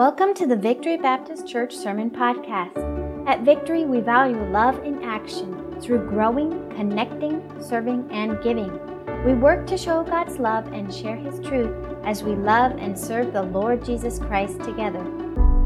Welcome 0.00 0.32
to 0.36 0.46
the 0.46 0.56
Victory 0.56 0.96
Baptist 0.96 1.46
Church 1.46 1.76
Sermon 1.76 2.08
Podcast. 2.08 3.28
At 3.28 3.42
Victory, 3.42 3.84
we 3.84 4.00
value 4.00 4.42
love 4.50 4.82
in 4.82 5.04
action 5.04 5.78
through 5.78 6.08
growing, 6.08 6.70
connecting, 6.70 7.42
serving, 7.60 8.08
and 8.10 8.42
giving. 8.42 8.72
We 9.26 9.34
work 9.34 9.66
to 9.66 9.76
show 9.76 10.02
God's 10.02 10.38
love 10.38 10.72
and 10.72 10.90
share 10.90 11.16
His 11.16 11.38
truth 11.40 11.76
as 12.02 12.22
we 12.22 12.34
love 12.34 12.78
and 12.78 12.98
serve 12.98 13.34
the 13.34 13.42
Lord 13.42 13.84
Jesus 13.84 14.18
Christ 14.18 14.58
together. 14.62 15.04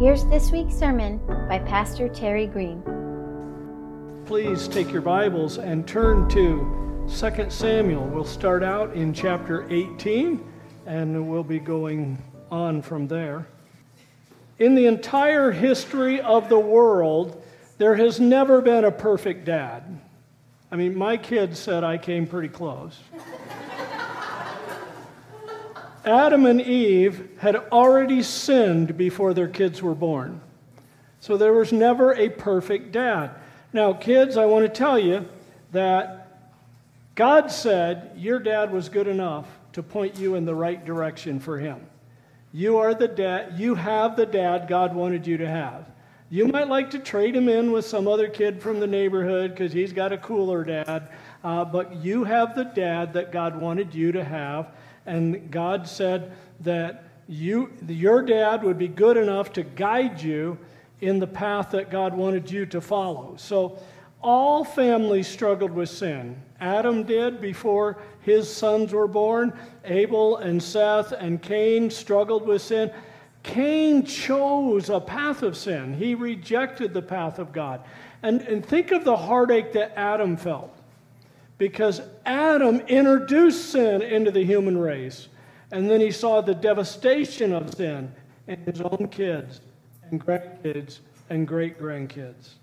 Here's 0.00 0.25
this 0.25 0.51
week's 0.51 0.75
sermon 0.75 1.21
by 1.48 1.61
Pastor 1.61 2.09
Terry 2.09 2.48
Green. 2.48 2.82
Please 4.27 4.66
take 4.66 4.91
your 4.91 5.03
Bibles 5.03 5.59
and 5.59 5.87
turn 5.87 6.29
to 6.30 7.07
2 7.09 7.51
Samuel. 7.51 8.09
We'll 8.09 8.25
start 8.25 8.64
out 8.64 8.95
in 8.95 9.14
chapter 9.14 9.64
18 9.73 10.45
and 10.87 11.30
we'll 11.30 11.45
be 11.45 11.61
going 11.61 12.21
on 12.51 12.82
from 12.82 13.06
there. 13.06 13.46
In 14.58 14.74
the 14.74 14.86
entire 14.86 15.50
history 15.50 16.20
of 16.20 16.48
the 16.48 16.58
world, 16.58 17.42
there 17.78 17.96
has 17.96 18.20
never 18.20 18.60
been 18.60 18.84
a 18.84 18.92
perfect 18.92 19.44
dad. 19.44 20.00
I 20.70 20.77
mean, 20.77 20.96
my 20.96 21.16
kids 21.16 21.58
said 21.58 21.82
I 21.84 21.98
came 21.98 22.27
pretty 22.27 22.48
close. 22.48 22.98
Adam 26.04 26.46
and 26.46 26.60
Eve 26.60 27.30
had 27.38 27.56
already 27.56 28.22
sinned 28.22 28.96
before 28.96 29.32
their 29.34 29.48
kids 29.48 29.82
were 29.82 29.94
born. 29.94 30.40
So 31.20 31.36
there 31.36 31.55
was 31.55 31.72
never 31.72 32.12
a 32.14 32.28
perfect 32.28 32.92
dad. 32.92 33.30
Now, 33.72 33.94
kids, 33.94 34.36
I 34.36 34.44
want 34.44 34.66
to 34.66 34.68
tell 34.68 34.98
you 34.98 35.27
that 35.72 36.50
God 37.14 37.50
said 37.50 38.12
your 38.16 38.38
dad 38.38 38.72
was 38.72 38.88
good 38.88 39.06
enough 39.06 39.46
to 39.72 39.82
point 39.82 40.18
you 40.18 40.34
in 40.34 40.44
the 40.44 40.55
right 40.55 40.84
direction 40.84 41.41
for 41.41 41.58
him. 41.58 41.86
You 42.54 42.78
are 42.78 42.94
the 42.94 43.08
dad, 43.08 43.58
you 43.58 43.74
have 43.74 44.14
the 44.14 44.26
dad 44.26 44.68
God 44.68 44.94
wanted 44.94 45.27
you 45.27 45.38
to 45.38 45.48
have. 45.48 45.91
You 46.30 46.47
might 46.47 46.69
like 46.69 46.92
to 46.92 47.00
trade 47.00 47.34
him 47.34 47.48
in 47.48 47.72
with 47.72 47.84
some 47.84 48.06
other 48.06 48.28
kid 48.28 48.62
from 48.62 48.78
the 48.78 48.86
neighborhood 48.86 49.50
because 49.50 49.72
he's 49.72 49.92
got 49.92 50.12
a 50.12 50.19
cooler 50.19 50.62
dad, 50.62 51.11
uh, 51.42 51.64
but 51.64 51.96
you 51.96 52.22
have 52.22 52.55
the 52.55 52.62
dad 52.62 53.14
that 53.14 53.33
God 53.33 53.61
wanted 53.61 53.92
you 53.92 54.12
to 54.12 54.22
have. 54.22 54.69
And 55.05 55.50
God 55.50 55.88
said 55.88 56.30
that 56.61 57.02
you, 57.27 57.72
your 57.88 58.22
dad 58.22 58.62
would 58.62 58.78
be 58.78 58.86
good 58.86 59.16
enough 59.16 59.52
to 59.55 59.64
guide 59.64 60.22
you 60.22 60.56
in 61.00 61.18
the 61.18 61.27
path 61.27 61.72
that 61.72 61.91
God 61.91 62.14
wanted 62.14 62.48
you 62.52 62.66
to 62.66 62.80
follow. 62.80 63.34
So, 63.36 63.80
all 64.25 64.64
families 64.64 65.28
struggled 65.28 65.70
with 65.70 65.91
sin. 65.91 66.41
Adam 66.58 67.05
did 67.05 67.42
before 67.42 67.98
his 68.22 68.50
sons 68.50 68.92
were 68.94 69.06
born. 69.06 69.53
Abel 69.84 70.39
and 70.39 70.62
Seth 70.62 71.12
and 71.12 71.42
Cain 71.42 71.91
struggled 71.91 72.47
with 72.47 72.62
sin. 72.62 72.91
Cain 73.42 74.02
chose 74.06 74.89
a 74.89 74.98
path 74.98 75.42
of 75.42 75.55
sin, 75.55 75.92
he 75.92 76.14
rejected 76.14 76.95
the 76.95 77.02
path 77.02 77.39
of 77.39 77.52
God. 77.52 77.84
And, 78.22 78.41
and 78.41 78.64
think 78.64 78.91
of 78.91 79.05
the 79.05 79.17
heartache 79.17 79.75
that 79.75 79.92
Adam 79.98 80.39
felt 80.39 80.75
because 81.58 82.00
Adam 82.25 82.80
introduced 82.80 83.70
sin 83.70 84.00
into 84.00 84.30
the 84.30 84.42
human 84.42 84.78
race. 84.78 85.28
And 85.70 85.91
then 85.91 86.00
he 86.00 86.11
saw 86.11 86.41
the 86.41 86.55
devastation 86.55 87.52
of 87.52 87.75
sin 87.75 88.11
in 88.47 88.61
his 88.61 88.80
own 88.80 89.08
kids 89.11 89.61
and 90.11 90.25
grandkids 90.25 91.00
and 91.28 91.47
great 91.47 91.78
grandkids. 91.78 92.55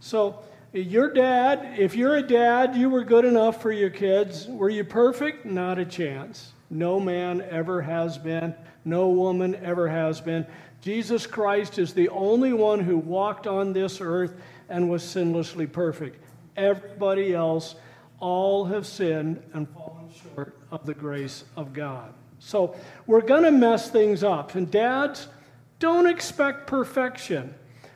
So, 0.00 0.42
your 0.72 1.12
dad, 1.12 1.78
if 1.78 1.94
you're 1.94 2.16
a 2.16 2.22
dad, 2.22 2.76
you 2.76 2.88
were 2.88 3.04
good 3.04 3.24
enough 3.24 3.60
for 3.60 3.72
your 3.72 3.90
kids. 3.90 4.46
Were 4.46 4.70
you 4.70 4.84
perfect? 4.84 5.44
Not 5.44 5.78
a 5.78 5.84
chance. 5.84 6.52
No 6.70 6.98
man 6.98 7.42
ever 7.50 7.82
has 7.82 8.16
been, 8.16 8.54
no 8.84 9.10
woman 9.10 9.54
ever 9.56 9.88
has 9.88 10.20
been. 10.20 10.46
Jesus 10.80 11.26
Christ 11.26 11.78
is 11.78 11.92
the 11.92 12.08
only 12.08 12.52
one 12.52 12.80
who 12.80 12.96
walked 12.96 13.46
on 13.46 13.72
this 13.72 14.00
earth 14.00 14.34
and 14.68 14.90
was 14.90 15.02
sinlessly 15.02 15.70
perfect. 15.70 16.24
Everybody 16.56 17.34
else, 17.34 17.74
all 18.18 18.64
have 18.64 18.86
sinned 18.86 19.42
and 19.52 19.68
fallen 19.70 20.08
short 20.34 20.56
of 20.70 20.86
the 20.86 20.94
grace 20.94 21.44
of 21.56 21.72
God. 21.72 22.14
So 22.38 22.74
we're 23.06 23.20
going 23.20 23.42
to 23.42 23.50
mess 23.50 23.90
things 23.90 24.24
up. 24.24 24.54
And 24.54 24.70
dads, 24.70 25.28
don't 25.78 26.06
expect 26.06 26.66
perfection. 26.66 27.54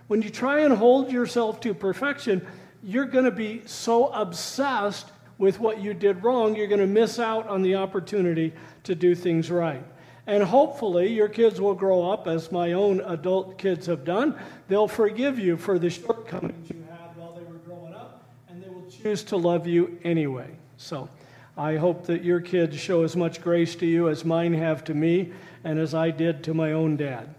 When 0.09 0.23
you 0.23 0.31
try 0.31 0.61
and 0.61 0.75
hold 0.75 1.11
yourself 1.11 1.61
to 1.61 1.75
perfection, 1.75 2.47
you're 2.87 3.05
going 3.05 3.25
to 3.25 3.33
be 3.33 3.63
so 3.67 4.07
obsessed 4.13 5.11
with 5.39 5.59
what 5.59 5.81
you 5.81 5.93
did 5.93 6.23
wrong, 6.23 6.55
you're 6.55 6.69
going 6.69 6.81
to 6.81 6.87
miss 6.87 7.19
out 7.19 7.49
on 7.49 7.63
the 7.63 7.75
opportunity 7.75 8.55
to 8.85 8.95
do 8.95 9.13
things 9.13 9.51
right. 9.51 9.83
And 10.29 10.41
hopefully, 10.43 11.13
your 11.13 11.29
kids 11.29 11.61
will 11.61 11.75
grow 11.75 12.09
up, 12.11 12.29
as 12.29 12.53
my 12.53 12.73
own 12.75 13.01
adult 13.01 13.59
kids 13.59 13.87
have 13.87 14.05
done. 14.05 14.39
They'll 14.69 14.89
forgive 14.89 15.37
you 15.37 15.57
for 15.57 15.81
the 15.81 15.91
shortcomings 15.91 16.71
you 16.71 16.85
had 16.89 17.17
while 17.17 17.33
they 17.33 17.43
were 17.43 17.59
growing 17.59 17.93
up, 17.93 18.25
and 18.49 18.63
they 18.63 18.69
will 18.69 18.89
choose 18.89 19.25
to 19.25 19.37
love 19.37 19.67
you 19.67 19.99
anyway. 20.05 20.51
So, 20.77 21.09
I 21.57 21.77
hope 21.77 22.07
that 22.07 22.23
your 22.23 22.41
kids 22.41 22.79
show 22.79 23.03
as 23.03 23.17
much 23.17 23.43
grace 23.43 23.75
to 23.77 23.87
you 23.87 24.09
as 24.09 24.25
mine 24.25 24.55
have 24.55 24.85
to 24.85 24.95
me, 24.95 25.33
and 25.65 25.79
as 25.81 25.93
I 25.93 26.11
did 26.13 26.45
to 26.45 26.55
my 26.55 26.73
own 26.73 26.97
dad. 26.97 27.35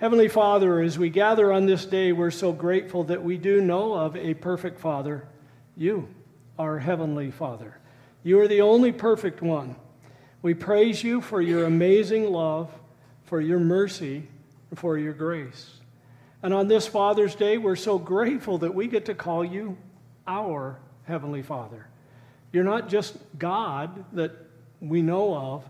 Heavenly 0.00 0.28
Father, 0.28 0.80
as 0.80 0.98
we 0.98 1.10
gather 1.10 1.52
on 1.52 1.66
this 1.66 1.84
day, 1.84 2.12
we're 2.12 2.30
so 2.30 2.52
grateful 2.52 3.04
that 3.04 3.22
we 3.22 3.36
do 3.36 3.60
know 3.60 3.92
of 3.92 4.16
a 4.16 4.32
perfect 4.32 4.80
Father, 4.80 5.28
you, 5.76 6.08
our 6.58 6.78
Heavenly 6.78 7.30
Father. 7.30 7.76
You 8.22 8.40
are 8.40 8.48
the 8.48 8.62
only 8.62 8.92
perfect 8.92 9.42
one. 9.42 9.76
We 10.40 10.54
praise 10.54 11.04
you 11.04 11.20
for 11.20 11.42
your 11.42 11.66
amazing 11.66 12.32
love, 12.32 12.70
for 13.24 13.42
your 13.42 13.58
mercy, 13.60 14.26
for 14.74 14.96
your 14.96 15.12
grace. 15.12 15.70
And 16.42 16.54
on 16.54 16.66
this 16.66 16.86
Father's 16.86 17.34
Day, 17.34 17.58
we're 17.58 17.76
so 17.76 17.98
grateful 17.98 18.56
that 18.56 18.74
we 18.74 18.86
get 18.86 19.04
to 19.04 19.14
call 19.14 19.44
you 19.44 19.76
our 20.26 20.80
Heavenly 21.04 21.42
Father. 21.42 21.88
You're 22.52 22.64
not 22.64 22.88
just 22.88 23.18
God 23.38 24.02
that 24.14 24.32
we 24.80 25.02
know 25.02 25.36
of, 25.36 25.68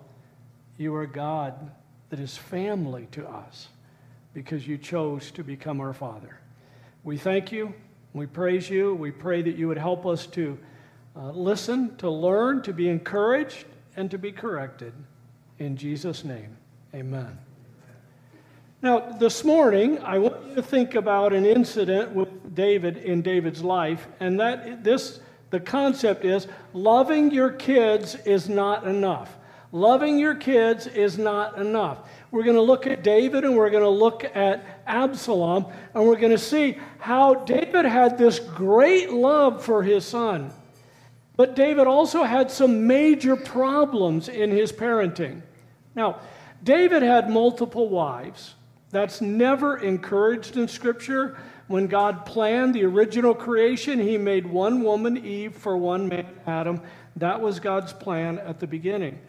you 0.78 0.94
are 0.94 1.06
God 1.06 1.72
that 2.10 2.20
is 2.20 2.36
family 2.36 3.08
to 3.10 3.28
us 3.28 3.66
because 4.32 4.66
you 4.66 4.78
chose 4.78 5.30
to 5.32 5.44
become 5.44 5.80
our 5.80 5.92
Father. 5.92 6.38
We 7.04 7.16
thank 7.16 7.50
you. 7.52 7.74
We 8.12 8.26
praise 8.26 8.68
you. 8.68 8.94
We 8.94 9.10
pray 9.10 9.42
that 9.42 9.56
you 9.56 9.68
would 9.68 9.78
help 9.78 10.06
us 10.06 10.26
to 10.28 10.58
uh, 11.16 11.30
listen, 11.30 11.96
to 11.96 12.10
learn, 12.10 12.62
to 12.62 12.72
be 12.72 12.88
encouraged, 12.88 13.64
and 13.96 14.10
to 14.10 14.18
be 14.18 14.32
corrected. 14.32 14.92
In 15.58 15.76
Jesus' 15.76 16.24
name, 16.24 16.56
amen. 16.94 17.38
Now, 18.82 19.00
this 19.00 19.44
morning, 19.44 19.98
I 19.98 20.18
want 20.18 20.46
you 20.46 20.54
to 20.54 20.62
think 20.62 20.94
about 20.94 21.32
an 21.32 21.44
incident 21.44 22.12
with 22.12 22.54
David 22.54 22.96
in 22.96 23.20
David's 23.20 23.62
life, 23.62 24.08
and 24.20 24.40
that 24.40 24.82
this 24.84 25.20
the 25.50 25.60
concept 25.60 26.24
is 26.24 26.46
loving 26.72 27.30
your 27.32 27.50
kids 27.50 28.14
is 28.24 28.48
not 28.48 28.86
enough. 28.86 29.36
Loving 29.72 30.18
your 30.18 30.34
kids 30.34 30.86
is 30.86 31.16
not 31.16 31.58
enough. 31.58 31.98
We're 32.30 32.42
going 32.42 32.56
to 32.56 32.62
look 32.62 32.86
at 32.86 33.04
David 33.04 33.44
and 33.44 33.56
we're 33.56 33.70
going 33.70 33.84
to 33.84 33.88
look 33.88 34.24
at 34.24 34.82
Absalom, 34.86 35.66
and 35.94 36.04
we're 36.04 36.18
going 36.18 36.32
to 36.32 36.38
see 36.38 36.78
how 36.98 37.34
David 37.34 37.84
had 37.84 38.18
this 38.18 38.38
great 38.38 39.10
love 39.10 39.64
for 39.64 39.82
his 39.82 40.04
son. 40.04 40.52
But 41.36 41.54
David 41.54 41.86
also 41.86 42.24
had 42.24 42.50
some 42.50 42.86
major 42.86 43.36
problems 43.36 44.28
in 44.28 44.50
his 44.50 44.72
parenting. 44.72 45.42
Now, 45.94 46.20
David 46.62 47.02
had 47.02 47.30
multiple 47.30 47.88
wives. 47.88 48.54
That's 48.90 49.20
never 49.20 49.78
encouraged 49.78 50.56
in 50.56 50.66
Scripture. 50.68 51.38
When 51.68 51.86
God 51.86 52.26
planned 52.26 52.74
the 52.74 52.84
original 52.84 53.34
creation, 53.34 54.00
He 54.00 54.18
made 54.18 54.46
one 54.46 54.82
woman, 54.82 55.24
Eve, 55.24 55.54
for 55.54 55.76
one 55.76 56.08
man, 56.08 56.26
Adam. 56.46 56.82
That 57.16 57.40
was 57.40 57.60
God's 57.60 57.92
plan 57.92 58.38
at 58.40 58.58
the 58.58 58.66
beginning. 58.66 59.20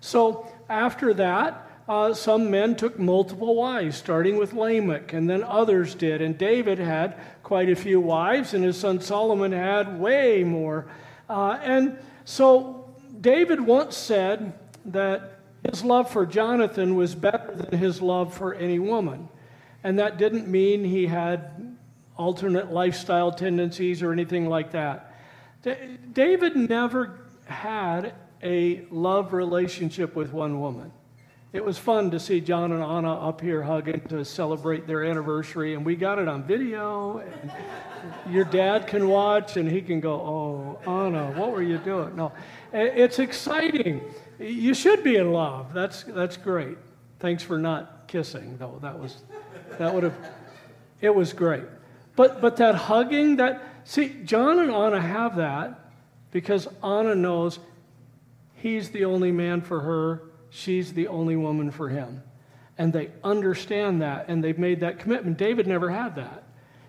So 0.00 0.46
after 0.68 1.14
that, 1.14 1.66
uh, 1.88 2.14
some 2.14 2.50
men 2.50 2.76
took 2.76 2.98
multiple 2.98 3.56
wives, 3.56 3.96
starting 3.96 4.36
with 4.36 4.52
Lamech, 4.52 5.12
and 5.12 5.28
then 5.28 5.42
others 5.42 5.94
did. 5.94 6.22
And 6.22 6.38
David 6.38 6.78
had 6.78 7.18
quite 7.42 7.68
a 7.68 7.74
few 7.74 8.00
wives, 8.00 8.54
and 8.54 8.62
his 8.62 8.78
son 8.78 9.00
Solomon 9.00 9.52
had 9.52 9.98
way 9.98 10.44
more. 10.44 10.86
Uh, 11.28 11.58
and 11.62 11.98
so 12.24 12.88
David 13.20 13.60
once 13.60 13.96
said 13.96 14.52
that 14.86 15.40
his 15.68 15.84
love 15.84 16.10
for 16.10 16.24
Jonathan 16.24 16.94
was 16.94 17.14
better 17.14 17.54
than 17.54 17.78
his 17.78 18.00
love 18.00 18.32
for 18.32 18.54
any 18.54 18.78
woman. 18.78 19.28
And 19.82 19.98
that 19.98 20.16
didn't 20.16 20.46
mean 20.46 20.84
he 20.84 21.06
had 21.06 21.76
alternate 22.16 22.70
lifestyle 22.70 23.32
tendencies 23.32 24.02
or 24.02 24.12
anything 24.12 24.48
like 24.48 24.70
that. 24.72 25.14
D- 25.62 25.74
David 26.12 26.54
never 26.54 27.18
had 27.46 28.14
a 28.42 28.84
love 28.90 29.32
relationship 29.32 30.14
with 30.16 30.32
one 30.32 30.60
woman. 30.60 30.92
It 31.52 31.64
was 31.64 31.78
fun 31.78 32.12
to 32.12 32.20
see 32.20 32.40
John 32.40 32.70
and 32.72 32.82
Anna 32.82 33.28
up 33.28 33.40
here 33.40 33.62
hugging 33.62 34.02
to 34.08 34.24
celebrate 34.24 34.86
their 34.86 35.04
anniversary, 35.04 35.74
and 35.74 35.84
we 35.84 35.96
got 35.96 36.18
it 36.18 36.28
on 36.28 36.44
video. 36.44 37.18
And 37.18 37.52
your 38.32 38.44
dad 38.44 38.86
can 38.86 39.08
watch, 39.08 39.56
and 39.56 39.68
he 39.68 39.82
can 39.82 40.00
go, 40.00 40.12
"Oh, 40.12 40.78
Anna, 40.88 41.32
what 41.32 41.50
were 41.50 41.62
you 41.62 41.78
doing?" 41.78 42.14
No, 42.14 42.30
it's 42.72 43.18
exciting. 43.18 44.00
You 44.38 44.74
should 44.74 45.02
be 45.02 45.16
in 45.16 45.32
love. 45.32 45.74
That's 45.74 46.04
that's 46.04 46.36
great. 46.36 46.78
Thanks 47.20 47.42
for 47.42 47.58
not 47.58 48.08
kissing, 48.08 48.56
though. 48.58 48.78
That 48.80 48.98
was, 48.98 49.22
that 49.78 49.94
would 49.94 50.02
have, 50.02 50.16
it 51.00 51.14
was 51.14 51.32
great. 51.32 51.64
But, 52.16 52.40
but 52.40 52.56
that 52.56 52.74
hugging, 52.74 53.36
that, 53.36 53.62
see, 53.84 54.16
John 54.24 54.58
and 54.58 54.70
Anna 54.70 55.00
have 55.00 55.36
that 55.36 55.90
because 56.30 56.66
Anna 56.82 57.14
knows 57.14 57.58
he's 58.60 58.90
the 58.90 59.04
only 59.04 59.32
man 59.32 59.60
for 59.60 59.80
her, 59.80 60.22
she's 60.50 60.92
the 60.92 61.08
only 61.08 61.36
woman 61.36 61.70
for 61.70 61.88
him. 61.88 62.22
And 62.78 62.92
they 62.92 63.10
understand 63.22 64.02
that 64.02 64.26
and 64.28 64.42
they've 64.42 64.58
made 64.58 64.80
that 64.80 64.98
commitment. 64.98 65.38
David 65.38 65.66
never 65.66 65.90
had 65.90 66.16
that. 66.16 66.44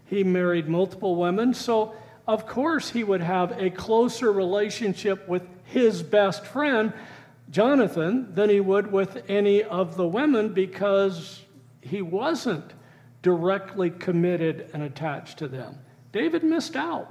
He 0.06 0.24
married 0.24 0.68
multiple 0.68 1.16
women, 1.16 1.54
so 1.54 1.94
of 2.28 2.46
course 2.46 2.90
he 2.90 3.04
would 3.04 3.22
have 3.22 3.52
a 3.60 3.70
closer 3.70 4.32
relationship 4.32 5.28
with 5.28 5.44
his 5.64 6.04
best 6.04 6.46
friend, 6.46 6.94
Jonathan, 7.50 8.34
than 8.34 8.50
he 8.50 8.60
would 8.60 8.92
with 8.92 9.24
any 9.30 9.64
of 9.64 9.96
the 9.96 10.08
women 10.08 10.54
because 10.54 11.42
he 11.82 12.02
wasn't 12.02 12.74
directly 13.22 13.90
committed 13.90 14.70
and 14.74 14.84
attached 14.84 15.38
to 15.40 15.48
them. 15.48 15.78
David 16.12 16.44
missed 16.44 16.76
out. 16.76 17.10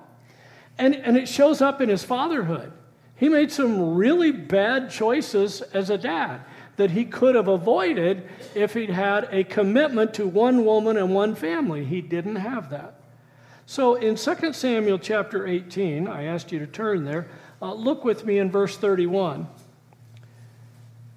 And, 0.78 0.94
and 0.94 1.16
it 1.16 1.28
shows 1.28 1.60
up 1.60 1.80
in 1.80 1.88
his 1.88 2.04
fatherhood. 2.04 2.72
He 3.20 3.28
made 3.28 3.52
some 3.52 3.96
really 3.96 4.32
bad 4.32 4.90
choices 4.90 5.60
as 5.60 5.90
a 5.90 5.98
dad 5.98 6.40
that 6.76 6.92
he 6.92 7.04
could 7.04 7.34
have 7.34 7.48
avoided 7.48 8.26
if 8.54 8.72
he'd 8.72 8.88
had 8.88 9.28
a 9.30 9.44
commitment 9.44 10.14
to 10.14 10.26
one 10.26 10.64
woman 10.64 10.96
and 10.96 11.14
one 11.14 11.34
family. 11.34 11.84
He 11.84 12.00
didn't 12.00 12.36
have 12.36 12.70
that. 12.70 12.94
So 13.66 13.96
in 13.96 14.14
2 14.14 14.54
Samuel 14.54 14.98
chapter 14.98 15.46
18, 15.46 16.08
I 16.08 16.24
asked 16.24 16.50
you 16.50 16.60
to 16.60 16.66
turn 16.66 17.04
there, 17.04 17.28
uh, 17.60 17.74
look 17.74 18.06
with 18.06 18.24
me 18.24 18.38
in 18.38 18.50
verse 18.50 18.78
31. 18.78 19.46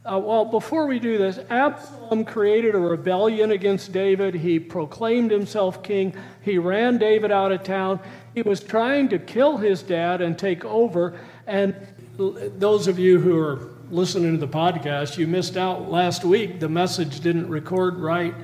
Uh, 0.06 0.20
well, 0.20 0.44
before 0.44 0.86
we 0.86 1.00
do 1.00 1.18
this, 1.18 1.40
Absalom 1.50 2.26
created 2.26 2.76
a 2.76 2.80
rebellion 2.80 3.52
against 3.52 3.94
David. 3.94 4.36
He 4.36 4.60
proclaimed 4.60 5.32
himself 5.32 5.82
king. 5.82 6.14
He 6.42 6.58
ran 6.58 6.98
David 6.98 7.32
out 7.32 7.54
of 7.54 7.64
town. 7.64 8.02
He 8.36 8.42
was 8.42 8.62
trying 8.62 9.08
to 9.10 9.20
kill 9.20 9.56
his 9.56 9.82
dad 9.82 10.20
and 10.20 10.38
take 10.38 10.66
over. 10.66 11.18
And 11.48 11.76
those 12.18 12.88
of 12.88 13.00
you 13.00 13.20
who 13.20 13.40
are 13.40 13.70
listening 13.90 14.34
to 14.34 14.38
the 14.38 14.52
podcast, 14.52 15.18
you 15.18 15.26
missed 15.26 15.58
out 15.58 15.90
last 15.90 16.24
week. 16.24 16.60
The 16.60 16.70
message 16.70 17.22
didn't 17.22 17.50
record 17.50 17.98
right. 17.98 18.36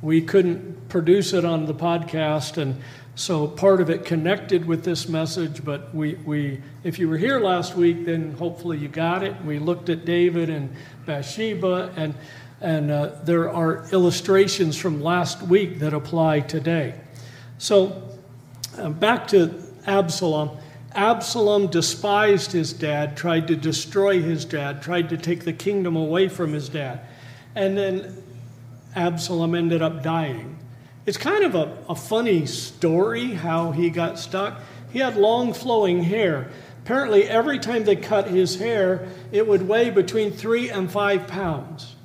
We 0.00 0.22
couldn't 0.22 0.88
produce 0.88 1.32
it 1.32 1.44
on 1.44 1.66
the 1.66 1.74
podcast. 1.74 2.56
And 2.56 2.80
so 3.14 3.46
part 3.46 3.80
of 3.80 3.90
it 3.90 4.04
connected 4.04 4.64
with 4.64 4.84
this 4.84 5.08
message, 5.08 5.64
but 5.64 5.94
we, 5.94 6.14
we 6.14 6.60
if 6.82 6.98
you 6.98 7.08
were 7.08 7.16
here 7.16 7.38
last 7.38 7.76
week, 7.76 8.04
then 8.06 8.32
hopefully 8.32 8.78
you 8.78 8.88
got 8.88 9.22
it. 9.22 9.40
We 9.44 9.60
looked 9.60 9.88
at 9.88 10.04
David 10.04 10.50
and 10.50 10.74
Bathsheba, 11.06 11.92
and, 11.96 12.14
and 12.60 12.90
uh, 12.90 13.10
there 13.22 13.50
are 13.52 13.86
illustrations 13.92 14.76
from 14.76 15.00
last 15.00 15.42
week 15.42 15.78
that 15.78 15.94
apply 15.94 16.40
today. 16.40 16.94
So 17.58 18.08
uh, 18.78 18.88
back 18.88 19.28
to 19.28 19.62
Absalom. 19.86 20.58
Absalom 20.94 21.68
despised 21.68 22.52
his 22.52 22.72
dad, 22.72 23.16
tried 23.16 23.48
to 23.48 23.56
destroy 23.56 24.20
his 24.20 24.44
dad, 24.44 24.82
tried 24.82 25.08
to 25.10 25.16
take 25.16 25.44
the 25.44 25.52
kingdom 25.52 25.96
away 25.96 26.28
from 26.28 26.52
his 26.52 26.68
dad. 26.68 27.00
And 27.54 27.76
then 27.76 28.22
Absalom 28.94 29.54
ended 29.54 29.82
up 29.82 30.02
dying. 30.02 30.58
It's 31.04 31.16
kind 31.16 31.44
of 31.44 31.54
a, 31.54 31.76
a 31.88 31.94
funny 31.94 32.46
story 32.46 33.32
how 33.32 33.72
he 33.72 33.90
got 33.90 34.18
stuck. 34.18 34.60
He 34.92 34.98
had 34.98 35.16
long 35.16 35.52
flowing 35.52 36.02
hair. 36.02 36.50
Apparently, 36.84 37.24
every 37.24 37.58
time 37.58 37.84
they 37.84 37.96
cut 37.96 38.28
his 38.28 38.56
hair, 38.56 39.08
it 39.30 39.46
would 39.46 39.66
weigh 39.66 39.90
between 39.90 40.32
three 40.32 40.68
and 40.68 40.90
five 40.90 41.26
pounds. 41.26 41.96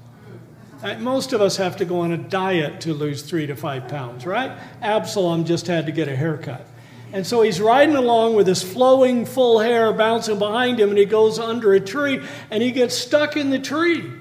Uh, 0.84 0.96
most 1.00 1.34
of 1.34 1.42
us 1.42 1.58
have 1.58 1.78
to 1.78 1.86
go 1.86 2.02
on 2.02 2.12
a 2.12 2.18
diet 2.18 2.82
to 2.82 2.94
lose 2.94 3.24
three 3.24 3.48
to 3.48 3.56
five 3.56 3.88
pounds, 3.88 4.26
right? 4.26 4.52
Absalom 4.82 5.46
just 5.46 5.68
had 5.68 5.88
to 5.88 5.92
get 5.92 6.08
a 6.08 6.16
haircut. 6.16 6.66
And 7.14 7.26
so 7.26 7.42
he's 7.42 7.62
riding 7.62 7.96
along 7.96 8.36
with 8.36 8.48
his 8.48 8.62
flowing 8.62 9.26
full 9.26 9.60
hair 9.60 9.94
bouncing 9.94 10.40
behind 10.40 10.80
him, 10.80 10.90
and 10.90 10.98
he 10.98 11.06
goes 11.06 11.40
under 11.40 11.74
a 11.74 11.80
tree 11.80 12.22
and 12.52 12.62
he 12.62 12.72
gets 12.72 12.96
stuck 12.96 13.38
in 13.38 13.50
the 13.50 13.60
tree. 13.60 14.12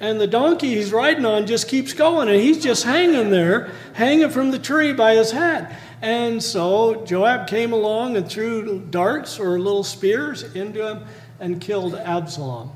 And 0.00 0.20
the 0.20 0.26
donkey 0.26 0.74
he's 0.74 0.92
riding 0.92 1.24
on 1.24 1.46
just 1.46 1.68
keeps 1.68 1.92
going, 1.92 2.28
and 2.28 2.40
he's 2.40 2.62
just 2.62 2.84
hanging 2.84 3.30
there, 3.30 3.70
hanging 3.94 4.30
from 4.30 4.50
the 4.50 4.58
tree 4.58 4.92
by 4.92 5.14
his 5.14 5.30
head. 5.30 5.74
And 6.02 6.42
so 6.42 7.04
Joab 7.06 7.46
came 7.46 7.72
along 7.72 8.16
and 8.16 8.28
threw 8.28 8.80
darts 8.90 9.38
or 9.38 9.58
little 9.58 9.84
spears 9.84 10.42
into 10.54 10.86
him 10.86 11.04
and 11.40 11.60
killed 11.60 11.94
Absalom. 11.94 12.72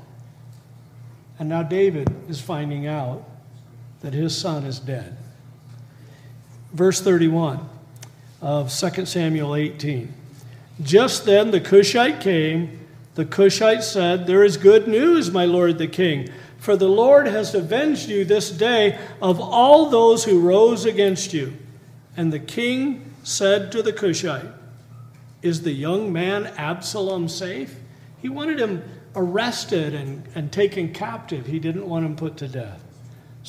And 1.37 1.49
now 1.49 1.61
David 1.63 2.09
is 2.29 2.41
finding 2.41 2.87
out 2.87 3.23
that 4.01 4.13
his 4.13 4.35
son 4.35 4.63
is 4.63 4.79
dead. 4.79 5.17
Verse 6.73 7.01
31 7.01 7.67
of 8.41 8.71
2 8.71 9.05
Samuel 9.05 9.55
18. 9.55 10.13
Just 10.81 11.25
then 11.25 11.51
the 11.51 11.59
Cushite 11.59 12.21
came. 12.21 12.79
The 13.15 13.25
Cushite 13.25 13.83
said, 13.83 14.27
There 14.27 14.43
is 14.43 14.57
good 14.57 14.87
news, 14.87 15.31
my 15.31 15.45
lord 15.45 15.77
the 15.77 15.87
king. 15.87 16.29
For 16.57 16.75
the 16.75 16.87
Lord 16.89 17.27
has 17.27 17.55
avenged 17.55 18.09
you 18.09 18.25
this 18.25 18.51
day 18.51 18.99
of 19.21 19.39
all 19.39 19.89
those 19.89 20.25
who 20.25 20.41
rose 20.41 20.85
against 20.85 21.33
you. 21.33 21.53
And 22.17 22.33
the 22.33 22.39
king 22.39 23.13
said 23.23 23.71
to 23.71 23.81
the 23.81 23.93
Cushite, 23.93 24.51
Is 25.41 25.61
the 25.61 25.71
young 25.71 26.11
man 26.11 26.47
Absalom 26.57 27.29
safe? 27.29 27.75
He 28.21 28.29
wanted 28.29 28.59
him 28.59 28.83
arrested 29.15 29.93
and, 29.93 30.27
and 30.35 30.51
taken 30.51 30.93
captive. 30.93 31.45
He 31.45 31.59
didn't 31.59 31.87
want 31.87 32.05
him 32.05 32.15
put 32.15 32.37
to 32.37 32.47
death. 32.47 32.83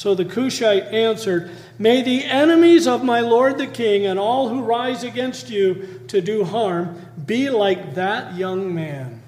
So 0.01 0.15
the 0.15 0.25
Cushite 0.25 0.95
answered, 0.95 1.51
May 1.79 2.01
the 2.01 2.25
enemies 2.25 2.87
of 2.87 3.05
my 3.05 3.21
lord 3.21 3.59
the 3.59 3.67
king 3.67 4.07
and 4.07 4.19
all 4.19 4.49
who 4.49 4.63
rise 4.63 5.05
against 5.05 5.51
you 5.51 6.01
to 6.09 6.23
do 6.23 6.43
harm 6.43 6.97
be 7.27 7.51
like 7.51 7.97
that 7.97 8.35
young 8.35 8.75
man. 8.75 9.23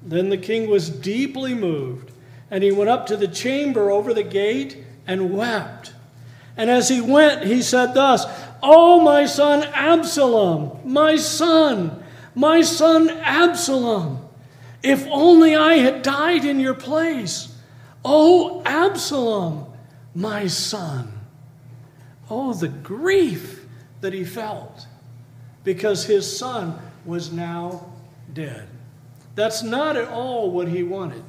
Then 0.00 0.28
the 0.28 0.38
king 0.38 0.70
was 0.70 0.88
deeply 0.88 1.52
moved 1.52 2.12
and 2.48 2.62
he 2.62 2.70
went 2.70 2.90
up 2.90 3.06
to 3.06 3.16
the 3.16 3.26
chamber 3.26 3.90
over 3.90 4.14
the 4.14 4.22
gate 4.22 4.84
and 5.04 5.36
wept. 5.36 5.94
And 6.56 6.70
as 6.70 6.88
he 6.88 7.00
went, 7.00 7.42
he 7.42 7.60
said 7.60 7.92
thus, 7.92 8.24
Oh, 8.62 9.00
my 9.00 9.26
son 9.26 9.64
Absalom, 9.64 10.78
my 10.84 11.16
son, 11.16 12.04
my 12.36 12.62
son 12.62 13.10
Absalom, 13.10 14.28
if 14.80 15.04
only 15.08 15.56
I 15.56 15.78
had 15.78 16.02
died 16.02 16.44
in 16.44 16.60
your 16.60 16.74
place. 16.74 17.50
Oh, 18.04 18.62
Absalom, 18.64 19.66
my 20.14 20.46
son. 20.46 21.12
Oh, 22.28 22.52
the 22.52 22.68
grief 22.68 23.66
that 24.00 24.12
he 24.12 24.24
felt 24.24 24.86
because 25.62 26.04
his 26.04 26.38
son 26.38 26.78
was 27.04 27.32
now 27.32 27.86
dead. 28.32 28.68
That's 29.34 29.62
not 29.62 29.96
at 29.96 30.08
all 30.08 30.50
what 30.50 30.68
he 30.68 30.82
wanted. 30.82 31.24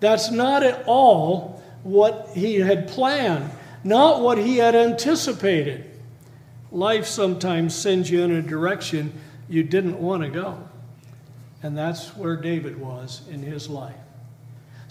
That's 0.00 0.30
not 0.30 0.62
at 0.62 0.84
all 0.86 1.62
what 1.82 2.30
he 2.34 2.56
had 2.56 2.88
planned, 2.88 3.50
not 3.84 4.22
what 4.22 4.38
he 4.38 4.56
had 4.56 4.74
anticipated. 4.74 5.90
Life 6.72 7.06
sometimes 7.06 7.74
sends 7.74 8.10
you 8.10 8.22
in 8.22 8.32
a 8.32 8.42
direction 8.42 9.12
you 9.48 9.62
didn't 9.62 9.98
want 9.98 10.22
to 10.22 10.28
go. 10.28 10.58
And 11.62 11.76
that's 11.76 12.16
where 12.16 12.36
David 12.36 12.78
was 12.78 13.22
in 13.30 13.42
his 13.42 13.68
life. 13.68 13.94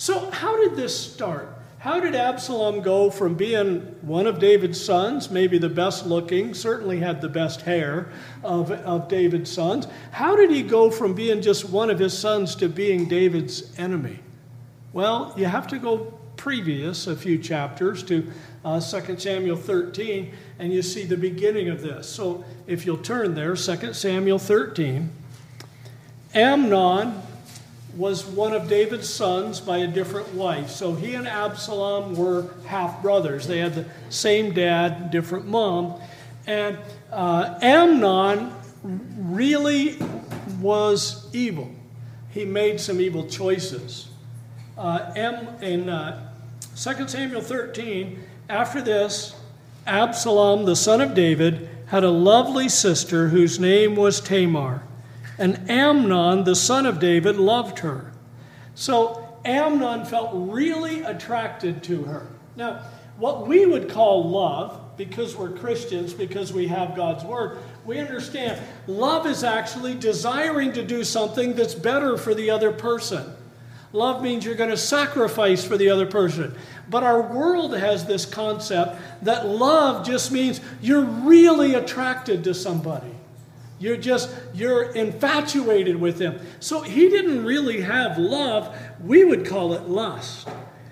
So, 0.04 0.30
how 0.32 0.58
did 0.58 0.76
this 0.76 0.94
start? 0.94 1.48
How 1.80 2.02
did 2.02 2.14
Absalom 2.14 2.82
go 2.82 3.10
from 3.10 3.36
being 3.36 3.80
one 4.02 4.28
of 4.28 4.38
David's 4.38 4.84
sons, 4.84 5.32
maybe 5.32 5.58
the 5.58 5.70
best 5.70 6.06
looking, 6.06 6.54
certainly 6.54 7.00
had 7.00 7.22
the 7.22 7.30
best 7.30 7.62
hair 7.62 8.10
of, 8.44 8.70
of 8.70 9.08
David's 9.08 9.50
sons? 9.50 9.88
How 10.12 10.36
did 10.36 10.52
he 10.52 10.62
go 10.62 10.92
from 10.92 11.14
being 11.14 11.42
just 11.42 11.70
one 11.70 11.90
of 11.90 12.00
his 12.00 12.18
sons 12.18 12.54
to 12.56 12.68
being 12.68 13.08
David's 13.08 13.80
enemy? 13.80 14.20
Well, 14.92 15.34
you 15.38 15.46
have 15.46 15.68
to 15.68 15.80
go 15.80 16.14
previous 16.36 17.08
a 17.08 17.16
few 17.16 17.38
chapters 17.38 18.04
to 18.04 18.30
uh, 18.66 18.82
2 18.82 19.18
Samuel 19.18 19.56
13, 19.56 20.34
and 20.60 20.74
you 20.74 20.82
see 20.82 21.06
the 21.06 21.16
beginning 21.16 21.70
of 21.70 21.82
this. 21.82 22.10
So 22.10 22.44
if 22.68 22.86
you'll 22.86 22.98
turn 22.98 23.36
there, 23.36 23.56
2 23.56 23.94
Samuel 23.94 24.38
13. 24.38 25.10
Amnon 26.34 27.22
was 27.96 28.26
one 28.26 28.54
of 28.54 28.68
David's 28.68 29.10
sons 29.10 29.60
by 29.60 29.80
a 29.80 29.88
different 29.88 30.34
wife. 30.34 30.70
So 30.70 30.94
he 30.94 31.16
and 31.16 31.28
Absalom 31.28 32.16
were 32.16 32.48
half 32.66 33.02
brothers. 33.02 33.48
They 33.48 33.60
had 33.60 33.76
the 33.76 33.86
same 34.10 34.54
dad, 34.54 35.12
different 35.12 35.48
mom. 35.48 36.02
And 36.48 36.78
uh, 37.12 37.60
Amnon 37.62 38.52
really 38.84 39.98
was 40.60 41.28
evil. 41.34 41.72
He 42.32 42.46
made 42.46 42.80
some 42.80 43.00
evil 43.00 43.28
choices 43.28 44.08
uh, 44.78 45.12
M, 45.16 45.48
in 45.62 45.90
uh, 45.90 46.30
2 46.76 47.08
Samuel 47.08 47.42
13, 47.42 48.24
after 48.50 48.82
this, 48.82 49.36
Absalom, 49.86 50.66
the 50.66 50.76
son 50.76 51.02
of 51.02 51.14
David, 51.14 51.70
had 51.88 52.04
a 52.04 52.10
lovely 52.10 52.70
sister 52.70 53.30
whose 53.30 53.60
name 53.60 53.96
was 53.96 54.20
Tamar. 54.20 54.84
And 55.44 55.70
Amnon, 55.70 56.46
the 56.46 56.56
son 56.56 56.86
of 56.86 57.02
David, 57.02 57.36
loved 57.36 57.80
her. 57.80 58.14
So 58.76 59.38
Amnon 59.44 60.06
felt 60.06 60.30
really 60.34 61.02
attracted 61.02 61.84
to 61.84 62.04
her. 62.04 62.28
Now, 62.56 62.80
what 63.18 63.46
we 63.46 63.66
would 63.66 63.90
call 63.90 64.30
love, 64.30 64.96
because 64.96 65.36
we're 65.36 65.52
Christians, 65.52 66.14
because 66.14 66.54
we 66.54 66.70
have 66.70 66.96
God's 66.96 67.26
Word, 67.26 67.58
we 67.84 68.00
understand 68.00 68.62
love 68.88 69.28
is 69.28 69.44
actually 69.44 69.96
desiring 69.96 70.72
to 70.72 70.82
do 70.82 71.04
something 71.04 71.56
that's 71.56 71.76
better 71.76 72.18
for 72.18 72.34
the 72.34 72.50
other 72.50 72.72
person. 72.72 73.36
Love 73.92 74.24
means 74.24 74.46
you're 74.46 74.56
going 74.56 74.70
to 74.70 74.78
sacrifice 74.78 75.66
for 75.66 75.76
the 75.76 75.90
other 75.90 76.06
person. 76.06 76.56
But 76.90 77.04
our 77.04 77.22
world 77.22 77.76
has 77.76 78.06
this 78.06 78.26
concept 78.26 78.96
that 79.24 79.46
love 79.46 80.06
just 80.06 80.32
means 80.32 80.62
you're 80.82 81.04
really 81.04 81.74
attracted 81.74 82.46
to 82.46 82.54
somebody. 82.54 83.12
You're 83.84 83.98
just, 83.98 84.34
you're 84.54 84.94
infatuated 84.94 85.98
with 85.98 86.18
him. 86.18 86.40
So 86.62 86.84
he 86.84 87.10
didn't 87.10 87.44
really 87.44 87.82
have 87.82 88.18
love. 88.18 88.74
We 89.04 89.26
would 89.26 89.46
call 89.46 89.74
it 89.74 89.90
lust. 89.90 90.48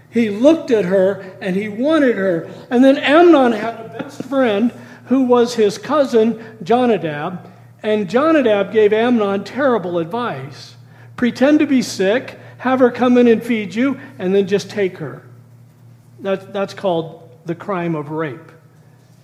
He 0.10 0.29
looked 0.29 0.71
at 0.71 0.83
her 0.83 1.38
and 1.39 1.55
he 1.55 1.69
wanted 1.69 2.17
her. 2.17 2.50
And 2.69 2.83
then 2.83 2.98
Amnon 2.98 3.53
had 3.53 3.79
a 3.79 3.98
best 3.98 4.25
friend 4.25 4.74
who 5.05 5.24
was 5.24 5.55
his 5.55 5.77
cousin, 5.77 6.57
Jonadab. 6.63 7.50
And 7.81 8.10
Jonadab 8.10 8.74
gave 8.74 8.91
Amnon 8.91 9.45
terrible 9.45 9.98
advice 9.98 10.75
pretend 11.15 11.60
to 11.60 11.67
be 11.67 11.81
sick, 11.81 12.38
have 12.57 12.79
her 12.79 12.91
come 12.91 13.17
in 13.17 13.29
and 13.29 13.41
feed 13.41 13.74
you, 13.74 14.01
and 14.19 14.36
then 14.36 14.48
just 14.48 14.69
take 14.69 14.98
her. 14.98 15.24
That, 16.19 16.51
that's 16.51 16.74
called 16.74 17.29
the 17.45 17.55
crime 17.55 17.95
of 17.95 18.10
rape. 18.10 18.51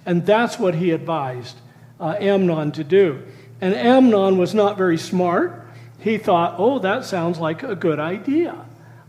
And 0.05 0.25
that's 0.25 0.57
what 0.57 0.75
he 0.75 0.91
advised 0.91 1.57
uh, 1.99 2.15
Amnon 2.17 2.71
to 2.71 2.85
do. 2.85 3.23
And 3.59 3.73
Amnon 3.73 4.37
was 4.37 4.53
not 4.53 4.77
very 4.77 4.97
smart. 4.97 5.67
He 5.99 6.17
thought, 6.17 6.55
oh, 6.57 6.79
that 6.79 7.05
sounds 7.05 7.39
like 7.39 7.63
a 7.63 7.75
good 7.75 7.99
idea. 7.99 8.55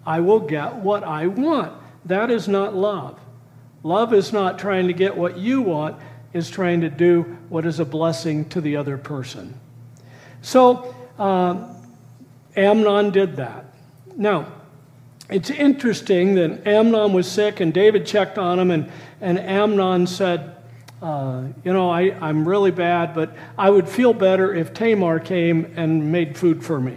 I 0.07 0.21
will 0.21 0.41
get 0.41 0.77
what 0.77 1.05
I 1.05 1.27
want. 1.27 1.73
That 2.07 2.31
is 2.31 2.49
not 2.49 2.75
love. 2.75 3.19
Love 3.83 4.15
is 4.15 4.33
not 4.33 4.59
trying 4.59 4.87
to 4.87 4.95
get 4.95 5.17
what 5.17 5.37
you 5.37 5.61
want, 5.61 5.97
is 6.33 6.51
trying 6.51 6.81
to 6.81 6.89
do 6.89 7.23
what 7.49 7.67
is 7.67 7.79
a 7.79 7.85
blessing 7.85 8.49
to 8.49 8.61
the 8.61 8.77
other 8.77 8.97
person. 8.97 9.55
So 10.41 10.95
um, 11.19 11.77
Amnon 12.57 13.11
did 13.11 13.37
that. 13.37 13.67
Now, 14.17 14.53
it's 15.31 15.51
interesting 15.51 16.35
that 16.37 16.67
Amnon 16.67 17.13
was 17.13 17.31
sick 17.31 17.61
and 17.61 17.73
David 17.73 18.07
checked 18.07 18.39
on 18.39 18.59
him, 18.59 18.71
and, 18.71 18.91
and 19.21 19.39
Amnon 19.39 20.07
said, 20.07 20.57
uh, 21.03 21.45
You 21.65 21.73
know, 21.73 21.91
I, 21.91 22.17
I'm 22.21 22.49
really 22.49 22.71
bad, 22.71 23.15
but 23.15 23.35
I 23.57 23.71
would 23.71 23.89
feel 23.89 24.13
better 24.13 24.55
if 24.55 24.73
Tamar 24.73 25.21
came 25.21 25.73
and 25.77 26.13
made 26.13 26.37
food 26.37 26.65
for 26.65 26.81
me. 26.81 26.97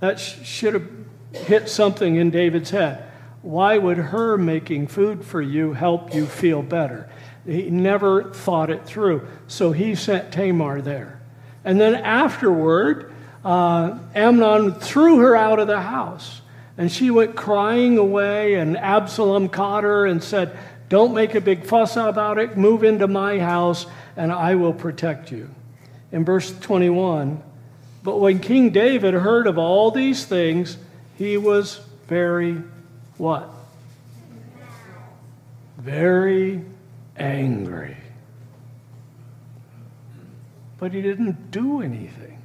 That 0.00 0.18
sh- 0.18 0.44
should 0.44 0.74
have 0.74 0.88
hit 1.32 1.68
something 1.68 2.16
in 2.16 2.30
David's 2.30 2.70
head. 2.70 3.04
Why 3.42 3.78
would 3.78 3.96
her 3.96 4.36
making 4.36 4.88
food 4.88 5.24
for 5.24 5.40
you 5.40 5.72
help 5.72 6.14
you 6.14 6.26
feel 6.26 6.62
better? 6.62 7.08
He 7.46 7.70
never 7.70 8.24
thought 8.32 8.70
it 8.70 8.84
through. 8.84 9.26
So 9.46 9.72
he 9.72 9.94
sent 9.94 10.32
Tamar 10.32 10.82
there. 10.82 11.20
And 11.64 11.80
then 11.80 11.94
afterward, 11.94 13.12
uh, 13.44 13.98
Amnon 14.14 14.74
threw 14.74 15.18
her 15.18 15.36
out 15.36 15.58
of 15.58 15.66
the 15.66 15.80
house. 15.80 16.42
And 16.76 16.90
she 16.90 17.10
went 17.10 17.36
crying 17.36 17.98
away, 17.98 18.54
and 18.54 18.76
Absalom 18.76 19.50
caught 19.50 19.84
her 19.84 20.06
and 20.06 20.22
said, 20.22 20.56
Don't 20.90 21.14
make 21.14 21.36
a 21.36 21.40
big 21.40 21.64
fuss 21.64 21.96
about 21.96 22.38
it. 22.38 22.58
Move 22.58 22.82
into 22.82 23.06
my 23.06 23.38
house, 23.38 23.86
and 24.16 24.32
I 24.32 24.56
will 24.56 24.72
protect 24.72 25.30
you. 25.30 25.48
In 26.10 26.24
verse 26.24 26.52
21, 26.58 27.40
but 28.02 28.18
when 28.18 28.40
King 28.40 28.70
David 28.70 29.14
heard 29.14 29.46
of 29.46 29.56
all 29.56 29.92
these 29.92 30.24
things, 30.24 30.76
he 31.16 31.36
was 31.36 31.80
very 32.08 32.60
what? 33.18 33.48
Very 35.78 36.64
angry. 37.16 37.96
But 40.78 40.92
he 40.92 41.02
didn't 41.02 41.52
do 41.52 41.82
anything. 41.82 42.42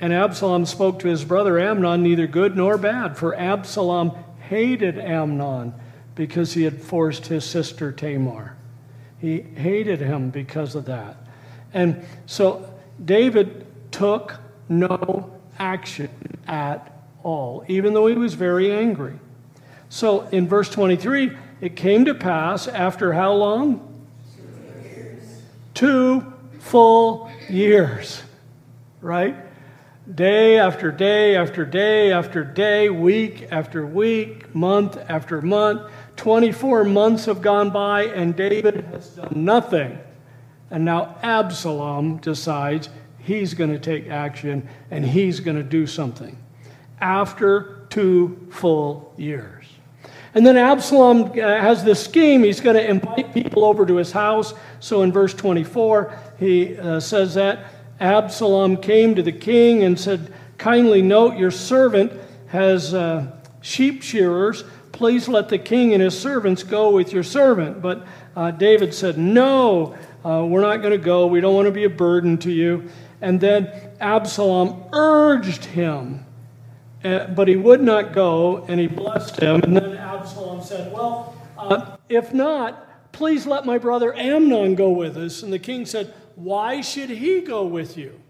And 0.00 0.12
Absalom 0.12 0.66
spoke 0.66 0.98
to 1.00 1.08
his 1.08 1.24
brother 1.24 1.60
Amnon, 1.60 2.02
neither 2.02 2.26
good 2.26 2.56
nor 2.56 2.76
bad, 2.76 3.16
for 3.16 3.32
Absalom 3.36 4.12
hated 4.48 4.98
Amnon 4.98 5.74
because 6.20 6.52
he 6.52 6.64
had 6.64 6.78
forced 6.78 7.28
his 7.28 7.46
sister 7.46 7.90
Tamar. 7.90 8.54
He 9.20 9.40
hated 9.40 10.00
him 10.00 10.28
because 10.28 10.74
of 10.74 10.84
that. 10.84 11.16
And 11.72 12.04
so 12.26 12.74
David 13.02 13.66
took 13.90 14.34
no 14.68 15.34
action 15.58 16.10
at 16.46 17.06
all, 17.22 17.64
even 17.68 17.94
though 17.94 18.06
he 18.06 18.16
was 18.16 18.34
very 18.34 18.70
angry. 18.70 19.18
So 19.88 20.26
in 20.26 20.46
verse 20.46 20.68
23, 20.68 21.34
it 21.62 21.74
came 21.74 22.04
to 22.04 22.14
pass 22.14 22.68
after 22.68 23.14
how 23.14 23.32
long? 23.32 24.06
Two 25.72 26.30
full 26.58 27.30
years, 27.48 28.22
right? 29.00 29.36
Day 30.14 30.58
after 30.58 30.90
day 30.90 31.36
after 31.36 31.64
day 31.64 32.12
after 32.12 32.42
day, 32.42 32.90
week 32.90 33.48
after 33.50 33.86
week, 33.86 34.54
month 34.54 34.98
after 35.08 35.40
month. 35.40 35.90
24 36.20 36.84
months 36.84 37.24
have 37.24 37.40
gone 37.40 37.70
by, 37.70 38.04
and 38.04 38.36
David 38.36 38.84
has 38.92 39.08
done 39.08 39.32
nothing. 39.34 39.98
And 40.70 40.84
now 40.84 41.16
Absalom 41.22 42.18
decides 42.18 42.90
he's 43.20 43.54
going 43.54 43.70
to 43.70 43.78
take 43.78 44.10
action 44.10 44.68
and 44.90 45.02
he's 45.02 45.40
going 45.40 45.56
to 45.56 45.62
do 45.62 45.86
something 45.86 46.36
after 47.00 47.86
two 47.88 48.48
full 48.50 49.14
years. 49.16 49.64
And 50.34 50.44
then 50.44 50.58
Absalom 50.58 51.30
uh, 51.30 51.36
has 51.36 51.84
this 51.84 52.04
scheme. 52.04 52.44
He's 52.44 52.60
going 52.60 52.76
to 52.76 52.86
invite 52.86 53.32
people 53.32 53.64
over 53.64 53.86
to 53.86 53.96
his 53.96 54.12
house. 54.12 54.52
So 54.78 55.00
in 55.00 55.12
verse 55.12 55.32
24, 55.32 56.18
he 56.38 56.76
uh, 56.76 57.00
says 57.00 57.32
that 57.32 57.64
Absalom 57.98 58.76
came 58.76 59.14
to 59.14 59.22
the 59.22 59.32
king 59.32 59.84
and 59.84 59.98
said, 59.98 60.34
Kindly 60.58 61.00
note, 61.00 61.38
your 61.38 61.50
servant 61.50 62.12
has 62.48 62.92
uh, 62.92 63.40
sheep 63.62 64.02
shearers. 64.02 64.64
Please 65.00 65.28
let 65.28 65.48
the 65.48 65.58
king 65.58 65.94
and 65.94 66.02
his 66.02 66.18
servants 66.18 66.62
go 66.62 66.90
with 66.90 67.10
your 67.10 67.22
servant. 67.22 67.80
But 67.80 68.06
uh, 68.36 68.50
David 68.50 68.92
said, 68.92 69.16
No, 69.16 69.96
uh, 70.22 70.44
we're 70.46 70.60
not 70.60 70.82
going 70.82 70.92
to 70.92 70.98
go. 70.98 71.26
We 71.26 71.40
don't 71.40 71.54
want 71.54 71.64
to 71.64 71.72
be 71.72 71.84
a 71.84 71.90
burden 71.90 72.36
to 72.38 72.52
you. 72.52 72.90
And 73.22 73.40
then 73.40 73.72
Absalom 73.98 74.84
urged 74.92 75.64
him 75.64 76.26
uh, 77.04 77.26
but 77.28 77.48
he 77.48 77.56
would 77.56 77.80
not 77.80 78.12
go, 78.12 78.64
and 78.68 78.78
he 78.78 78.86
blessed 78.86 79.40
him. 79.40 79.62
And 79.62 79.76
then 79.76 79.96
Absalom 79.96 80.62
said, 80.62 80.92
Well, 80.92 81.34
uh, 81.56 81.96
if 82.08 82.34
not, 82.34 83.12
please 83.12 83.46
let 83.46 83.64
my 83.64 83.78
brother 83.78 84.14
Amnon 84.14 84.74
go 84.74 84.90
with 84.90 85.16
us. 85.16 85.42
And 85.42 85.52
the 85.52 85.58
king 85.58 85.86
said, 85.86 86.12
Why 86.34 86.82
should 86.82 87.08
he 87.08 87.40
go 87.40 87.64
with 87.64 87.96
you? 87.96 88.20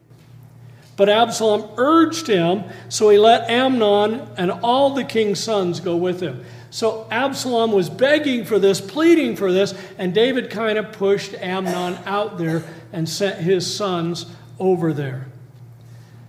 But 0.97 1.09
Absalom 1.09 1.71
urged 1.79 2.27
him, 2.27 2.65
so 2.89 3.09
he 3.09 3.19
let 3.19 3.49
Amnon 3.51 4.29
and 4.37 4.51
all 4.51 4.95
the 4.95 5.05
king's 5.05 5.41
sons 5.41 5.81
go 5.81 5.97
with 5.97 6.21
him. 6.21 6.45
So 6.71 7.07
Absalom 7.11 7.73
was 7.73 7.91
begging 7.91 8.45
for 8.45 8.59
this, 8.59 8.81
pleading 8.81 9.35
for 9.37 9.53
this, 9.53 9.75
and 9.99 10.15
David 10.15 10.51
kind 10.51 10.79
of 10.79 10.93
pushed 10.93 11.35
Amnon 11.35 11.99
out 12.07 12.39
there 12.39 12.65
and 12.93 13.09
sent 13.09 13.41
his 13.41 13.73
sons 13.73 14.27
over 14.59 14.93
there. 14.93 15.27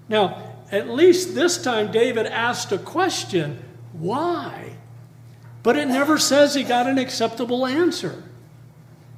Now, 0.09 0.55
at 0.71 0.89
least 0.89 1.35
this 1.35 1.61
time 1.61 1.91
David 1.91 2.25
asked 2.25 2.71
a 2.71 2.77
question 2.77 3.63
why? 3.93 4.77
But 5.63 5.77
it 5.77 5.87
never 5.87 6.17
says 6.17 6.55
he 6.55 6.63
got 6.63 6.87
an 6.87 6.97
acceptable 6.97 7.67
answer. 7.67 8.23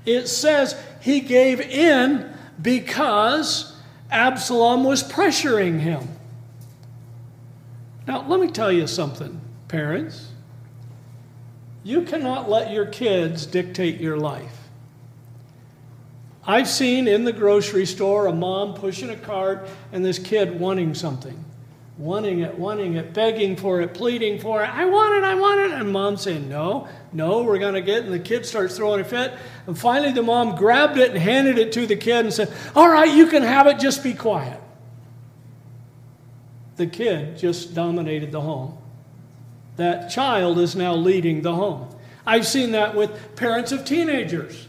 It 0.05 0.27
says 0.27 0.75
he 0.99 1.21
gave 1.21 1.61
in 1.61 2.33
because 2.61 3.75
Absalom 4.11 4.83
was 4.83 5.03
pressuring 5.03 5.79
him. 5.79 6.09
Now, 8.05 8.27
let 8.27 8.41
me 8.41 8.49
tell 8.49 8.71
you 8.71 8.87
something, 8.87 9.39
parents. 9.69 10.32
You 11.83 12.03
cannot 12.03 12.49
let 12.49 12.71
your 12.71 12.85
kids 12.85 13.45
dictate 13.45 13.99
your 13.99 14.17
life. 14.17 14.63
I've 16.45 16.67
seen 16.67 17.07
in 17.07 17.23
the 17.23 17.33
grocery 17.33 17.85
store 17.85 18.27
a 18.27 18.33
mom 18.33 18.73
pushing 18.73 19.09
a 19.09 19.15
cart 19.15 19.67
and 19.91 20.03
this 20.03 20.19
kid 20.19 20.59
wanting 20.59 20.93
something. 20.93 21.43
Wanting 21.97 22.39
it, 22.39 22.57
wanting 22.57 22.95
it, 22.95 23.13
begging 23.13 23.55
for 23.55 23.79
it, 23.81 23.93
pleading 23.93 24.39
for 24.39 24.63
it. 24.63 24.67
I 24.67 24.85
want 24.85 25.13
it, 25.15 25.23
I 25.23 25.35
want 25.35 25.59
it. 25.59 25.71
And 25.71 25.91
mom 25.91 26.17
saying, 26.17 26.49
No, 26.49 26.87
no, 27.13 27.43
we're 27.43 27.59
going 27.59 27.75
to 27.75 27.81
get 27.81 27.99
it. 27.99 28.05
And 28.05 28.13
the 28.13 28.19
kid 28.19 28.45
starts 28.45 28.75
throwing 28.75 28.99
a 28.99 29.03
fit. 29.03 29.33
And 29.67 29.77
finally, 29.77 30.11
the 30.11 30.23
mom 30.23 30.55
grabbed 30.55 30.97
it 30.97 31.11
and 31.11 31.19
handed 31.19 31.59
it 31.59 31.71
to 31.73 31.85
the 31.85 31.95
kid 31.95 32.25
and 32.25 32.33
said, 32.33 32.51
All 32.75 32.89
right, 32.89 33.13
you 33.15 33.27
can 33.27 33.43
have 33.43 33.67
it, 33.67 33.79
just 33.79 34.03
be 34.03 34.13
quiet. 34.13 34.59
The 36.77 36.87
kid 36.87 37.37
just 37.37 37.75
dominated 37.75 38.31
the 38.31 38.41
home. 38.41 38.77
That 39.77 40.09
child 40.09 40.59
is 40.59 40.75
now 40.75 40.93
leading 40.95 41.41
the 41.41 41.55
home. 41.55 41.89
I've 42.25 42.47
seen 42.47 42.71
that 42.71 42.95
with 42.95 43.35
parents 43.35 43.71
of 43.71 43.85
teenagers. 43.85 44.67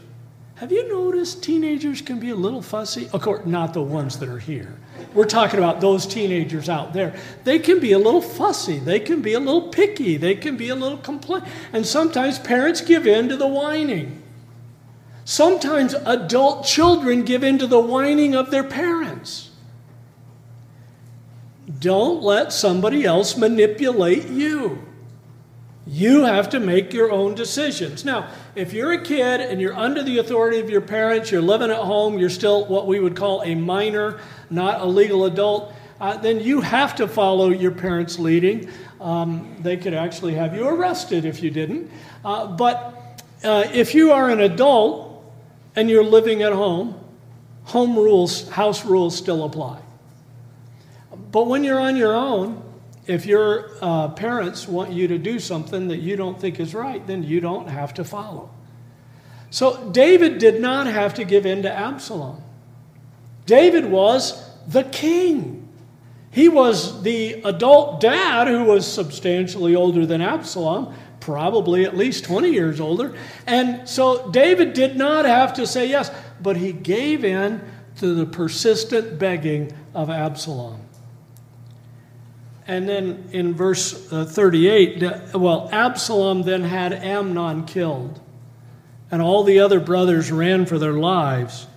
Have 0.55 0.71
you 0.71 0.87
noticed 0.87 1.43
teenagers 1.43 2.01
can 2.01 2.19
be 2.19 2.29
a 2.29 2.35
little 2.35 2.61
fussy? 2.61 3.09
Of 3.11 3.21
course, 3.21 3.45
not 3.45 3.73
the 3.73 3.81
ones 3.81 4.19
that 4.19 4.29
are 4.29 4.39
here. 4.39 4.73
We're 5.13 5.25
talking 5.25 5.59
about 5.59 5.81
those 5.81 6.05
teenagers 6.05 6.69
out 6.69 6.93
there. 6.93 7.13
They 7.43 7.59
can 7.59 7.79
be 7.79 7.91
a 7.91 7.97
little 7.97 8.21
fussy. 8.21 8.79
They 8.79 8.99
can 8.99 9.21
be 9.21 9.33
a 9.33 9.39
little 9.39 9.69
picky. 9.69 10.15
They 10.15 10.35
can 10.35 10.55
be 10.55 10.69
a 10.69 10.75
little 10.75 10.97
complain. 10.97 11.43
And 11.73 11.85
sometimes 11.85 12.39
parents 12.39 12.79
give 12.79 13.05
in 13.05 13.27
to 13.29 13.37
the 13.37 13.47
whining. 13.47 14.23
Sometimes 15.25 15.93
adult 15.93 16.65
children 16.65 17.23
give 17.23 17.43
in 17.43 17.57
to 17.59 17.67
the 17.67 17.79
whining 17.79 18.33
of 18.33 18.51
their 18.51 18.63
parents. 18.63 19.51
Don't 21.79 22.21
let 22.21 22.53
somebody 22.53 23.03
else 23.05 23.35
manipulate 23.35 24.29
you. 24.29 24.83
You 25.87 26.23
have 26.23 26.49
to 26.49 26.59
make 26.59 26.93
your 26.93 27.11
own 27.11 27.35
decisions. 27.35 28.03
Now, 28.03 28.31
if 28.55 28.73
you're 28.73 28.93
a 28.93 29.03
kid 29.03 29.41
and 29.41 29.61
you're 29.61 29.75
under 29.75 30.01
the 30.01 30.17
authority 30.17 30.59
of 30.59 30.69
your 30.69 30.81
parents, 30.81 31.29
you're 31.29 31.43
living 31.43 31.69
at 31.69 31.77
home, 31.77 32.17
you're 32.17 32.29
still 32.29 32.65
what 32.65 32.87
we 32.87 32.99
would 32.99 33.15
call 33.15 33.43
a 33.43 33.53
minor, 33.53 34.19
not 34.49 34.81
a 34.81 34.85
legal 34.85 35.25
adult, 35.25 35.73
uh, 36.01 36.17
then 36.17 36.39
you 36.39 36.61
have 36.61 36.95
to 36.95 37.07
follow 37.07 37.49
your 37.49 37.71
parents' 37.71 38.17
leading. 38.17 38.69
Um, 38.99 39.55
they 39.59 39.77
could 39.77 39.93
actually 39.93 40.33
have 40.33 40.55
you 40.55 40.67
arrested 40.67 41.23
if 41.23 41.43
you 41.43 41.51
didn't. 41.51 41.91
Uh, 42.23 42.47
but 42.47 43.23
uh, 43.43 43.65
if 43.71 43.93
you 43.93 44.11
are 44.11 44.29
an 44.29 44.41
adult 44.41 45.23
and 45.75 45.89
you're 45.89 46.03
living 46.03 46.41
at 46.41 46.51
home, 46.51 46.99
home 47.65 47.95
rules, 47.95 48.49
house 48.49 48.85
rules 48.85 49.15
still 49.15 49.43
apply. 49.43 49.79
But 51.31 51.47
when 51.47 51.63
you're 51.63 51.79
on 51.79 51.95
your 51.95 52.15
own, 52.15 52.61
if 53.07 53.25
your 53.25 53.71
uh, 53.81 54.09
parents 54.09 54.67
want 54.67 54.91
you 54.91 55.07
to 55.07 55.17
do 55.17 55.39
something 55.39 55.87
that 55.89 55.97
you 55.97 56.15
don't 56.15 56.39
think 56.39 56.59
is 56.59 56.73
right, 56.73 57.05
then 57.05 57.23
you 57.23 57.39
don't 57.39 57.67
have 57.67 57.93
to 57.95 58.03
follow. 58.03 58.49
So 59.49 59.89
David 59.91 60.37
did 60.37 60.59
not 60.59 60.87
have 60.87 61.13
to 61.15 61.23
give 61.23 61.45
in 61.45 61.63
to 61.63 61.71
Absalom. 61.71 62.41
David 63.45 63.85
was 63.85 64.49
the 64.67 64.83
king. 64.83 65.67
He 66.31 66.49
was 66.49 67.03
the 67.03 67.41
adult 67.43 68.01
dad 68.01 68.47
who 68.47 68.65
was 68.65 68.91
substantially 68.91 69.75
older 69.75 70.05
than 70.05 70.21
Absalom, 70.21 70.93
probably 71.19 71.85
at 71.85 71.95
least 71.95 72.25
20 72.25 72.49
years 72.49 72.79
older. 72.79 73.15
And 73.47 73.87
so 73.87 74.29
David 74.31 74.73
did 74.73 74.97
not 74.97 75.25
have 75.25 75.53
to 75.53 75.65
say 75.65 75.87
yes, 75.87 76.11
but 76.41 76.57
he 76.57 76.73
gave 76.73 77.23
in 77.23 77.61
to 77.97 78.13
the 78.13 78.25
persistent 78.25 79.17
begging 79.17 79.71
of 79.93 80.09
Absalom. 80.09 80.84
And 82.67 82.89
then 82.89 83.29
in 83.31 83.53
verse 83.53 84.11
uh, 84.11 84.25
38, 84.25 85.33
well, 85.35 85.69
Absalom 85.71 86.43
then 86.43 86.63
had 86.63 86.93
Amnon 86.93 87.65
killed, 87.65 88.19
and 89.11 89.21
all 89.21 89.43
the 89.43 89.59
other 89.59 89.79
brothers 89.79 90.31
ran 90.31 90.65
for 90.65 90.79
their 90.79 90.93
lives. 90.93 91.67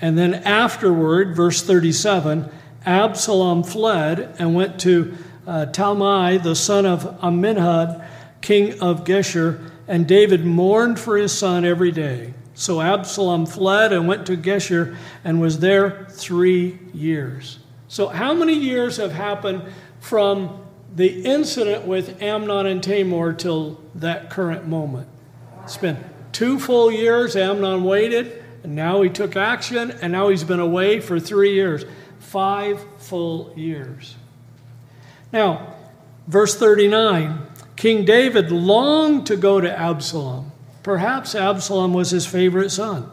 And 0.00 0.16
then 0.16 0.34
afterward, 0.34 1.36
verse 1.36 1.62
37, 1.62 2.50
Absalom 2.86 3.64
fled 3.64 4.34
and 4.38 4.54
went 4.54 4.80
to 4.80 5.14
uh, 5.46 5.66
Talmai, 5.70 6.42
the 6.42 6.54
son 6.56 6.86
of 6.86 7.20
Ammihud, 7.20 8.06
king 8.40 8.80
of 8.80 9.04
Geshur, 9.04 9.70
and 9.86 10.06
David 10.06 10.44
mourned 10.44 10.98
for 10.98 11.16
his 11.16 11.32
son 11.36 11.64
every 11.64 11.92
day. 11.92 12.32
So 12.54 12.80
Absalom 12.80 13.46
fled 13.46 13.92
and 13.92 14.08
went 14.08 14.26
to 14.26 14.36
Geshur 14.36 14.96
and 15.24 15.40
was 15.40 15.58
there 15.58 16.06
three 16.10 16.78
years. 16.92 17.58
So, 17.88 18.08
how 18.08 18.34
many 18.34 18.54
years 18.54 18.96
have 18.96 19.12
happened 19.12 19.62
from 20.04 20.60
the 20.94 21.24
incident 21.24 21.86
with 21.86 22.20
Amnon 22.20 22.66
and 22.66 22.82
Tamar 22.82 23.32
till 23.32 23.80
that 23.94 24.28
current 24.28 24.68
moment. 24.68 25.08
It's 25.62 25.78
been 25.78 25.96
two 26.30 26.60
full 26.60 26.92
years. 26.92 27.34
Amnon 27.36 27.84
waited, 27.84 28.44
and 28.62 28.76
now 28.76 29.00
he 29.00 29.08
took 29.08 29.34
action, 29.34 29.92
and 30.02 30.12
now 30.12 30.28
he's 30.28 30.44
been 30.44 30.60
away 30.60 31.00
for 31.00 31.18
three 31.18 31.54
years. 31.54 31.86
Five 32.18 32.84
full 32.98 33.54
years. 33.56 34.16
Now, 35.32 35.74
verse 36.28 36.54
39 36.54 37.38
King 37.74 38.04
David 38.04 38.52
longed 38.52 39.26
to 39.28 39.36
go 39.36 39.58
to 39.58 39.78
Absalom. 39.78 40.52
Perhaps 40.82 41.34
Absalom 41.34 41.94
was 41.94 42.10
his 42.10 42.26
favorite 42.26 42.68
son, 42.68 43.10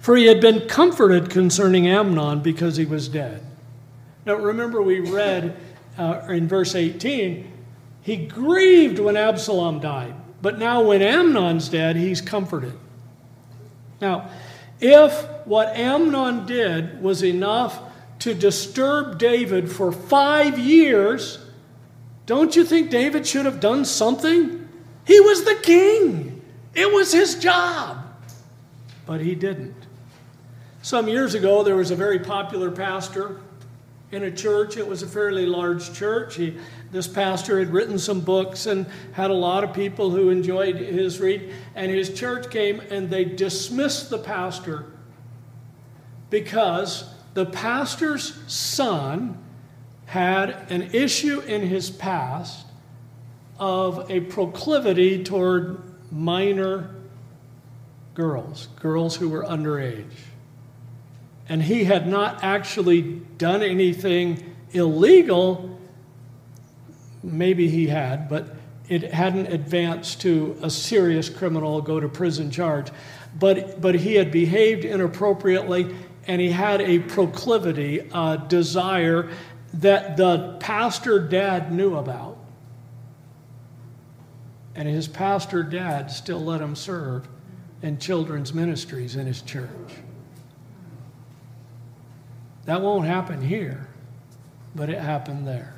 for 0.00 0.16
he 0.16 0.26
had 0.26 0.40
been 0.40 0.66
comforted 0.66 1.30
concerning 1.30 1.86
Amnon 1.86 2.40
because 2.40 2.76
he 2.76 2.84
was 2.84 3.06
dead. 3.06 3.40
Now, 4.26 4.34
remember, 4.34 4.82
we 4.82 4.98
read 4.98 5.56
uh, 5.98 6.22
in 6.28 6.48
verse 6.48 6.74
18, 6.74 7.50
he 8.02 8.16
grieved 8.16 8.98
when 8.98 9.16
Absalom 9.16 9.80
died, 9.80 10.14
but 10.42 10.58
now 10.58 10.82
when 10.82 11.02
Amnon's 11.02 11.68
dead, 11.68 11.96
he's 11.96 12.20
comforted. 12.20 12.74
Now, 14.00 14.28
if 14.80 15.26
what 15.46 15.68
Amnon 15.68 16.46
did 16.46 17.02
was 17.02 17.22
enough 17.24 17.80
to 18.20 18.34
disturb 18.34 19.18
David 19.18 19.70
for 19.70 19.92
five 19.92 20.58
years, 20.58 21.38
don't 22.26 22.54
you 22.56 22.64
think 22.64 22.90
David 22.90 23.26
should 23.26 23.46
have 23.46 23.60
done 23.60 23.84
something? 23.84 24.68
He 25.06 25.20
was 25.20 25.44
the 25.44 25.58
king, 25.62 26.42
it 26.74 26.92
was 26.92 27.12
his 27.12 27.36
job. 27.36 27.98
But 29.06 29.20
he 29.20 29.34
didn't. 29.34 29.76
Some 30.82 31.08
years 31.08 31.34
ago, 31.34 31.62
there 31.62 31.76
was 31.76 31.90
a 31.90 31.96
very 31.96 32.18
popular 32.18 32.70
pastor 32.70 33.40
in 34.14 34.24
a 34.24 34.30
church. 34.30 34.76
It 34.76 34.86
was 34.86 35.02
a 35.02 35.06
fairly 35.06 35.44
large 35.44 35.92
church. 35.92 36.36
He, 36.36 36.56
this 36.90 37.06
pastor 37.06 37.58
had 37.58 37.72
written 37.72 37.98
some 37.98 38.20
books 38.20 38.66
and 38.66 38.86
had 39.12 39.30
a 39.30 39.34
lot 39.34 39.64
of 39.64 39.72
people 39.72 40.10
who 40.10 40.30
enjoyed 40.30 40.76
his 40.76 41.20
read. 41.20 41.52
And 41.74 41.90
his 41.90 42.12
church 42.14 42.50
came 42.50 42.80
and 42.90 43.10
they 43.10 43.24
dismissed 43.24 44.10
the 44.10 44.18
pastor 44.18 44.86
because 46.30 47.04
the 47.34 47.46
pastor's 47.46 48.40
son 48.46 49.38
had 50.06 50.70
an 50.70 50.82
issue 50.92 51.40
in 51.40 51.62
his 51.62 51.90
past 51.90 52.66
of 53.58 54.10
a 54.10 54.20
proclivity 54.20 55.24
toward 55.24 55.80
minor 56.12 56.94
girls, 58.14 58.68
girls 58.80 59.16
who 59.16 59.28
were 59.28 59.44
underage 59.44 60.04
and 61.48 61.62
he 61.62 61.84
had 61.84 62.06
not 62.06 62.42
actually 62.42 63.02
done 63.02 63.62
anything 63.62 64.54
illegal. 64.72 65.78
Maybe 67.22 67.68
he 67.68 67.86
had, 67.86 68.28
but 68.28 68.56
it 68.88 69.12
hadn't 69.12 69.46
advanced 69.46 70.20
to 70.22 70.56
a 70.62 70.70
serious 70.70 71.28
criminal 71.28 71.80
go 71.80 72.00
to 72.00 72.08
prison 72.08 72.50
charge. 72.50 72.88
But, 73.38 73.80
but 73.80 73.94
he 73.94 74.14
had 74.14 74.30
behaved 74.30 74.84
inappropriately 74.84 75.94
and 76.26 76.40
he 76.40 76.50
had 76.50 76.80
a 76.80 77.00
proclivity, 77.00 78.08
a 78.12 78.42
desire 78.48 79.30
that 79.74 80.16
the 80.16 80.56
pastor 80.60 81.18
dad 81.18 81.72
knew 81.72 81.96
about. 81.96 82.38
And 84.74 84.88
his 84.88 85.06
pastor 85.06 85.62
dad 85.62 86.10
still 86.10 86.40
let 86.40 86.60
him 86.60 86.74
serve 86.74 87.28
in 87.82 87.98
children's 87.98 88.54
ministries 88.54 89.16
in 89.16 89.26
his 89.26 89.42
church. 89.42 89.68
That 92.66 92.80
won't 92.80 93.06
happen 93.06 93.42
here, 93.42 93.88
but 94.74 94.88
it 94.88 94.98
happened 94.98 95.46
there. 95.46 95.74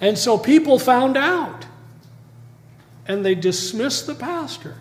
And 0.00 0.16
so 0.16 0.38
people 0.38 0.78
found 0.78 1.16
out 1.16 1.66
and 3.06 3.24
they 3.24 3.34
dismissed 3.34 4.06
the 4.06 4.14
pastor. 4.14 4.76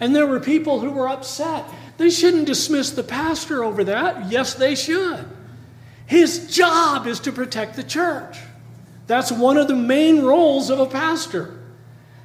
And 0.00 0.14
there 0.14 0.26
were 0.26 0.40
people 0.40 0.80
who 0.80 0.90
were 0.90 1.08
upset. 1.08 1.64
They 1.98 2.08
shouldn't 2.08 2.46
dismiss 2.46 2.92
the 2.92 3.02
pastor 3.02 3.64
over 3.64 3.84
that. 3.84 4.30
Yes, 4.30 4.54
they 4.54 4.76
should. 4.76 5.26
His 6.06 6.54
job 6.54 7.06
is 7.06 7.20
to 7.20 7.32
protect 7.32 7.74
the 7.74 7.82
church. 7.82 8.38
That's 9.08 9.32
one 9.32 9.56
of 9.56 9.68
the 9.68 9.76
main 9.76 10.22
roles 10.22 10.70
of 10.70 10.78
a 10.78 10.86
pastor. 10.86 11.58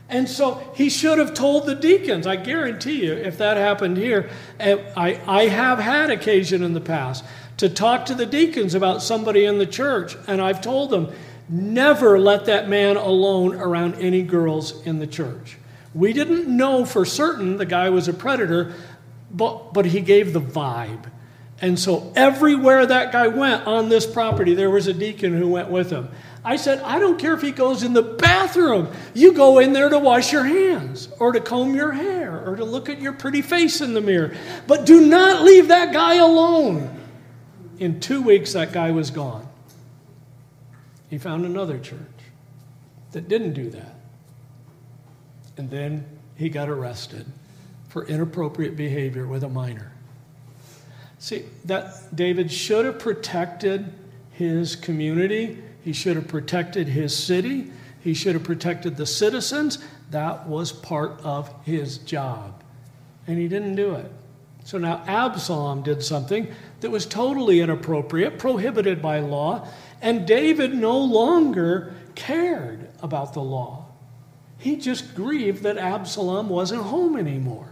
And 0.08 0.30
so 0.30 0.72
he 0.76 0.89
should 0.89 1.17
have 1.17 1.34
told 1.34 1.65
the 1.65 1.76
deacons. 1.76 2.28
I 2.28 2.36
guarantee 2.36 3.06
you, 3.06 3.13
if 3.13 3.39
that 3.39 3.58
happened 3.58 3.98
here, 3.98 4.30
I, 4.60 5.19
I 5.26 5.48
have 5.48 5.80
had 5.80 6.12
occasion 6.12 6.62
in 6.62 6.74
the 6.74 6.82
past 6.82 7.26
to 7.58 7.70
talk 7.70 8.06
to 8.08 8.16
the 8.16 8.26
deacons 8.26 8.74
about 8.74 9.02
somebody 9.02 9.46
in 9.46 9.58
the 9.58 9.66
church. 9.66 10.16
And 10.28 10.42
I've 10.42 10.62
told 10.62 10.89
them, 10.89 11.12
never 11.50 12.20
let 12.20 12.46
that 12.46 12.68
man 12.68 12.98
alone 12.98 13.56
around 13.56 13.96
any 13.96 14.24
girls 14.24 14.86
in 14.86 15.00
the 15.00 15.08
church. 15.08 15.58
We 15.94 16.13
didn't 16.13 16.48
know 16.48 16.86
for 16.86 17.06
certain 17.06 17.58
the 17.58 17.66
guy 17.66 17.89
was 17.89 18.08
a 18.08 18.13
predator, 18.13 18.74
but, 19.32 19.74
but 19.74 19.86
he 19.86 20.02
gave 20.02 20.34
the 20.34 20.42
vibe. 20.42 21.10
And 21.62 21.80
so 21.80 22.12
everywhere 22.16 22.86
that 22.86 23.12
guy 23.12 23.28
went 23.28 23.66
on 23.68 23.88
this 23.88 24.06
property, 24.06 24.54
there 24.54 24.70
was 24.70 24.88
a 24.88 24.94
deacon 24.94 25.38
who 25.38 25.48
went 25.48 25.70
with 25.70 25.92
him. 25.92 26.10
I 26.44 26.58
said, 26.58 26.82
I 26.82 27.00
don't 27.00 27.18
care 27.18 27.34
if 27.34 27.42
he 27.42 27.52
goes 27.52 27.84
in 27.84 27.94
the 27.94 28.02
bathroom. 28.02 28.89
You 29.13 29.34
go 29.34 29.60
in 29.60 29.72
there 29.72 29.88
to 29.88 29.98
wash 29.98 30.34
your 30.34 30.44
hands 30.44 31.08
or 31.20 31.32
to 31.32 31.39
comb 31.39 31.74
your 31.74 31.94
hair 31.94 32.44
or 32.46 32.58
to 32.58 32.66
look 32.66 32.89
at 32.89 33.00
your 33.00 33.13
pretty 33.13 33.42
face 33.42 33.80
in 33.80 33.94
the 33.94 34.02
mirror. 34.02 34.36
But 34.68 34.86
do 34.86 35.08
not 35.08 35.44
leave 35.44 35.70
that 35.70 35.94
guy 35.94 36.16
alone. 36.16 37.03
In 37.84 38.00
two 38.00 38.22
weeks, 38.22 38.54
that 38.54 38.72
guy 38.72 38.91
was 38.91 39.12
gone. 39.12 39.46
He 41.10 41.17
found 41.17 41.46
another 41.46 41.78
church 41.78 42.00
that 43.12 43.28
didn't 43.28 43.52
do 43.52 43.69
that. 43.72 43.96
And 45.58 45.69
then 45.69 46.06
he 46.38 46.48
got 46.48 46.69
arrested 46.69 47.26
for 47.89 48.06
inappropriate 48.06 48.78
behavior 48.78 49.28
with 49.28 49.43
a 49.43 49.50
minor. 49.50 49.91
See, 51.19 51.43
that 51.65 52.15
David 52.15 52.54
should 52.54 52.86
have 52.86 53.00
protected 53.00 53.91
his 54.32 54.78
community, 54.78 55.62
he 55.84 55.91
should 55.91 56.15
have 56.15 56.30
protected 56.30 56.88
his 56.88 57.13
city, 57.13 57.69
he 58.00 58.13
should 58.13 58.36
have 58.36 58.46
protected 58.46 58.96
the 58.96 59.06
citizens. 59.06 59.80
That 60.10 60.48
was 60.48 60.72
part 60.72 61.19
of 61.22 61.54
his 61.65 61.98
job. 61.98 62.63
And 63.28 63.38
he 63.38 63.50
didn't 63.50 63.76
do 63.76 63.96
it. 63.96 64.10
So 64.63 64.78
now 64.78 65.04
Absalom 65.08 65.84
did 65.84 66.04
something 66.04 66.47
that 66.80 66.89
was 66.89 67.06
totally 67.06 67.60
inappropriate, 67.60 68.39
prohibited 68.39 69.02
by 69.02 69.19
law, 69.19 69.67
and 70.02 70.26
David 70.26 70.73
no 70.73 70.97
longer 70.97 71.93
cared 72.15 72.89
about 73.02 73.34
the 73.34 73.41
law. 73.41 73.86
He 74.58 74.78
just 74.78 75.15
grieved 75.15 75.63
that 75.63 75.78
Absalom 75.78 76.47
wasn't 76.47 76.84
home 76.84 77.17
anymore. 77.17 77.67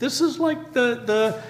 This 0.00 0.20
is 0.20 0.40
like 0.40 0.72
the, 0.72 1.02
the 1.04 1.42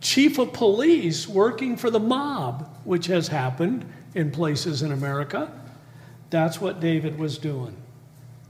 chief 0.00 0.38
of 0.38 0.54
police 0.54 1.28
working 1.28 1.76
for 1.76 1.90
the 1.90 2.00
mob, 2.00 2.74
which 2.84 3.06
has 3.06 3.28
happened 3.28 3.84
in 4.14 4.30
places 4.30 4.80
in 4.80 4.92
America. 4.92 5.52
That's 6.30 6.60
what 6.60 6.80
David 6.80 7.18
was 7.18 7.36
doing. 7.36 7.76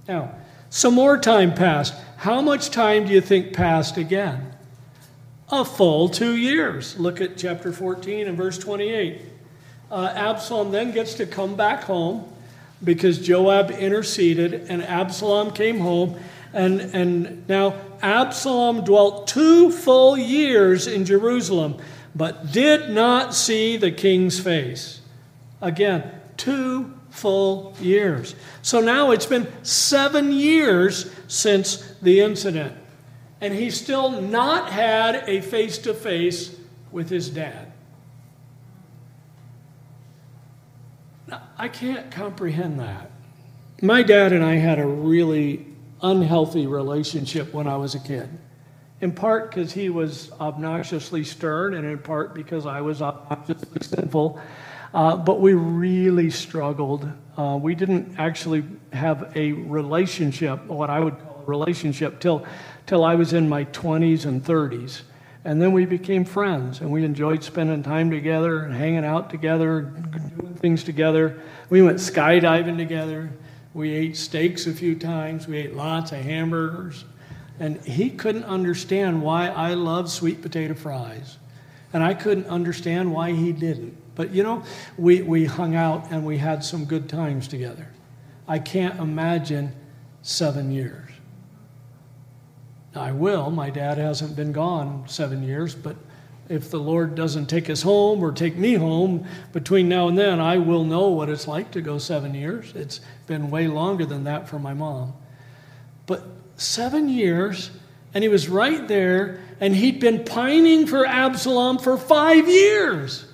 Now, 0.06 0.36
some 0.70 0.94
more 0.94 1.18
time 1.18 1.54
passed. 1.54 1.94
How 2.18 2.40
much 2.40 2.70
time 2.70 3.06
do 3.06 3.12
you 3.12 3.20
think 3.20 3.52
passed 3.52 3.96
again? 3.96 4.53
A 5.50 5.64
full 5.64 6.08
two 6.08 6.36
years. 6.36 6.98
Look 6.98 7.20
at 7.20 7.36
chapter 7.36 7.72
14 7.72 8.28
and 8.28 8.36
verse 8.36 8.58
28. 8.58 9.20
Uh, 9.90 10.12
Absalom 10.14 10.72
then 10.72 10.92
gets 10.92 11.14
to 11.14 11.26
come 11.26 11.54
back 11.54 11.84
home 11.84 12.30
because 12.82 13.18
Joab 13.18 13.70
interceded, 13.70 14.54
and 14.68 14.82
Absalom 14.82 15.52
came 15.52 15.78
home. 15.78 16.18
And, 16.52 16.80
and 16.80 17.48
now 17.48 17.74
Absalom 18.00 18.84
dwelt 18.84 19.26
two 19.26 19.70
full 19.70 20.16
years 20.16 20.86
in 20.86 21.04
Jerusalem, 21.04 21.76
but 22.14 22.52
did 22.52 22.90
not 22.90 23.34
see 23.34 23.76
the 23.76 23.90
king's 23.90 24.38
face. 24.38 25.00
Again, 25.60 26.10
two 26.36 26.92
full 27.10 27.74
years. 27.80 28.34
So 28.62 28.80
now 28.80 29.10
it's 29.10 29.26
been 29.26 29.46
seven 29.62 30.32
years 30.32 31.12
since 31.28 31.76
the 32.02 32.20
incident, 32.20 32.76
and 33.40 33.52
he's 33.54 33.80
still 33.80 34.20
not 34.20 34.70
had 34.70 35.28
a 35.28 35.40
face 35.40 35.78
to 35.78 35.94
face 35.94 36.56
with 36.90 37.10
his 37.10 37.28
dad. 37.28 37.72
Now, 41.26 41.42
I 41.58 41.68
can't 41.68 42.10
comprehend 42.10 42.80
that. 42.80 43.10
My 43.82 44.02
dad 44.02 44.32
and 44.32 44.44
I 44.44 44.54
had 44.54 44.78
a 44.78 44.86
really 44.86 45.66
unhealthy 46.00 46.66
relationship 46.66 47.52
when 47.52 47.66
I 47.66 47.76
was 47.76 47.94
a 47.94 48.00
kid. 48.00 48.28
In 49.00 49.12
part 49.12 49.50
because 49.50 49.72
he 49.72 49.90
was 49.90 50.30
obnoxiously 50.40 51.24
stern, 51.24 51.74
and 51.74 51.84
in 51.84 51.98
part 51.98 52.34
because 52.34 52.64
I 52.64 52.80
was 52.80 53.02
obnoxiously 53.02 53.82
sinful. 53.82 54.40
Uh, 54.94 55.16
but 55.16 55.40
we 55.40 55.52
really 55.54 56.30
struggled. 56.30 57.10
Uh, 57.36 57.58
we 57.60 57.74
didn't 57.74 58.14
actually 58.16 58.64
have 58.92 59.32
a 59.36 59.52
relationship, 59.52 60.64
what 60.66 60.88
I 60.88 61.00
would 61.00 61.18
call 61.18 61.42
a 61.42 61.46
relationship, 61.46 62.20
till, 62.20 62.46
till 62.86 63.04
I 63.04 63.14
was 63.14 63.32
in 63.32 63.48
my 63.48 63.64
20s 63.66 64.26
and 64.26 64.44
30s. 64.44 65.02
And 65.44 65.60
then 65.60 65.72
we 65.72 65.84
became 65.84 66.24
friends, 66.24 66.80
and 66.80 66.90
we 66.90 67.04
enjoyed 67.04 67.44
spending 67.44 67.82
time 67.82 68.10
together 68.10 68.60
and 68.60 68.74
hanging 68.74 69.04
out 69.04 69.28
together, 69.28 69.82
doing 69.82 70.54
things 70.54 70.84
together. 70.84 71.38
We 71.68 71.82
went 71.82 71.98
skydiving 71.98 72.78
together. 72.78 73.30
We 73.74 73.92
ate 73.92 74.16
steaks 74.16 74.66
a 74.66 74.72
few 74.72 74.94
times. 74.94 75.46
We 75.46 75.58
ate 75.58 75.74
lots 75.74 76.12
of 76.12 76.18
hamburgers. 76.18 77.04
And 77.60 77.80
he 77.82 78.10
couldn't 78.10 78.44
understand 78.44 79.22
why 79.22 79.48
I 79.48 79.74
loved 79.74 80.08
sweet 80.08 80.40
potato 80.40 80.74
fries. 80.74 81.36
And 81.92 82.02
I 82.02 82.14
couldn't 82.14 82.46
understand 82.46 83.12
why 83.12 83.32
he 83.32 83.52
didn't. 83.52 83.96
But 84.14 84.30
you 84.30 84.42
know, 84.42 84.64
we, 84.96 85.22
we 85.22 85.44
hung 85.44 85.74
out 85.74 86.10
and 86.10 86.24
we 86.24 86.38
had 86.38 86.64
some 86.64 86.84
good 86.84 87.08
times 87.08 87.48
together. 87.48 87.88
I 88.48 88.58
can't 88.58 88.98
imagine 88.98 89.72
seven 90.22 90.70
years. 90.70 91.03
I 92.94 93.12
will. 93.12 93.50
My 93.50 93.70
dad 93.70 93.98
hasn't 93.98 94.36
been 94.36 94.52
gone 94.52 95.04
seven 95.08 95.42
years, 95.42 95.74
but 95.74 95.96
if 96.48 96.70
the 96.70 96.78
Lord 96.78 97.14
doesn't 97.14 97.46
take 97.46 97.70
us 97.70 97.82
home 97.82 98.22
or 98.22 98.30
take 98.30 98.56
me 98.56 98.74
home 98.74 99.26
between 99.52 99.88
now 99.88 100.08
and 100.08 100.16
then, 100.16 100.40
I 100.40 100.58
will 100.58 100.84
know 100.84 101.08
what 101.08 101.28
it's 101.28 101.48
like 101.48 101.70
to 101.72 101.80
go 101.80 101.98
seven 101.98 102.34
years. 102.34 102.72
It's 102.74 103.00
been 103.26 103.50
way 103.50 103.66
longer 103.66 104.04
than 104.04 104.24
that 104.24 104.48
for 104.48 104.58
my 104.58 104.74
mom. 104.74 105.14
But 106.06 106.24
seven 106.56 107.08
years, 107.08 107.70
and 108.12 108.22
he 108.22 108.28
was 108.28 108.48
right 108.48 108.86
there, 108.86 109.40
and 109.60 109.74
he'd 109.74 110.00
been 110.00 110.24
pining 110.24 110.86
for 110.86 111.06
Absalom 111.06 111.78
for 111.78 111.96
five 111.96 112.48
years. 112.48 113.26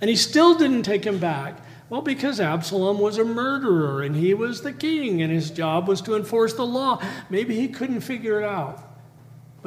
And 0.00 0.10
he 0.10 0.16
still 0.16 0.56
didn't 0.56 0.82
take 0.82 1.04
him 1.04 1.18
back. 1.18 1.60
Well, 1.88 2.02
because 2.02 2.40
Absalom 2.40 2.98
was 2.98 3.18
a 3.18 3.24
murderer 3.24 4.02
and 4.02 4.16
he 4.16 4.34
was 4.34 4.62
the 4.62 4.72
king 4.72 5.22
and 5.22 5.32
his 5.32 5.50
job 5.50 5.86
was 5.86 6.00
to 6.02 6.16
enforce 6.16 6.52
the 6.54 6.66
law. 6.66 7.00
Maybe 7.30 7.54
he 7.54 7.68
couldn't 7.68 8.00
figure 8.00 8.40
it 8.40 8.44
out. 8.44 8.95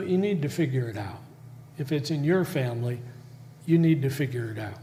You 0.01 0.17
need 0.17 0.41
to 0.41 0.49
figure 0.49 0.88
it 0.88 0.97
out. 0.97 1.19
If 1.77 1.91
it's 1.91 2.12
in 2.12 2.23
your 2.23 2.45
family, 2.45 2.99
you 3.65 3.77
need 3.77 4.01
to 4.01 4.09
figure 4.09 4.51
it 4.51 4.59
out. 4.59 4.79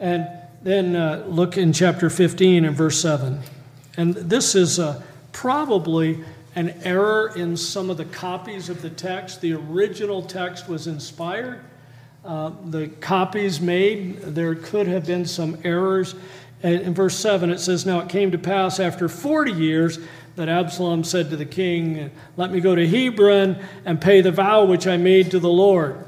And 0.00 0.28
then 0.62 0.96
uh, 0.96 1.24
look 1.28 1.56
in 1.56 1.72
chapter 1.72 2.10
15 2.10 2.64
and 2.64 2.76
verse 2.76 3.00
7. 3.00 3.40
And 3.96 4.14
this 4.14 4.54
is 4.54 4.78
uh, 4.78 5.02
probably 5.32 6.24
an 6.54 6.70
error 6.82 7.32
in 7.36 7.56
some 7.56 7.90
of 7.90 7.96
the 7.96 8.04
copies 8.04 8.68
of 8.68 8.82
the 8.82 8.90
text. 8.90 9.40
The 9.40 9.52
original 9.52 10.22
text 10.22 10.68
was 10.68 10.86
inspired 10.86 11.64
uh, 12.24 12.50
the 12.66 12.88
copies 12.88 13.60
made, 13.60 14.20
there 14.20 14.54
could 14.54 14.86
have 14.86 15.06
been 15.06 15.24
some 15.24 15.56
errors. 15.64 16.14
And 16.62 16.82
in 16.82 16.92
verse 16.92 17.16
7, 17.16 17.50
it 17.50 17.58
says, 17.58 17.86
Now 17.86 18.00
it 18.00 18.08
came 18.08 18.32
to 18.32 18.38
pass 18.38 18.80
after 18.80 19.08
40 19.08 19.52
years 19.52 19.98
that 20.38 20.48
Absalom 20.48 21.02
said 21.02 21.30
to 21.30 21.36
the 21.36 21.44
king, 21.44 22.12
Let 22.36 22.52
me 22.52 22.60
go 22.60 22.76
to 22.76 22.86
Hebron 22.86 23.58
and 23.84 24.00
pay 24.00 24.20
the 24.20 24.30
vow 24.30 24.64
which 24.64 24.86
I 24.86 24.96
made 24.96 25.32
to 25.32 25.40
the 25.40 25.50
Lord. 25.50 26.04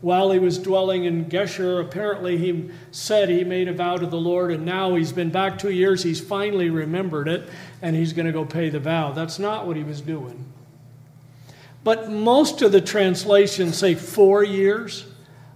While 0.00 0.32
he 0.32 0.40
was 0.40 0.58
dwelling 0.58 1.04
in 1.04 1.26
Geshur, 1.26 1.80
apparently 1.80 2.38
he 2.38 2.70
said 2.90 3.28
he 3.28 3.44
made 3.44 3.68
a 3.68 3.72
vow 3.72 3.96
to 3.96 4.06
the 4.06 4.18
Lord, 4.18 4.50
and 4.50 4.64
now 4.64 4.96
he's 4.96 5.12
been 5.12 5.30
back 5.30 5.58
two 5.58 5.70
years. 5.70 6.02
He's 6.02 6.20
finally 6.20 6.70
remembered 6.70 7.28
it, 7.28 7.48
and 7.80 7.94
he's 7.94 8.12
going 8.12 8.26
to 8.26 8.32
go 8.32 8.44
pay 8.44 8.68
the 8.68 8.80
vow. 8.80 9.12
That's 9.12 9.38
not 9.38 9.66
what 9.66 9.76
he 9.76 9.84
was 9.84 10.00
doing. 10.00 10.44
But 11.84 12.10
most 12.10 12.62
of 12.62 12.72
the 12.72 12.80
translations 12.80 13.76
say 13.76 13.94
four 13.94 14.42
years. 14.42 15.06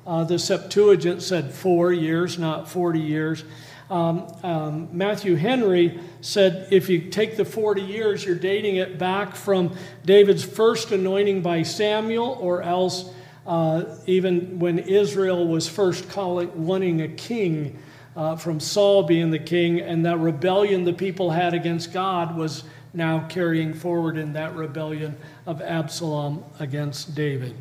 Uh, 0.07 0.23
the 0.23 0.39
Septuagint 0.39 1.23
said 1.23 1.53
four 1.53 1.93
years, 1.93 2.39
not 2.39 2.69
40 2.69 3.01
years. 3.01 3.45
Um, 3.93 4.27
um, 4.43 4.89
Matthew 4.91 5.35
Henry 5.35 6.01
said 6.23 6.67
if 6.71 6.89
you 6.89 7.11
take 7.11 7.37
the 7.37 7.45
40 7.45 7.83
years, 7.83 8.25
you're 8.25 8.35
dating 8.35 8.77
it 8.77 8.99
back 8.99 9.37
from 9.37 9.77
David's 10.07 10.43
first 10.43 10.93
anointing 10.93 11.43
by 11.43 11.63
Samuel, 11.63 12.39
or 12.41 12.63
else 12.63 13.13
uh, 13.47 13.85
even 14.07 14.59
when 14.59 14.79
Israel 14.79 15.47
was 15.47 15.69
first 15.69 16.09
calling, 16.09 16.65
wanting 16.67 17.03
a 17.03 17.09
king 17.09 17.79
uh, 18.17 18.35
from 18.37 18.61
Saul 18.61 19.03
being 19.03 19.31
the 19.31 19.39
king, 19.39 19.81
and 19.81 20.07
that 20.07 20.17
rebellion 20.21 20.85
the 20.85 20.95
people 20.95 21.31
had 21.31 21.53
against 21.53 21.93
God 21.93 22.35
was 22.35 22.65
now 22.95 23.27
carrying 23.29 23.75
forward 23.75 24.17
in 24.17 24.33
that 24.33 24.55
rebellion 24.57 25.19
of 25.45 25.61
Absalom 25.61 26.43
against 26.59 27.15
David. 27.15 27.55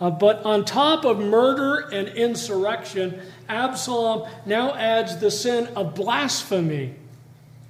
Uh, 0.00 0.10
but 0.10 0.44
on 0.44 0.64
top 0.64 1.04
of 1.04 1.18
murder 1.18 1.88
and 1.92 2.08
insurrection, 2.08 3.20
Absalom 3.48 4.28
now 4.46 4.74
adds 4.74 5.18
the 5.18 5.30
sin 5.30 5.66
of 5.74 5.94
blasphemy. 5.94 6.94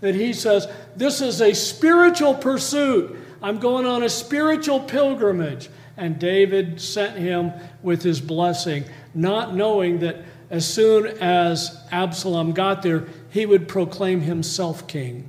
That 0.01 0.14
he 0.14 0.33
says, 0.33 0.69
This 0.95 1.21
is 1.21 1.41
a 1.41 1.55
spiritual 1.55 2.35
pursuit. 2.35 3.17
I'm 3.43 3.59
going 3.59 3.87
on 3.87 4.03
a 4.03 4.09
spiritual 4.09 4.81
pilgrimage. 4.81 5.71
And 5.97 6.19
David 6.19 6.81
sent 6.81 7.17
him 7.17 7.53
with 7.83 8.03
his 8.03 8.21
blessing, 8.21 8.85
not 9.14 9.55
knowing 9.55 9.99
that 10.01 10.19
as 10.51 10.67
soon 10.73 11.07
as 11.19 11.77
Absalom 11.91 12.53
got 12.53 12.83
there, 12.83 13.07
he 13.31 13.47
would 13.47 13.69
proclaim 13.69 14.21
himself 14.21 14.87
king. 14.87 15.29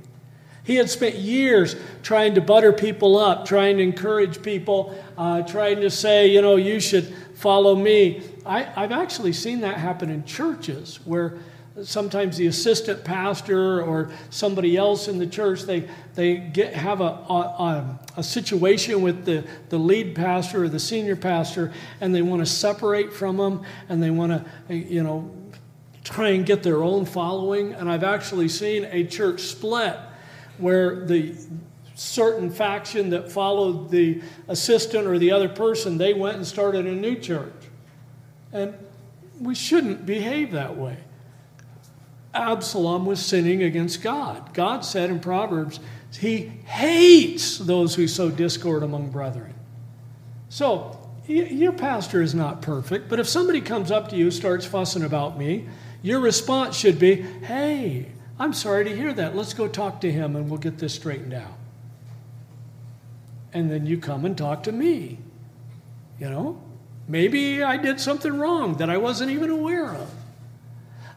He 0.70 0.76
had 0.76 0.88
spent 0.88 1.16
years 1.16 1.74
trying 2.04 2.36
to 2.36 2.40
butter 2.40 2.72
people 2.72 3.18
up, 3.18 3.44
trying 3.44 3.78
to 3.78 3.82
encourage 3.82 4.40
people, 4.40 4.96
uh, 5.18 5.42
trying 5.42 5.80
to 5.80 5.90
say, 5.90 6.28
you 6.28 6.40
know, 6.42 6.54
you 6.54 6.78
should 6.78 7.12
follow 7.34 7.74
me. 7.74 8.22
I, 8.46 8.70
I've 8.76 8.92
actually 8.92 9.32
seen 9.32 9.62
that 9.62 9.78
happen 9.78 10.10
in 10.10 10.24
churches 10.24 11.00
where 11.04 11.38
sometimes 11.82 12.36
the 12.36 12.46
assistant 12.46 13.02
pastor 13.02 13.82
or 13.82 14.12
somebody 14.30 14.76
else 14.76 15.08
in 15.08 15.18
the 15.18 15.26
church 15.26 15.62
they 15.62 15.88
they 16.14 16.36
get 16.36 16.72
have 16.74 17.00
a, 17.00 17.04
a, 17.04 17.98
a, 18.18 18.22
situation 18.22 19.02
with 19.02 19.24
the, 19.24 19.44
the 19.70 19.78
lead 19.78 20.14
pastor 20.14 20.64
or 20.64 20.68
the 20.68 20.78
senior 20.78 21.16
pastor 21.16 21.72
and 22.00 22.14
they 22.14 22.22
want 22.22 22.40
to 22.40 22.46
separate 22.46 23.12
from 23.12 23.36
them 23.36 23.62
and 23.88 24.00
they 24.00 24.10
want 24.10 24.30
to 24.68 24.74
you 24.74 25.02
know 25.02 25.34
try 26.04 26.28
and 26.28 26.44
get 26.44 26.62
their 26.62 26.82
own 26.82 27.04
following 27.04 27.72
and 27.74 27.90
i've 27.90 28.04
actually 28.04 28.48
seen 28.48 28.84
a 28.90 29.04
church 29.04 29.40
split 29.40 29.96
where 30.60 31.04
the 31.06 31.34
certain 31.94 32.50
faction 32.50 33.10
that 33.10 33.30
followed 33.30 33.90
the 33.90 34.22
assistant 34.48 35.06
or 35.06 35.18
the 35.18 35.32
other 35.32 35.48
person, 35.48 35.98
they 35.98 36.14
went 36.14 36.36
and 36.36 36.46
started 36.46 36.86
a 36.86 36.92
new 36.92 37.14
church. 37.14 37.52
And 38.52 38.74
we 39.38 39.54
shouldn't 39.54 40.06
behave 40.06 40.52
that 40.52 40.76
way. 40.76 40.96
Absalom 42.32 43.06
was 43.06 43.24
sinning 43.24 43.62
against 43.62 44.02
God. 44.02 44.54
God 44.54 44.84
said 44.84 45.10
in 45.10 45.20
Proverbs, 45.20 45.80
He 46.18 46.46
hates 46.64 47.58
those 47.58 47.94
who 47.94 48.06
sow 48.06 48.30
discord 48.30 48.82
among 48.82 49.10
brethren. 49.10 49.54
So, 50.48 50.96
your 51.26 51.72
pastor 51.72 52.22
is 52.22 52.34
not 52.34 52.62
perfect, 52.62 53.08
but 53.08 53.20
if 53.20 53.28
somebody 53.28 53.60
comes 53.60 53.90
up 53.90 54.08
to 54.08 54.16
you, 54.16 54.26
and 54.26 54.34
starts 54.34 54.64
fussing 54.64 55.02
about 55.02 55.38
me, 55.38 55.66
your 56.02 56.20
response 56.20 56.76
should 56.76 56.98
be, 56.98 57.16
Hey, 57.16 58.06
I'm 58.40 58.54
sorry 58.54 58.84
to 58.84 58.96
hear 58.96 59.12
that. 59.12 59.36
Let's 59.36 59.52
go 59.52 59.68
talk 59.68 60.00
to 60.00 60.10
him 60.10 60.34
and 60.34 60.48
we'll 60.48 60.58
get 60.58 60.78
this 60.78 60.94
straightened 60.94 61.34
out. 61.34 61.58
And 63.52 63.70
then 63.70 63.84
you 63.84 63.98
come 63.98 64.24
and 64.24 64.36
talk 64.36 64.62
to 64.62 64.72
me. 64.72 65.18
You 66.18 66.30
know, 66.30 66.62
maybe 67.06 67.62
I 67.62 67.76
did 67.76 68.00
something 68.00 68.38
wrong 68.38 68.78
that 68.78 68.88
I 68.88 68.96
wasn't 68.96 69.30
even 69.30 69.50
aware 69.50 69.90
of. 69.94 70.10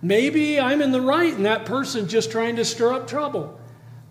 Maybe 0.01 0.59
I'm 0.59 0.81
in 0.81 0.91
the 0.91 0.99
right 0.99 1.33
and 1.33 1.45
that 1.45 1.63
person's 1.63 2.11
just 2.11 2.29
trying 2.29 2.57
to 2.57 2.65
stir 2.65 2.91
up 2.91 3.07
trouble. 3.07 3.57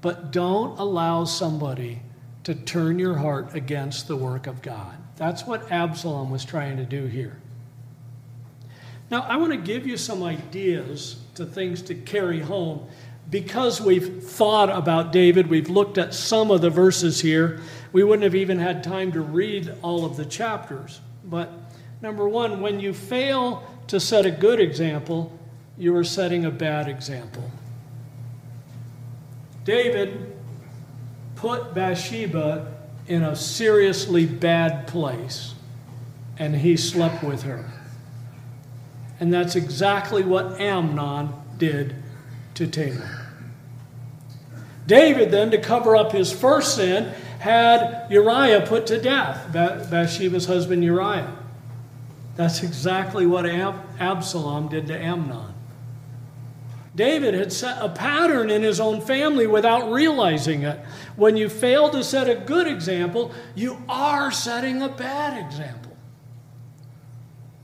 But 0.00 0.30
don't 0.30 0.78
allow 0.78 1.24
somebody 1.24 2.00
to 2.44 2.54
turn 2.54 2.98
your 2.98 3.16
heart 3.16 3.54
against 3.54 4.08
the 4.08 4.16
work 4.16 4.46
of 4.46 4.62
God. 4.62 4.96
That's 5.16 5.46
what 5.46 5.70
Absalom 5.70 6.30
was 6.30 6.46
trying 6.46 6.78
to 6.78 6.84
do 6.84 7.04
here. 7.04 7.38
Now, 9.10 9.20
I 9.28 9.36
want 9.36 9.52
to 9.52 9.58
give 9.58 9.86
you 9.86 9.98
some 9.98 10.22
ideas 10.22 11.21
to 11.34 11.46
things 11.46 11.82
to 11.82 11.94
carry 11.94 12.40
home. 12.40 12.86
Because 13.30 13.80
we've 13.80 14.22
thought 14.22 14.68
about 14.70 15.12
David, 15.12 15.48
we've 15.48 15.70
looked 15.70 15.96
at 15.96 16.12
some 16.12 16.50
of 16.50 16.60
the 16.60 16.70
verses 16.70 17.20
here, 17.20 17.60
we 17.92 18.04
wouldn't 18.04 18.24
have 18.24 18.34
even 18.34 18.58
had 18.58 18.82
time 18.84 19.12
to 19.12 19.20
read 19.20 19.72
all 19.82 20.04
of 20.04 20.16
the 20.16 20.24
chapters. 20.24 21.00
But 21.24 21.50
number 22.00 22.28
one, 22.28 22.60
when 22.60 22.80
you 22.80 22.92
fail 22.92 23.64
to 23.86 24.00
set 24.00 24.26
a 24.26 24.30
good 24.30 24.60
example, 24.60 25.38
you 25.78 25.94
are 25.96 26.04
setting 26.04 26.44
a 26.44 26.50
bad 26.50 26.88
example. 26.88 27.50
David 29.64 30.34
put 31.36 31.74
Bathsheba 31.74 32.72
in 33.06 33.22
a 33.22 33.34
seriously 33.34 34.26
bad 34.26 34.86
place, 34.86 35.54
and 36.38 36.54
he 36.54 36.76
slept 36.76 37.22
with 37.22 37.42
her. 37.42 37.70
And 39.22 39.32
that's 39.32 39.54
exactly 39.54 40.24
what 40.24 40.60
Amnon 40.60 41.28
did 41.56 41.94
to 42.56 42.66
Tamar. 42.66 43.28
David, 44.84 45.30
then, 45.30 45.52
to 45.52 45.58
cover 45.58 45.94
up 45.94 46.10
his 46.10 46.32
first 46.32 46.74
sin, 46.74 47.04
had 47.38 48.08
Uriah 48.10 48.66
put 48.66 48.88
to 48.88 49.00
death, 49.00 49.52
Bathsheba's 49.52 50.46
husband 50.46 50.82
Uriah. 50.82 51.36
That's 52.34 52.64
exactly 52.64 53.24
what 53.24 53.46
Absalom 53.46 54.66
did 54.66 54.88
to 54.88 55.00
Amnon. 55.00 55.54
David 56.96 57.34
had 57.34 57.52
set 57.52 57.80
a 57.80 57.90
pattern 57.90 58.50
in 58.50 58.62
his 58.62 58.80
own 58.80 59.00
family 59.00 59.46
without 59.46 59.92
realizing 59.92 60.62
it. 60.62 60.80
When 61.14 61.36
you 61.36 61.48
fail 61.48 61.90
to 61.90 62.02
set 62.02 62.28
a 62.28 62.34
good 62.34 62.66
example, 62.66 63.30
you 63.54 63.80
are 63.88 64.32
setting 64.32 64.82
a 64.82 64.88
bad 64.88 65.38
example. 65.46 65.96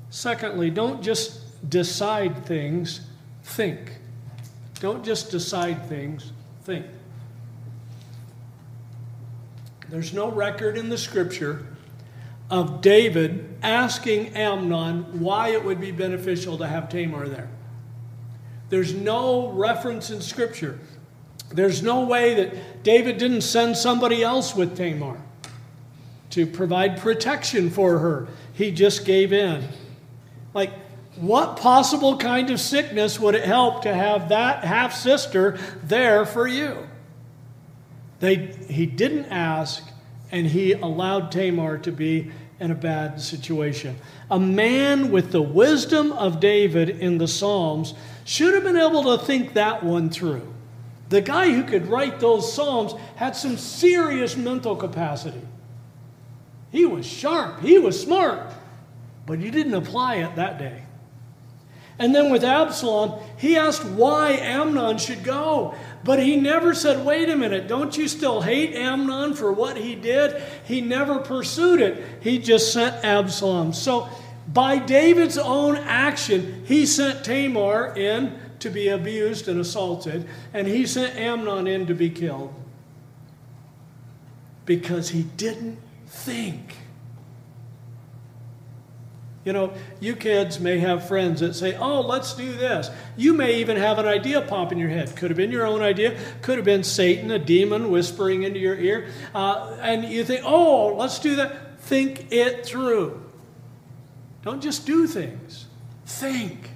Secondly, 0.09 0.71
don't 0.71 1.03
just 1.03 1.47
decide 1.67 2.45
things, 2.47 3.01
think. 3.43 3.99
Don't 4.81 5.05
just 5.05 5.31
decide 5.31 5.87
things, 5.89 6.33
think. 6.65 6.87
There's 9.89 10.13
no 10.13 10.31
record 10.31 10.77
in 10.77 10.89
the 10.89 10.99
scripture 10.99 11.67
of 12.51 12.81
David 12.81 13.57
asking 13.63 14.29
Amnon 14.29 15.21
why 15.21 15.49
it 15.49 15.65
would 15.65 15.81
be 15.81 15.91
beneficial 15.91 16.59
to 16.59 16.67
have 16.67 16.89
Tamar 16.89 17.29
there. 17.29 17.49
There's 18.69 18.95
no 18.95 19.51
reference 19.53 20.11
in 20.11 20.21
scripture. 20.21 20.79
There's 21.51 21.83
no 21.83 22.05
way 22.05 22.35
that 22.35 22.83
David 22.83 23.19
didn't 23.19 23.41
send 23.41 23.77
somebody 23.77 24.23
else 24.23 24.55
with 24.55 24.77
Tamar 24.77 25.21
to 26.31 26.47
provide 26.47 26.99
protection 26.99 27.71
for 27.71 27.99
her. 27.99 28.29
He 28.53 28.71
just 28.71 29.07
gave 29.07 29.33
in. 29.33 29.67
Like, 30.53 30.73
what 31.21 31.57
possible 31.57 32.17
kind 32.17 32.51
of 32.51 32.61
sickness 32.61 33.19
would 33.19 33.35
it 33.35 33.45
help 33.45 33.83
to 33.83 33.95
have 33.95 34.29
that 34.29 34.65
half 34.65 34.95
sister 34.95 35.59
there 35.83 36.25
for 36.25 36.47
you? 36.47 36.89
They, 38.21 38.37
he 38.37 38.87
didn't 38.87 39.27
ask, 39.27 39.87
and 40.31 40.47
he 40.47 40.73
allowed 40.73 41.31
Tamar 41.31 41.79
to 41.79 41.93
be 41.93 42.31
in 42.61 42.71
a 42.71 42.75
bad 42.75 43.21
situation. 43.21 43.97
A 44.31 44.41
man 44.41 45.11
with 45.11 45.31
the 45.31 45.43
wisdom 45.43 46.13
of 46.13 46.41
David 46.41 46.91
in 46.91 47.19
the 47.19 47.29
Psalms 47.29 47.95
should 48.25 48.55
have 48.55 48.65
been 48.65 48.77
able 48.77 49.17
to 49.17 49.25
think 49.25 49.55
that 49.55 49.83
one 49.83 50.11
through. 50.11 50.53
The 51.09 51.21
guy 51.21 51.51
who 51.51 51.63
could 51.65 51.87
write 51.87 52.21
those 52.21 52.53
Psalms 52.53 52.93
had 53.17 53.35
some 53.37 53.57
serious 53.57 54.37
mental 54.37 54.77
capacity. 54.77 55.41
He 56.71 56.85
was 56.85 57.07
sharp, 57.07 57.61
he 57.61 57.79
was 57.79 58.01
smart, 58.01 58.53
but 59.25 59.39
he 59.39 59.51
didn't 59.51 59.75
apply 59.75 60.17
it 60.17 60.37
that 60.37 60.59
day. 60.59 60.83
And 61.99 62.15
then 62.15 62.31
with 62.31 62.45
Absalom, 62.45 63.21
he 63.37 63.57
asked 63.57 63.85
why 63.85 64.31
Amnon 64.31 64.99
should 64.99 65.25
go. 65.25 65.75
But 66.05 66.23
he 66.23 66.37
never 66.37 66.75
said, 66.75 67.05
wait 67.05 67.29
a 67.29 67.37
minute, 67.37 67.67
don't 67.67 67.97
you 67.97 68.07
still 68.07 68.41
hate 68.41 68.75
Amnon 68.75 69.35
for 69.35 69.53
what 69.53 69.77
he 69.77 69.97
did? 69.97 70.41
He 70.65 70.81
never 70.81 71.19
pursued 71.19 71.81
it. 71.81 72.03
He 72.21 72.39
just 72.39 72.73
sent 72.73 73.05
Absalom. 73.05 73.73
So 73.73 74.09
by 74.53 74.79
David's 74.79 75.39
own 75.39 75.77
action, 75.77 76.65
he 76.67 76.87
sent 76.87 77.25
Tamar 77.25 77.97
in 77.97 78.39
to 78.61 78.71
be 78.71 78.89
abused 78.89 79.49
and 79.49 79.61
assaulted, 79.61 80.27
and 80.55 80.67
he 80.67 80.87
sent 80.87 81.17
Amnon 81.17 81.67
in 81.67 81.87
to 81.87 81.95
be 81.95 82.11
killed 82.11 82.55
because 84.65 85.11
he 85.11 85.23
didn't 85.23 85.79
think. 86.07 86.77
You 89.49 89.55
know, 89.55 89.73
you 89.99 90.15
kids 90.15 90.61
may 90.61 90.79
have 90.79 91.09
friends 91.09 91.41
that 91.41 91.55
say, 91.55 91.75
oh, 91.75 92.03
let's 92.03 92.35
do 92.35 92.53
this. 92.53 92.91
You 93.17 93.33
may 93.33 93.61
even 93.61 93.79
have 93.79 93.99
an 93.99 94.05
idea 94.05 94.43
pop 94.43 94.73
in 94.73 94.79
your 94.79 94.91
head. 94.91 95.17
Could 95.17 95.31
have 95.31 95.39
been 95.39 95.51
your 95.51 95.67
own 95.67 95.81
idea, 95.81 96.19
could 96.43 96.59
have 96.59 96.67
been 96.67 96.85
Satan, 96.85 97.31
a 97.31 97.39
demon 97.39 97.91
whispering 97.91 98.43
into 98.43 98.59
your 98.61 98.75
ear. 98.75 99.09
Uh, 99.35 99.75
and 99.81 100.05
you 100.05 100.23
think, 100.23 100.43
oh, 100.45 100.95
let's 100.97 101.19
do 101.19 101.37
that. 101.37 101.81
Think 101.81 102.31
it 102.31 102.67
through. 102.67 103.23
Don't 104.43 104.63
just 104.63 104.85
do 104.85 105.07
things, 105.07 105.65
think. 106.05 106.69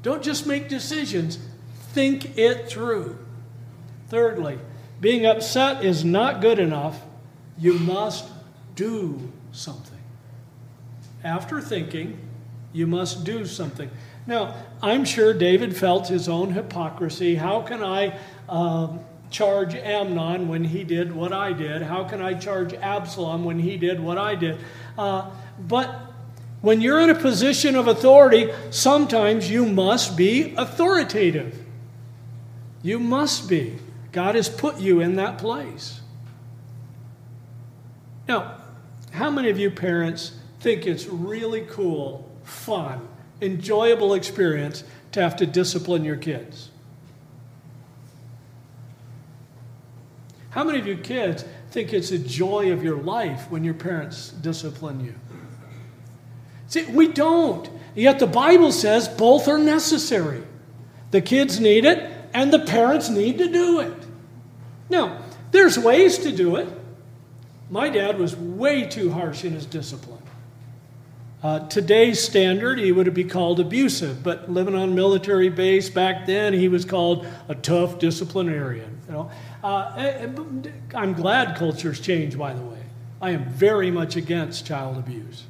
Don't 0.00 0.22
just 0.22 0.46
make 0.46 0.70
decisions, 0.70 1.38
think 1.92 2.38
it 2.38 2.66
through. 2.66 3.18
Thirdly, 4.08 4.58
being 5.02 5.26
upset 5.26 5.84
is 5.84 6.02
not 6.02 6.40
good 6.40 6.60
enough. 6.60 6.98
You 7.58 7.74
must 7.74 8.26
do 8.74 9.30
something 9.52 10.00
after 11.22 11.60
thinking, 11.60 12.18
you 12.72 12.86
must 12.86 13.24
do 13.24 13.44
something. 13.44 13.90
Now, 14.26 14.54
I'm 14.82 15.04
sure 15.04 15.34
David 15.34 15.76
felt 15.76 16.08
his 16.08 16.28
own 16.28 16.52
hypocrisy. 16.52 17.34
How 17.34 17.62
can 17.62 17.82
I 17.82 18.18
um, 18.48 19.00
charge 19.30 19.74
Amnon 19.74 20.48
when 20.48 20.64
he 20.64 20.84
did 20.84 21.12
what 21.14 21.32
I 21.32 21.52
did? 21.52 21.82
How 21.82 22.04
can 22.04 22.20
I 22.20 22.34
charge 22.34 22.74
Absalom 22.74 23.44
when 23.44 23.58
he 23.58 23.76
did 23.76 24.00
what 24.00 24.18
I 24.18 24.34
did? 24.34 24.58
Uh, 24.96 25.30
but 25.58 25.94
when 26.60 26.80
you're 26.80 27.00
in 27.00 27.10
a 27.10 27.14
position 27.14 27.74
of 27.74 27.88
authority, 27.88 28.50
sometimes 28.70 29.50
you 29.50 29.66
must 29.66 30.16
be 30.16 30.54
authoritative. 30.56 31.64
You 32.82 32.98
must 32.98 33.48
be. 33.48 33.78
God 34.12 34.34
has 34.34 34.48
put 34.48 34.78
you 34.78 35.00
in 35.00 35.16
that 35.16 35.38
place. 35.38 36.00
Now, 38.28 38.56
how 39.12 39.30
many 39.30 39.50
of 39.50 39.58
you 39.58 39.70
parents 39.70 40.32
think 40.60 40.86
it's 40.86 41.06
really 41.06 41.62
cool, 41.62 42.30
fun, 42.44 43.08
enjoyable 43.40 44.14
experience 44.14 44.84
to 45.12 45.20
have 45.22 45.36
to 45.36 45.46
discipline 45.46 46.04
your 46.04 46.16
kids? 46.16 46.70
How 50.50 50.64
many 50.64 50.78
of 50.78 50.86
you 50.86 50.96
kids 50.96 51.44
think 51.70 51.92
it's 51.92 52.10
a 52.10 52.18
joy 52.18 52.72
of 52.72 52.82
your 52.82 52.96
life 52.96 53.50
when 53.50 53.64
your 53.64 53.74
parents 53.74 54.30
discipline 54.30 55.04
you? 55.04 55.14
See, 56.68 56.84
we 56.86 57.08
don't. 57.08 57.68
Yet 57.94 58.18
the 58.18 58.26
Bible 58.26 58.72
says 58.72 59.08
both 59.08 59.48
are 59.48 59.58
necessary. 59.58 60.42
The 61.10 61.20
kids 61.20 61.58
need 61.58 61.84
it, 61.84 62.12
and 62.32 62.52
the 62.52 62.60
parents 62.60 63.08
need 63.08 63.38
to 63.38 63.48
do 63.48 63.80
it. 63.80 63.94
Now, 64.88 65.22
there's 65.50 65.78
ways 65.78 66.18
to 66.18 66.32
do 66.32 66.56
it. 66.56 66.68
My 67.70 67.88
dad 67.88 68.18
was 68.18 68.36
way 68.36 68.84
too 68.84 69.10
harsh 69.10 69.44
in 69.44 69.52
his 69.52 69.66
discipline. 69.66 70.19
Uh, 71.42 71.66
today's 71.68 72.22
standard, 72.22 72.78
he 72.78 72.92
would 72.92 73.12
be 73.14 73.24
called 73.24 73.60
abusive, 73.60 74.22
but 74.22 74.50
living 74.50 74.74
on 74.74 74.94
military 74.94 75.48
base 75.48 75.88
back 75.88 76.26
then, 76.26 76.52
he 76.52 76.68
was 76.68 76.84
called 76.84 77.26
a 77.48 77.54
tough 77.54 77.98
disciplinarian. 77.98 79.00
You 79.06 79.12
know, 79.14 79.30
uh, 79.64 79.94
eh, 79.96 80.26
eh, 80.26 80.70
I'm 80.94 81.14
glad 81.14 81.56
culture's 81.56 81.98
change. 81.98 82.36
By 82.36 82.52
the 82.52 82.60
way, 82.60 82.82
I 83.22 83.30
am 83.30 83.48
very 83.48 83.90
much 83.90 84.16
against 84.16 84.66
child 84.66 84.98
abuse. 84.98 85.44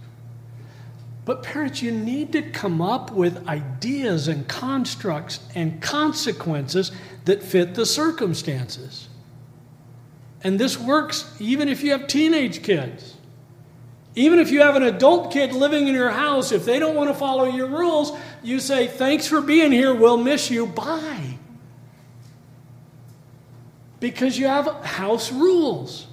But 1.24 1.42
parents, 1.42 1.82
you 1.82 1.90
need 1.90 2.32
to 2.32 2.42
come 2.42 2.80
up 2.80 3.10
with 3.10 3.46
ideas 3.48 4.28
and 4.28 4.46
constructs 4.46 5.40
and 5.56 5.82
consequences 5.82 6.92
that 7.24 7.42
fit 7.42 7.74
the 7.74 7.84
circumstances. 7.84 9.08
And 10.42 10.58
this 10.58 10.78
works 10.78 11.34
even 11.40 11.68
if 11.68 11.82
you 11.82 11.90
have 11.90 12.06
teenage 12.06 12.62
kids. 12.62 13.16
Even 14.16 14.38
if 14.40 14.50
you 14.50 14.60
have 14.60 14.76
an 14.76 14.82
adult 14.82 15.32
kid 15.32 15.52
living 15.52 15.86
in 15.86 15.94
your 15.94 16.10
house, 16.10 16.50
if 16.50 16.64
they 16.64 16.78
don't 16.78 16.96
want 16.96 17.10
to 17.10 17.14
follow 17.14 17.44
your 17.44 17.68
rules, 17.68 18.12
you 18.42 18.58
say, 18.58 18.86
Thanks 18.86 19.26
for 19.26 19.40
being 19.40 19.70
here, 19.70 19.94
we'll 19.94 20.16
miss 20.16 20.50
you, 20.50 20.66
bye. 20.66 21.38
Because 24.00 24.38
you 24.38 24.46
have 24.46 24.66
house 24.84 25.30
rules. 25.30 26.06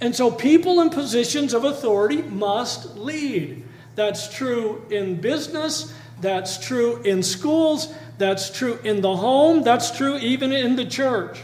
And 0.00 0.14
so 0.14 0.30
people 0.30 0.80
in 0.80 0.90
positions 0.90 1.54
of 1.54 1.64
authority 1.64 2.22
must 2.22 2.96
lead. 2.96 3.64
That's 3.96 4.32
true 4.32 4.86
in 4.90 5.20
business, 5.20 5.92
that's 6.20 6.64
true 6.64 7.02
in 7.02 7.22
schools, 7.24 7.92
that's 8.16 8.50
true 8.50 8.78
in 8.84 9.00
the 9.00 9.16
home, 9.16 9.64
that's 9.64 9.96
true 9.96 10.18
even 10.18 10.52
in 10.52 10.76
the 10.76 10.84
church. 10.84 11.40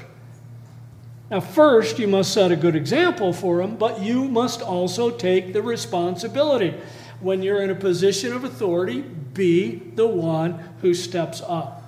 Now, 1.30 1.40
first, 1.40 1.98
you 1.98 2.06
must 2.06 2.32
set 2.32 2.52
a 2.52 2.56
good 2.56 2.76
example 2.76 3.32
for 3.32 3.58
them, 3.58 3.76
but 3.76 4.00
you 4.00 4.24
must 4.24 4.60
also 4.60 5.10
take 5.10 5.52
the 5.52 5.62
responsibility. 5.62 6.74
When 7.20 7.42
you're 7.42 7.62
in 7.62 7.70
a 7.70 7.74
position 7.74 8.32
of 8.32 8.44
authority, 8.44 9.00
be 9.00 9.76
the 9.94 10.06
one 10.06 10.62
who 10.80 10.92
steps 10.94 11.40
up. 11.46 11.82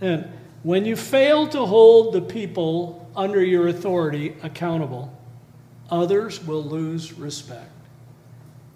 And 0.00 0.28
when 0.62 0.84
you 0.84 0.96
fail 0.96 1.48
to 1.48 1.66
hold 1.66 2.14
the 2.14 2.22
people 2.22 3.10
under 3.16 3.42
your 3.42 3.68
authority 3.68 4.36
accountable, 4.42 5.12
others 5.90 6.44
will 6.44 6.62
lose 6.62 7.12
respect. 7.12 7.70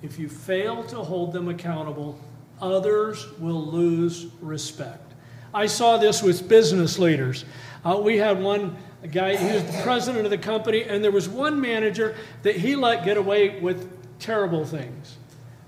If 0.03 0.19
you 0.19 0.29
fail 0.29 0.85
to 0.85 0.97
hold 0.97 1.33
them 1.33 1.49
accountable, 1.49 2.19
others 2.61 3.27
will 3.39 3.65
lose 3.65 4.27
respect. 4.41 5.15
I 5.55 5.67
saw 5.67 5.97
this 5.97 6.23
with 6.23 6.49
business 6.49 6.99
leaders. 6.99 7.45
Uh, 7.87 7.97
we 7.99 8.19
had 8.19 8.43
one 8.43 8.77
guy, 9.13 9.37
he 9.37 9.55
was 9.55 9.63
the 9.63 9.83
president 9.85 10.25
of 10.25 10.31
the 10.33 10.39
company, 10.39 10.83
and 10.83 11.05
there 11.05 11.13
was 11.13 11.29
one 11.29 11.61
manager 11.61 12.17
that 12.43 12.57
he 12.57 12.75
let 12.75 13.05
get 13.05 13.17
away 13.17 13.61
with 13.61 13.89
terrible 14.19 14.65
things. 14.65 15.17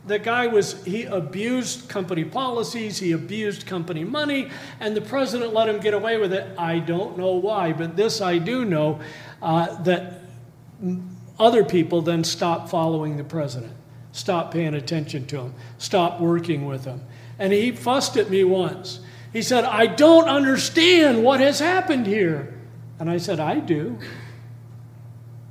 The 0.09 0.19
guy 0.19 0.49
was, 0.49 0.85
he 0.85 1.05
abused 1.05 1.89
company 1.89 2.25
policies, 2.25 2.99
he 2.99 3.13
abused 3.13 3.67
company 3.67 4.03
money, 4.03 4.51
and 4.81 4.97
the 4.97 5.01
president 5.01 5.55
let 5.55 5.69
him 5.69 5.79
get 5.79 5.95
away 5.95 6.17
with 6.17 6.33
it. 6.33 6.59
I 6.59 6.81
don't 6.81 7.17
know 7.17 7.35
why, 7.35 7.73
but 7.73 7.95
this 7.95 8.21
I 8.21 8.39
do 8.39 8.65
know 8.65 8.99
uh, 9.41 9.81
that 9.83 10.23
other 11.39 11.63
people 11.63 12.03
then 12.03 12.25
stopped 12.25 12.69
following 12.69 13.17
the 13.17 13.23
president, 13.23 13.75
stopped 14.11 14.53
paying 14.53 14.75
attention 14.75 15.27
to 15.27 15.43
him, 15.43 15.55
stopped 15.77 16.21
working 16.21 16.67
with 16.67 16.85
him. 16.85 17.01
And 17.39 17.53
he 17.53 17.71
fussed 17.71 18.17
at 18.17 18.29
me 18.29 18.43
once. 18.43 18.99
He 19.33 19.43
said, 19.43 19.65
I 19.65 19.87
don't 19.87 20.29
understand 20.29 21.23
what 21.23 21.41
has 21.41 21.59
happened 21.59 22.07
here. 22.07 22.55
And 22.99 23.11
I 23.11 23.19
said, 23.19 23.41
I 23.41 23.61
do. 23.61 23.99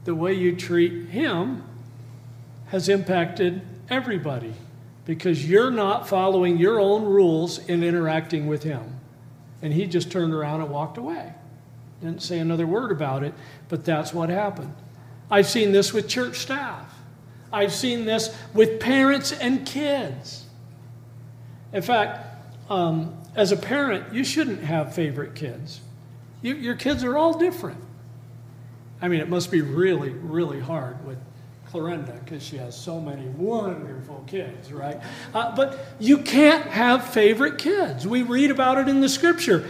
The 0.06 0.16
way 0.16 0.34
you 0.34 0.56
treat 0.56 1.10
him 1.10 1.64
has 2.68 2.90
impacted 2.90 3.62
everybody 3.90 4.54
because 5.06 5.50
you're 5.50 5.72
not 5.72 6.08
following 6.08 6.58
your 6.58 6.80
own 6.80 7.06
rules 7.06 7.60
in 7.68 7.84
interacting 7.84 8.48
with 8.48 8.64
him. 8.64 9.00
And 9.62 9.74
he 9.74 9.86
just 9.86 10.12
turned 10.12 10.34
around 10.34 10.62
and 10.62 10.70
walked 10.70 10.98
away. 10.98 11.34
Didn't 12.02 12.22
say 12.22 12.40
another 12.40 12.68
word 12.68 12.92
about 12.92 13.24
it, 13.24 13.34
but 13.70 13.86
that's 13.86 14.14
what 14.14 14.30
happened. 14.30 14.74
I've 15.32 15.48
seen 15.48 15.72
this 15.72 15.94
with 15.94 16.08
church 16.08 16.38
staff. 16.38 16.94
I've 17.52 17.74
seen 17.74 18.06
this 18.06 18.36
with 18.54 18.80
parents 18.80 19.32
and 19.32 19.66
kids. 19.66 20.46
In 21.74 21.82
fact, 21.82 22.26
um, 22.70 23.18
as 23.38 23.52
a 23.52 23.58
parent, 23.58 24.14
you 24.14 24.24
shouldn't 24.24 24.64
have 24.64 24.96
favorite 24.96 25.36
kids. 25.36 25.80
You, 26.42 26.56
your 26.56 26.76
kids 26.76 27.04
are 27.04 27.16
all 27.16 27.38
different. 27.38 27.82
I 29.00 29.08
mean, 29.08 29.22
it 29.22 29.30
must 29.30 29.52
be 29.52 29.62
really, 29.62 30.10
really 30.10 30.60
hard 30.60 31.06
with 31.06 31.20
Clarenda 31.72 32.24
because 32.26 32.44
she 32.44 32.58
has 32.58 32.76
so 32.76 33.00
many 33.00 33.28
wonderful 33.28 34.24
kids, 34.26 34.74
right? 34.74 35.00
Uh, 35.36 35.56
but 35.56 35.78
you 36.00 36.18
can't 36.18 36.66
have 36.66 37.08
favorite 37.10 37.60
kids. 37.60 38.08
We 38.08 38.24
read 38.24 38.50
about 38.50 38.80
it 38.80 38.90
in 38.90 39.02
the 39.02 39.10
scripture. 39.10 39.68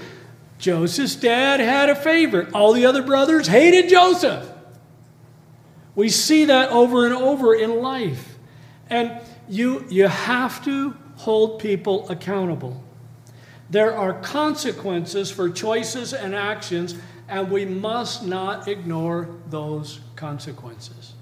Joseph's 0.60 1.16
dad 1.16 1.60
had 1.60 1.90
a 1.90 1.96
favorite, 1.96 2.54
all 2.54 2.72
the 2.72 2.86
other 2.86 3.04
brothers 3.04 3.48
hated 3.48 3.90
Joseph. 3.90 4.50
We 5.94 6.08
see 6.08 6.46
that 6.46 6.70
over 6.70 7.06
and 7.06 7.14
over 7.14 7.54
in 7.54 7.82
life. 7.82 8.38
And 8.90 9.20
you, 9.50 9.86
you 9.90 10.08
have 10.08 10.64
to 10.64 10.96
hold 11.18 11.60
people 11.60 12.08
accountable. 12.10 12.82
There 13.70 13.96
are 13.96 14.14
consequences 14.14 15.30
for 15.30 15.50
choices 15.50 16.14
and 16.14 16.34
actions, 16.34 16.96
and 17.28 17.52
we 17.52 17.66
must 17.66 18.26
not 18.26 18.68
ignore 18.68 19.30
those 19.50 20.00
consequences. 20.16 21.14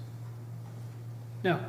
Now, 1.42 1.60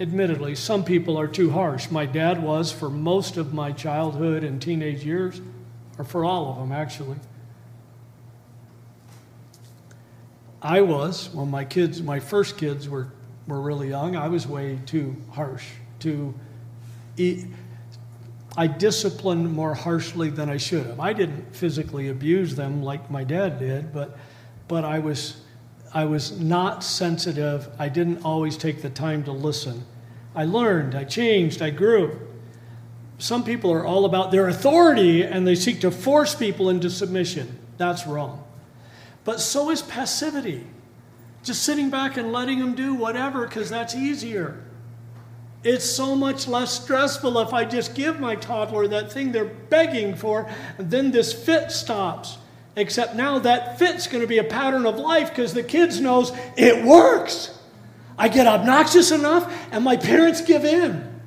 admittedly, 0.00 0.54
some 0.54 0.84
people 0.84 1.18
are 1.18 1.28
too 1.28 1.50
harsh. 1.50 1.90
My 1.90 2.06
dad 2.06 2.42
was 2.42 2.72
for 2.72 2.88
most 2.88 3.36
of 3.36 3.52
my 3.52 3.72
childhood 3.72 4.44
and 4.44 4.62
teenage 4.62 5.04
years, 5.04 5.40
or 5.98 6.04
for 6.04 6.24
all 6.24 6.52
of 6.52 6.58
them, 6.58 6.72
actually. 6.72 7.16
I 10.62 10.80
was, 10.80 11.28
when 11.32 11.50
my 11.50 11.64
kids, 11.64 12.02
my 12.02 12.18
first 12.18 12.56
kids 12.56 12.88
were, 12.88 13.08
were 13.46 13.60
really 13.60 13.90
young, 13.90 14.16
I 14.16 14.28
was 14.28 14.46
way 14.46 14.78
too 14.86 15.16
harsh, 15.32 15.66
too. 16.00 16.34
I 18.58 18.66
disciplined 18.66 19.52
more 19.52 19.72
harshly 19.72 20.30
than 20.30 20.50
I 20.50 20.56
should 20.56 20.84
have. 20.86 20.98
I 20.98 21.12
didn't 21.12 21.54
physically 21.54 22.08
abuse 22.08 22.56
them 22.56 22.82
like 22.82 23.08
my 23.08 23.22
dad 23.22 23.60
did, 23.60 23.92
but, 23.92 24.18
but 24.66 24.84
I, 24.84 24.98
was, 24.98 25.42
I 25.94 26.06
was 26.06 26.40
not 26.40 26.82
sensitive. 26.82 27.68
I 27.78 27.88
didn't 27.88 28.24
always 28.24 28.56
take 28.56 28.82
the 28.82 28.90
time 28.90 29.22
to 29.24 29.32
listen. 29.32 29.84
I 30.34 30.44
learned, 30.44 30.96
I 30.96 31.04
changed, 31.04 31.62
I 31.62 31.70
grew. 31.70 32.18
Some 33.18 33.44
people 33.44 33.72
are 33.72 33.86
all 33.86 34.04
about 34.04 34.32
their 34.32 34.48
authority 34.48 35.22
and 35.22 35.46
they 35.46 35.54
seek 35.54 35.80
to 35.82 35.92
force 35.92 36.34
people 36.34 36.68
into 36.68 36.90
submission. 36.90 37.60
That's 37.76 38.08
wrong. 38.08 38.42
But 39.22 39.38
so 39.38 39.70
is 39.70 39.82
passivity. 39.82 40.66
Just 41.44 41.62
sitting 41.62 41.90
back 41.90 42.16
and 42.16 42.32
letting 42.32 42.58
them 42.58 42.74
do 42.74 42.94
whatever 42.94 43.46
because 43.46 43.70
that's 43.70 43.94
easier. 43.94 44.64
It's 45.64 45.84
so 45.84 46.14
much 46.14 46.46
less 46.46 46.82
stressful 46.82 47.38
if 47.40 47.52
I 47.52 47.64
just 47.64 47.94
give 47.94 48.20
my 48.20 48.36
toddler 48.36 48.86
that 48.88 49.12
thing 49.12 49.32
they're 49.32 49.44
begging 49.44 50.14
for, 50.14 50.48
and 50.78 50.90
then 50.90 51.10
this 51.10 51.32
fit 51.32 51.72
stops. 51.72 52.38
Except 52.76 53.16
now 53.16 53.40
that 53.40 53.76
fit's 53.76 54.06
going 54.06 54.20
to 54.20 54.28
be 54.28 54.38
a 54.38 54.44
pattern 54.44 54.86
of 54.86 54.96
life 54.98 55.30
because 55.30 55.52
the 55.52 55.64
kids 55.64 56.00
knows 56.00 56.32
it 56.56 56.84
works. 56.84 57.58
I 58.16 58.28
get 58.28 58.46
obnoxious 58.46 59.10
enough 59.10 59.52
and 59.72 59.82
my 59.82 59.96
parents 59.96 60.42
give 60.42 60.64
in. 60.64 61.20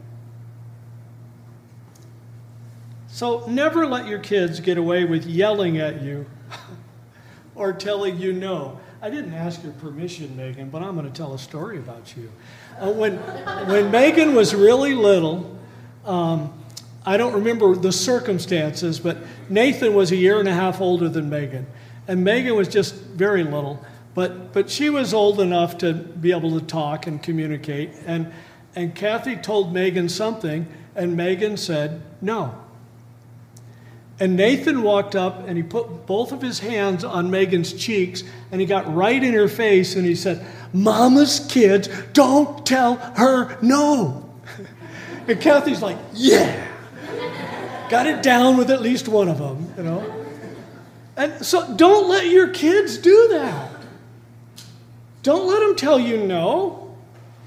So 3.10 3.46
never 3.48 3.86
let 3.86 4.08
your 4.08 4.20
kids 4.20 4.62
get 4.62 4.78
away 4.78 5.04
with 5.04 5.26
yelling 5.26 5.78
at 5.78 6.02
you 6.02 6.26
or 7.56 7.74
telling 7.74 8.18
you 8.18 8.32
no. 8.32 8.80
I 9.02 9.10
didn't 9.10 9.34
ask 9.34 9.62
your 9.64 9.74
permission, 9.74 10.38
Megan, 10.38 10.70
but 10.70 10.82
I'm 10.82 10.96
going 10.96 11.12
to 11.12 11.16
tell 11.16 11.34
a 11.34 11.40
story 11.40 11.78
about 11.78 12.16
you. 12.16 12.32
Uh, 12.82 12.92
when, 12.92 13.18
when 13.68 13.92
Megan 13.92 14.34
was 14.34 14.56
really 14.56 14.96
little, 14.96 15.56
um, 16.04 16.52
I 17.06 17.16
don't 17.16 17.34
remember 17.34 17.76
the 17.76 17.92
circumstances, 17.92 19.00
but 19.00 19.20
Nathan 19.50 19.94
was 19.94 20.12
a 20.12 20.16
year 20.16 20.40
and 20.40 20.48
a 20.48 20.54
half 20.54 20.82
older 20.82 21.08
than 21.08 21.30
Megan. 21.30 21.68
And 22.08 22.24
Megan 22.24 22.56
was 22.56 22.68
just 22.68 22.96
very 22.96 23.44
little, 23.44 23.86
but, 24.16 24.52
but 24.52 24.68
she 24.68 24.90
was 24.90 25.14
old 25.14 25.40
enough 25.40 25.78
to 25.78 25.94
be 25.94 26.32
able 26.32 26.60
to 26.60 26.66
talk 26.66 27.06
and 27.06 27.22
communicate. 27.22 27.92
And, 28.08 28.34
and 28.76 28.96
Kathy 28.96 29.36
told 29.36 29.72
Megan 29.72 30.10
something, 30.10 30.66
and 30.96 31.16
Megan 31.16 31.58
said, 31.58 32.02
No. 32.20 32.61
And 34.20 34.36
Nathan 34.36 34.84
walked 34.84 35.16
up 35.16 35.48
and 35.48 35.58
he 35.58 35.64
put 35.64 36.06
both 36.06 36.32
of 36.32 36.42
his 36.42 36.60
hands 36.60 37.04
on 37.04 37.32
Megan's 37.32 37.74
cheeks 37.74 38.24
and 38.52 38.62
he 38.62 38.68
got 38.68 38.94
right 38.94 39.22
in 39.24 39.34
her 39.34 39.48
face 39.48 39.96
and 39.96 40.06
he 40.06 40.16
said, 40.16 40.46
Mama's 40.74 41.46
kids, 41.50 41.90
don't 42.14 42.66
tell 42.66 42.96
her 42.96 43.58
no. 43.62 44.30
And 45.28 45.40
Kathy's 45.40 45.82
like, 45.82 45.98
Yeah. 46.14 46.68
Got 47.90 48.08
it 48.08 48.24
down 48.24 48.58
with 48.58 48.72
at 48.72 48.82
least 48.82 49.08
one 49.08 49.28
of 49.28 49.38
them, 49.38 49.74
you 49.78 49.84
know. 49.84 50.26
And 51.18 51.46
so 51.46 51.76
don't 51.76 52.10
let 52.10 52.28
your 52.28 52.48
kids 52.48 52.98
do 52.98 53.28
that. 53.32 53.72
Don't 55.24 55.48
let 55.48 55.60
them 55.60 55.76
tell 55.76 56.00
you 56.00 56.18
no. 56.18 56.96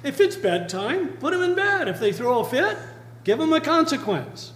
If 0.02 0.20
it's 0.20 0.36
bedtime, 0.36 1.08
put 1.16 1.32
them 1.32 1.42
in 1.42 1.54
bed. 1.54 1.88
If 1.88 1.98
they 1.98 2.12
throw 2.12 2.40
a 2.40 2.44
fit, 2.44 2.76
give 3.24 3.38
them 3.38 3.52
a 3.52 3.60
consequence. 3.60 4.52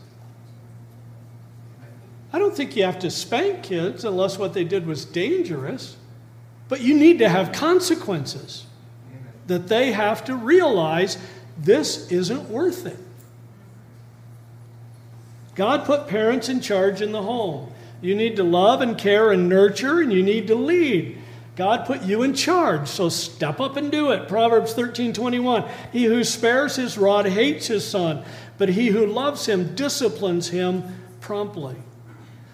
I 2.33 2.39
don't 2.39 2.55
think 2.55 2.76
you 2.76 2.85
have 2.85 2.99
to 3.01 3.11
spank 3.11 3.62
kids 3.62 4.05
unless 4.05 4.39
what 4.39 4.53
they 4.53 4.64
did 4.64 4.87
was 4.87 5.05
dangerous, 5.05 5.97
but 6.68 6.81
you 6.81 6.97
need 6.97 7.18
to 7.20 7.29
have 7.29 7.53
consequences 7.53 8.66
that 9.47 9.68
they 9.68 9.93
have 9.93 10.24
to 10.26 10.37
realize 10.37 11.16
this 11.57 12.12
isn't 12.12 12.51
worth 12.51 12.87
it. 12.87 12.99
God 15.55 15.87
put 15.87 16.07
parents 16.07 16.49
in 16.49 16.61
charge 16.61 17.01
in 17.03 17.12
the 17.12 17.22
home. 17.22 17.72
You 18.01 18.14
need 18.14 18.37
to 18.37 18.45
love 18.45 18.81
and 18.81 18.97
care 18.97 19.33
and 19.33 19.49
nurture, 19.49 20.01
and 20.01 20.12
you 20.12 20.22
need 20.22 20.47
to 20.49 20.55
lead. 20.55 21.18
God 21.57 21.87
put 21.87 22.03
you 22.03 22.22
in 22.22 22.35
charge, 22.35 22.87
so 22.87 23.09
step 23.09 23.59
up 23.59 23.76
and 23.76 23.91
do 23.91 24.12
it. 24.12 24.29
Proverbs 24.29 24.74
13 24.74 25.12
21. 25.12 25.64
He 25.91 26.05
who 26.05 26.22
spares 26.22 26.76
his 26.76 26.97
rod 26.97 27.26
hates 27.26 27.66
his 27.66 27.85
son, 27.85 28.22
but 28.59 28.68
he 28.68 28.89
who 28.89 29.07
loves 29.07 29.47
him 29.47 29.74
disciplines 29.74 30.51
him 30.51 30.85
promptly. 31.20 31.74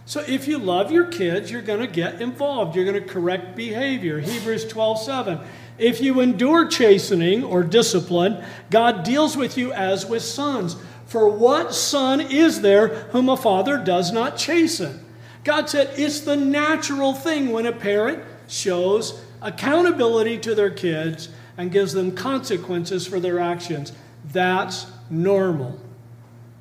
So 0.07 0.23
if 0.27 0.47
you 0.47 0.59
love 0.59 0.91
your 0.93 1.07
kids, 1.07 1.51
you're 1.51 1.63
going 1.63 1.81
to 1.81 1.87
get 1.87 2.21
involved. 2.21 2.77
You're 2.77 2.85
going 2.85 3.03
to 3.03 3.09
correct 3.09 3.57
behavior. 3.57 4.21
Hebrews 4.21 4.67
12 4.67 5.01
7. 5.01 5.41
If 5.79 6.01
you 6.01 6.21
endure 6.21 6.69
chastening 6.69 7.43
or 7.43 7.63
discipline, 7.63 8.45
God 8.71 9.03
deals 9.03 9.37
with 9.37 9.57
you 9.57 9.73
as 9.73 10.07
with 10.07 10.23
sons. 10.23 10.77
For 11.07 11.29
what 11.29 11.75
son 11.75 12.21
is 12.21 12.61
there 12.61 12.89
whom 12.89 13.29
a 13.29 13.37
father 13.37 13.79
does 13.79 14.13
not 14.13 14.37
chasten? 14.37 15.05
God 15.43 15.69
said 15.69 15.91
it's 15.99 16.21
the 16.21 16.37
natural 16.37 17.13
thing 17.13 17.51
when 17.51 17.67
a 17.67 17.73
parent 17.73 18.23
shows 18.49 19.21
accountability 19.43 20.39
to 20.39 20.55
their 20.55 20.71
kids 20.71 21.29
and 21.57 21.71
gives 21.71 21.93
them 21.93 22.15
consequences 22.15 23.07
for 23.07 23.21
their 23.21 23.39
actions. 23.39 23.93
That's 24.33 24.87
normal. 25.11 25.79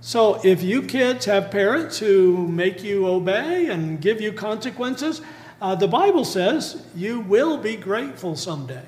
So 0.06 0.42
if 0.44 0.62
you 0.62 0.82
kids 0.82 1.24
have 1.28 1.50
parents 1.50 1.98
who 1.98 2.46
make 2.50 2.84
you 2.84 3.08
obey 3.08 3.68
and 3.68 4.02
give 4.02 4.20
you 4.20 4.34
consequences, 4.34 5.22
uh, 5.62 5.76
the 5.76 5.88
Bible 5.88 6.26
says 6.26 6.86
you 6.94 7.22
will 7.22 7.56
be 7.56 7.78
grateful 7.78 8.36
someday, 8.36 8.84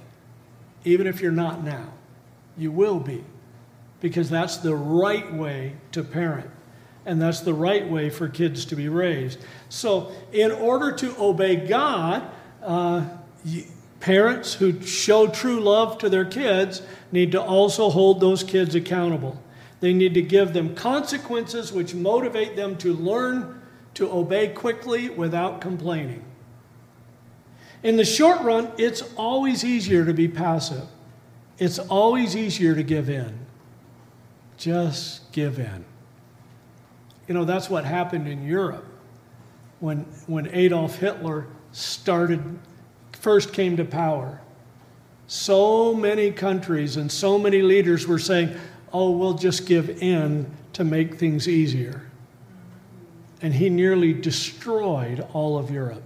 even 0.83 1.07
if 1.07 1.21
you're 1.21 1.31
not 1.31 1.63
now. 1.63 1.93
You 2.57 2.69
will 2.69 2.99
be, 2.99 3.23
because 4.01 4.29
that's 4.29 4.57
the 4.57 4.75
right 4.75 5.33
way 5.33 5.77
to 5.93 6.03
parent, 6.03 6.49
and 7.05 7.21
that's 7.21 7.39
the 7.39 7.53
right 7.53 7.89
way 7.89 8.09
for 8.09 8.27
kids 8.27 8.65
to 8.65 8.75
be 8.75 8.89
raised. 8.89 9.39
So, 9.69 10.11
in 10.33 10.51
order 10.51 10.91
to 10.97 11.15
obey 11.17 11.55
God, 11.55 12.29
uh, 12.61 13.05
parents 14.01 14.53
who 14.53 14.81
show 14.81 15.27
true 15.27 15.61
love 15.61 15.97
to 15.99 16.09
their 16.09 16.25
kids 16.25 16.81
need 17.13 17.31
to 17.31 17.41
also 17.41 17.89
hold 17.89 18.19
those 18.19 18.43
kids 18.43 18.75
accountable. 18.75 19.41
They 19.85 19.93
need 19.93 20.15
to 20.15 20.21
give 20.23 20.51
them 20.51 20.73
consequences 20.73 21.71
which 21.71 21.93
motivate 21.93 22.55
them 22.55 22.75
to 22.77 22.91
learn 22.91 23.61
to 23.93 24.11
obey 24.11 24.47
quickly 24.47 25.09
without 25.09 25.61
complaining. 25.61 26.25
In 27.83 27.95
the 27.95 28.03
short 28.03 28.41
run, 28.41 28.71
it's 28.79 29.03
always 29.15 29.63
easier 29.63 30.03
to 30.03 30.11
be 30.11 30.27
passive. 30.27 30.87
It's 31.59 31.77
always 31.77 32.35
easier 32.35 32.73
to 32.73 32.81
give 32.81 33.11
in. 33.11 33.37
Just 34.57 35.31
give 35.31 35.59
in. 35.59 35.85
You 37.27 37.35
know, 37.35 37.45
that's 37.45 37.69
what 37.69 37.85
happened 37.85 38.27
in 38.27 38.43
Europe 38.43 38.87
when, 39.81 39.99
when 40.25 40.47
Adolf 40.51 40.95
Hitler 40.95 41.45
started, 41.73 42.57
first 43.11 43.53
came 43.53 43.77
to 43.77 43.85
power. 43.85 44.41
So 45.27 45.93
many 45.93 46.31
countries 46.31 46.97
and 46.97 47.11
so 47.11 47.37
many 47.37 47.61
leaders 47.61 48.07
were 48.07 48.17
saying, 48.17 48.57
oh, 48.95 49.11
we'll 49.11 49.33
just 49.33 49.65
give 49.67 50.01
in 50.01 50.49
to 50.71 50.85
make 50.85 51.15
things 51.15 51.49
easier. 51.49 52.01
And 53.41 53.53
he 53.53 53.69
nearly 53.69 54.13
destroyed 54.13 55.19
all 55.33 55.57
of 55.57 55.69
Europe 55.69 56.01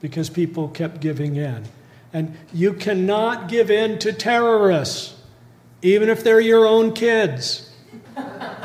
because 0.00 0.30
people 0.30 0.68
kept 0.68 1.00
giving 1.00 1.36
in. 1.36 1.64
And 2.14 2.34
you 2.54 2.72
cannot 2.72 3.50
give 3.50 3.70
in 3.70 3.98
to 3.98 4.14
terrorists, 4.14 5.20
even 5.82 6.08
if 6.08 6.24
they're 6.24 6.40
your 6.40 6.66
own 6.66 6.94
kids. 6.94 7.70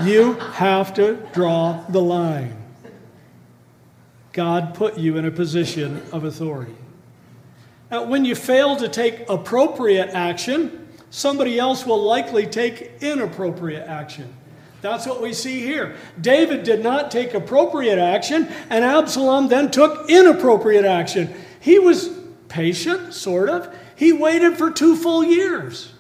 You 0.03 0.35
have 0.35 0.93
to 0.93 1.15
draw 1.33 1.83
the 1.89 2.01
line. 2.01 2.55
God 4.31 4.75
put 4.75 4.97
you 4.97 5.17
in 5.17 5.25
a 5.25 5.31
position 5.31 6.01
of 6.13 6.23
authority. 6.23 6.75
Now, 7.91 8.05
when 8.05 8.23
you 8.23 8.33
fail 8.33 8.77
to 8.77 8.87
take 8.87 9.27
appropriate 9.27 10.11
action, 10.11 10.80
somebody 11.11 11.59
else 11.59 11.85
will 11.85 12.01
likely 12.01 12.47
take 12.47 12.93
inappropriate 13.01 13.87
action. 13.87 14.33
That's 14.81 15.05
what 15.05 15.21
we 15.21 15.33
see 15.33 15.59
here. 15.59 15.95
David 16.19 16.63
did 16.63 16.81
not 16.81 17.11
take 17.11 17.35
appropriate 17.35 17.99
action, 17.99 18.47
and 18.71 18.83
Absalom 18.83 19.47
then 19.47 19.69
took 19.69 20.09
inappropriate 20.09 20.85
action. 20.85 21.31
He 21.59 21.77
was 21.77 22.09
patient, 22.47 23.13
sort 23.13 23.49
of. 23.49 23.75
He 23.95 24.11
waited 24.11 24.57
for 24.57 24.71
two 24.71 24.95
full 24.95 25.23
years. 25.23 25.93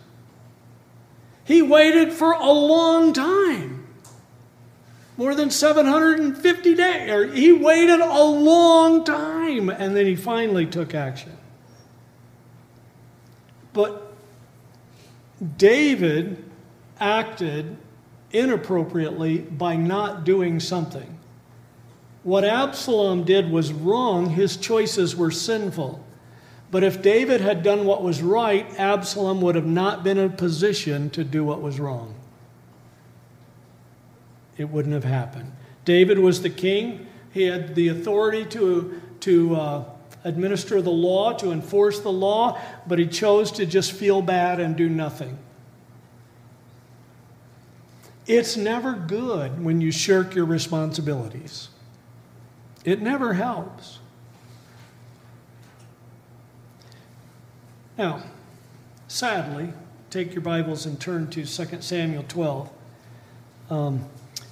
He 1.43 1.61
waited 1.61 2.11
for 2.11 2.31
a 2.31 2.51
long 2.51 3.13
time 3.13 3.85
more 5.17 5.35
than 5.35 5.51
750 5.51 6.73
days. 6.73 7.33
He 7.37 7.51
waited 7.51 7.99
a 7.99 8.23
long 8.23 9.03
time 9.03 9.69
and 9.69 9.95
then 9.95 10.07
he 10.07 10.15
finally 10.15 10.65
took 10.65 10.95
action. 10.95 11.37
But 13.73 14.10
David 15.57 16.43
acted 16.99 17.77
inappropriately 18.31 19.39
by 19.39 19.75
not 19.75 20.23
doing 20.23 20.59
something. 20.59 21.17
What 22.23 22.43
Absalom 22.43 23.23
did 23.23 23.49
was 23.49 23.73
wrong, 23.73 24.29
his 24.29 24.55
choices 24.57 25.15
were 25.15 25.31
sinful. 25.31 26.05
But 26.69 26.83
if 26.83 27.01
David 27.01 27.41
had 27.41 27.63
done 27.63 27.85
what 27.85 28.03
was 28.03 28.21
right, 28.21 28.67
Absalom 28.79 29.41
would 29.41 29.55
have 29.55 29.65
not 29.65 30.03
been 30.03 30.17
in 30.17 30.31
a 30.31 30.35
position 30.35 31.09
to 31.11 31.23
do 31.23 31.43
what 31.43 31.61
was 31.61 31.79
wrong 31.79 32.15
it 34.61 34.69
wouldn't 34.69 34.93
have 34.93 35.03
happened. 35.03 35.51
David 35.85 36.19
was 36.19 36.41
the 36.41 36.49
king. 36.49 37.07
He 37.31 37.43
had 37.43 37.75
the 37.75 37.87
authority 37.89 38.45
to, 38.45 39.01
to 39.21 39.55
uh, 39.55 39.83
administer 40.23 40.81
the 40.81 40.91
law, 40.91 41.33
to 41.33 41.51
enforce 41.51 41.99
the 41.99 42.11
law, 42.11 42.59
but 42.87 42.99
he 42.99 43.07
chose 43.07 43.51
to 43.53 43.65
just 43.65 43.91
feel 43.91 44.21
bad 44.21 44.59
and 44.59 44.75
do 44.75 44.87
nothing. 44.89 45.37
It's 48.27 48.55
never 48.55 48.93
good 48.93 49.63
when 49.63 49.81
you 49.81 49.91
shirk 49.91 50.35
your 50.35 50.45
responsibilities. 50.45 51.69
It 52.85 53.01
never 53.01 53.33
helps. 53.33 53.99
Now, 57.97 58.23
sadly, 59.07 59.73
take 60.09 60.33
your 60.33 60.41
Bibles 60.41 60.85
and 60.85 60.99
turn 60.99 61.29
to 61.31 61.45
2 61.45 61.81
Samuel 61.81 62.25
12. 62.27 62.69
Um, 63.69 64.05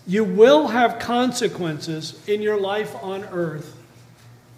you 0.05 0.23
will 0.23 0.67
have 0.67 0.99
consequences 0.99 2.19
in 2.27 2.41
your 2.41 2.59
life 2.59 2.95
on 3.01 3.23
earth, 3.25 3.75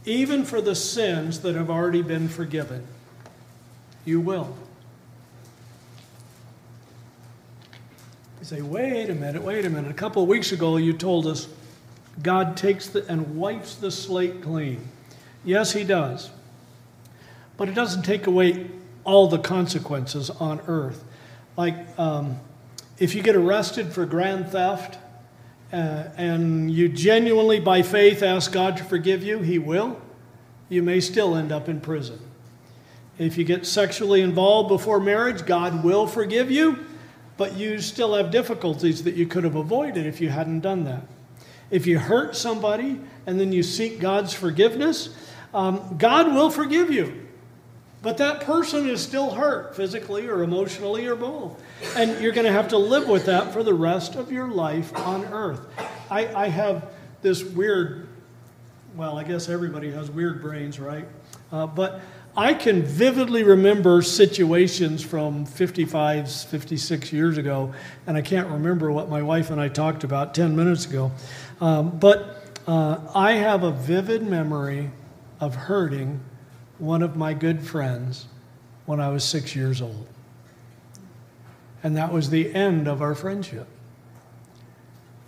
even 0.05 0.45
for 0.45 0.61
the 0.61 0.75
sins 0.75 1.41
that 1.41 1.55
have 1.55 1.69
already 1.69 2.01
been 2.01 2.27
forgiven. 2.27 2.85
You 4.05 4.19
will. 4.19 4.55
You 8.39 8.45
say, 8.45 8.61
wait 8.61 9.09
a 9.09 9.15
minute, 9.15 9.43
wait 9.43 9.65
a 9.65 9.69
minute. 9.69 9.91
A 9.91 9.95
couple 9.95 10.23
of 10.23 10.27
weeks 10.27 10.51
ago, 10.51 10.77
you 10.77 10.93
told 10.93 11.27
us 11.27 11.47
God 12.21 12.57
takes 12.57 12.87
the, 12.87 13.05
and 13.07 13.37
wipes 13.37 13.75
the 13.75 13.91
slate 13.91 14.41
clean. 14.41 14.87
Yes, 15.45 15.73
He 15.73 15.83
does. 15.83 16.31
But 17.57 17.69
it 17.69 17.75
doesn't 17.75 18.03
take 18.03 18.25
away 18.25 18.67
all 19.03 19.27
the 19.27 19.37
consequences 19.37 20.29
on 20.29 20.61
earth. 20.67 21.03
Like 21.57 21.75
um, 21.99 22.39
if 22.97 23.15
you 23.15 23.21
get 23.21 23.35
arrested 23.35 23.93
for 23.93 24.05
grand 24.05 24.49
theft, 24.49 24.97
uh, 25.71 26.09
and 26.17 26.69
you 26.71 26.89
genuinely, 26.89 27.59
by 27.59 27.81
faith, 27.81 28.23
ask 28.23 28.51
God 28.51 28.77
to 28.77 28.83
forgive 28.83 29.23
you, 29.23 29.39
He 29.39 29.57
will, 29.57 30.01
you 30.69 30.83
may 30.83 30.99
still 30.99 31.35
end 31.35 31.51
up 31.51 31.69
in 31.69 31.81
prison. 31.81 32.19
If 33.17 33.37
you 33.37 33.43
get 33.43 33.65
sexually 33.65 34.21
involved 34.21 34.69
before 34.69 34.99
marriage, 34.99 35.45
God 35.45 35.83
will 35.83 36.07
forgive 36.07 36.49
you, 36.49 36.79
but 37.37 37.55
you 37.55 37.79
still 37.79 38.15
have 38.15 38.31
difficulties 38.31 39.03
that 39.03 39.15
you 39.15 39.27
could 39.27 39.43
have 39.43 39.55
avoided 39.55 40.05
if 40.05 40.19
you 40.19 40.29
hadn't 40.29 40.61
done 40.61 40.83
that. 40.85 41.03
If 41.69 41.87
you 41.87 41.99
hurt 41.99 42.35
somebody 42.35 42.99
and 43.25 43.39
then 43.39 43.53
you 43.53 43.63
seek 43.63 43.99
God's 43.99 44.33
forgiveness, 44.33 45.15
um, 45.53 45.95
God 45.97 46.33
will 46.33 46.49
forgive 46.49 46.91
you. 46.91 47.27
But 48.01 48.17
that 48.17 48.41
person 48.41 48.89
is 48.89 49.01
still 49.01 49.31
hurt 49.31 49.75
physically 49.75 50.27
or 50.27 50.43
emotionally 50.43 51.05
or 51.05 51.15
both. 51.15 51.61
And 51.95 52.21
you're 52.21 52.31
going 52.31 52.45
to 52.45 52.51
have 52.51 52.69
to 52.69 52.77
live 52.77 53.07
with 53.07 53.25
that 53.25 53.53
for 53.53 53.63
the 53.63 53.73
rest 53.73 54.15
of 54.15 54.31
your 54.31 54.47
life 54.47 54.95
on 54.95 55.25
earth. 55.25 55.65
I, 56.09 56.27
I 56.33 56.47
have 56.47 56.91
this 57.21 57.43
weird, 57.43 58.07
well, 58.95 59.17
I 59.17 59.23
guess 59.23 59.49
everybody 59.49 59.91
has 59.91 60.09
weird 60.09 60.41
brains, 60.41 60.79
right? 60.79 61.05
Uh, 61.51 61.67
but 61.67 62.01
I 62.35 62.53
can 62.53 62.83
vividly 62.83 63.43
remember 63.43 64.01
situations 64.01 65.03
from 65.03 65.45
55, 65.45 66.31
56 66.31 67.11
years 67.11 67.37
ago, 67.37 67.73
and 68.07 68.15
I 68.15 68.21
can't 68.21 68.47
remember 68.47 68.91
what 68.91 69.09
my 69.09 69.21
wife 69.21 69.49
and 69.49 69.59
I 69.59 69.67
talked 69.67 70.05
about 70.05 70.33
10 70.33 70.55
minutes 70.55 70.85
ago. 70.85 71.11
Um, 71.59 71.97
but 71.99 72.61
uh, 72.67 72.99
I 73.13 73.33
have 73.33 73.63
a 73.63 73.71
vivid 73.71 74.23
memory 74.23 74.91
of 75.41 75.55
hurting 75.55 76.21
one 76.77 77.01
of 77.01 77.17
my 77.17 77.33
good 77.33 77.61
friends 77.61 78.27
when 78.85 79.01
I 79.01 79.09
was 79.09 79.23
six 79.23 79.55
years 79.55 79.81
old. 79.81 80.07
And 81.83 81.97
that 81.97 82.13
was 82.13 82.29
the 82.29 82.53
end 82.53 82.87
of 82.87 83.01
our 83.01 83.15
friendship. 83.15 83.67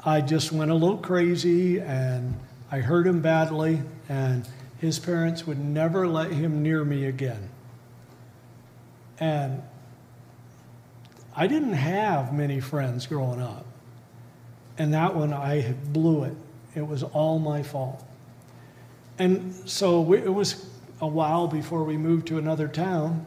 I 0.06 0.22
just 0.22 0.51
went 0.51 0.70
a 0.70 0.76
little 0.76 0.97
crazy 0.97 1.80
and 1.80 2.38
I 2.74 2.80
hurt 2.80 3.06
him 3.06 3.22
badly, 3.22 3.84
and 4.10 4.47
his 4.80 4.97
parents 4.97 5.45
would 5.45 5.60
never 5.60 6.08
let 6.08 6.32
him 6.32 6.64
near 6.64 6.84
me 6.84 7.06
again. 7.06 7.49
And 9.20 9.62
I 11.36 11.45
didn't 11.45 11.74
have 11.74 12.34
many 12.34 12.60
friends 12.60 13.06
growing 13.06 13.39
up. 13.39 13.66
And 14.80 14.91
that 14.95 15.16
one, 15.16 15.34
I 15.34 15.74
blew 15.91 16.24
it. 16.24 16.36
It 16.74 16.88
was 16.88 17.04
all 17.04 17.38
my 17.38 17.62
fault. 17.62 18.04
And 19.20 19.54
so 19.70 20.01
we, 20.01 20.18
it 20.18 20.34
was 20.34 20.66
a 20.99 21.08
while 21.08 21.47
before 21.47 21.84
we 21.84 21.95
moved 21.95 22.26
to 22.28 22.39
another 22.39 22.68
town, 22.68 23.26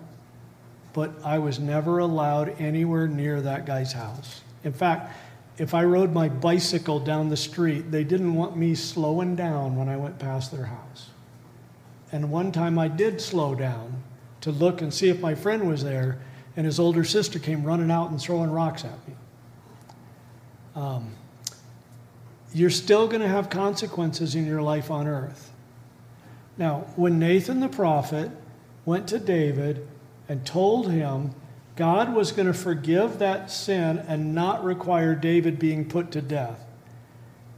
but 0.97 1.13
I 1.23 1.39
was 1.39 1.59
never 1.61 1.99
allowed 1.99 2.59
anywhere 2.59 3.07
near 3.07 3.43
that 3.43 3.67
guy's 3.67 3.93
house. 3.93 4.41
In 4.65 4.73
fact, 4.73 5.15
if 5.59 5.75
I 5.75 5.85
rode 5.85 6.15
my 6.15 6.31
bicycle 6.31 6.99
down 7.01 7.29
the 7.29 7.37
street, 7.37 7.91
they 7.91 8.03
didn't 8.03 8.35
want 8.35 8.57
me 8.57 8.75
slowing 8.75 9.37
down 9.37 9.77
when 9.77 9.91
I 9.91 9.99
went 9.99 10.19
past 10.19 10.53
their 10.53 10.65
house. 10.65 11.11
And 12.13 12.31
one 12.31 12.51
time 12.51 12.79
I 12.79 12.89
did 12.89 13.21
slow 13.21 13.55
down 13.55 14.03
to 14.41 14.51
look 14.51 14.81
and 14.81 14.93
see 14.93 15.11
if 15.11 15.21
my 15.21 15.35
friend 15.35 15.69
was 15.69 15.85
there, 15.85 16.19
and 16.57 16.65
his 16.65 16.81
older 16.81 17.05
sister 17.05 17.39
came 17.39 17.63
running 17.63 17.91
out 17.91 18.11
and 18.11 18.19
throwing 18.19 18.51
rocks 18.51 18.83
at 18.83 19.07
me. 19.07 19.15
Um, 20.75 21.15
you're 22.55 22.71
still 22.71 23.07
going 23.07 23.21
to 23.21 23.29
have 23.29 23.51
consequences 23.51 24.35
in 24.35 24.47
your 24.47 24.63
life 24.63 24.91
on 24.91 25.07
earth. 25.07 25.53
Now, 26.57 26.87
when 26.97 27.19
Nathan 27.19 27.61
the 27.61 27.69
prophet 27.69 28.31
went 28.87 29.07
to 29.09 29.19
David 29.19 29.87
and 30.29 30.45
told 30.47 30.91
him 30.91 31.35
God 31.77 32.15
was 32.15 32.33
going 32.33 32.47
to 32.47 32.55
forgive 32.55 33.19
that 33.19 33.51
sin 33.51 33.99
and 34.09 34.35
not 34.35 34.65
require 34.65 35.15
David 35.15 35.59
being 35.59 35.89
put 35.89 36.11
to 36.13 36.23
death, 36.23 36.61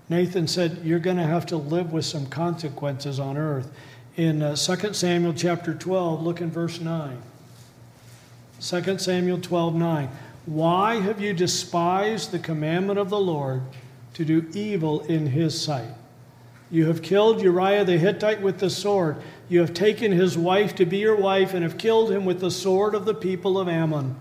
Nathan 0.09 0.49
said, 0.49 0.81
You're 0.85 0.99
going 0.99 1.17
to 1.19 1.23
have 1.23 1.47
to 1.47 1.57
live 1.57 1.93
with 1.93 2.05
some 2.05 2.27
consequences 2.27 3.21
on 3.21 3.37
earth 3.37 3.71
in 4.19 4.43
uh, 4.43 4.57
2 4.57 4.95
Samuel 4.95 5.33
chapter 5.33 5.73
12, 5.73 6.23
look 6.23 6.41
in 6.41 6.51
verse 6.51 6.81
9. 6.81 7.23
2 8.61 8.99
Samuel 8.99 9.41
12, 9.41 9.77
9. 9.77 10.09
Why 10.47 11.01
have 11.01 11.21
you 11.21 11.33
despised 11.33 12.33
the 12.33 12.41
commandment 12.41 12.99
of 12.99 13.11
the 13.11 13.21
Lord 13.21 13.63
to 14.15 14.25
do 14.25 14.49
evil 14.53 15.03
in 15.03 15.29
his 15.29 15.59
sight? 15.59 15.91
You 16.69 16.87
have 16.87 17.01
killed 17.01 17.41
Uriah 17.41 17.85
the 17.85 17.97
Hittite 17.97 18.43
with 18.43 18.59
the 18.59 18.71
sword. 18.71 19.23
You 19.49 19.61
have 19.61 19.73
taken 19.73 20.13
his 20.13 20.37
wife 20.37 20.75
to 20.77 20.85
be 20.85 20.99
your 20.99 21.17
wife 21.17 21.55
and 21.55 21.63
have 21.63 21.79
killed 21.79 22.11
him 22.11 22.25
with 22.25 22.41
the 22.41 22.51
sword 22.51 22.95
of 22.95 23.05
the 23.05 23.15
people 23.15 23.59
of 23.59 23.69
Ammon. 23.69 24.21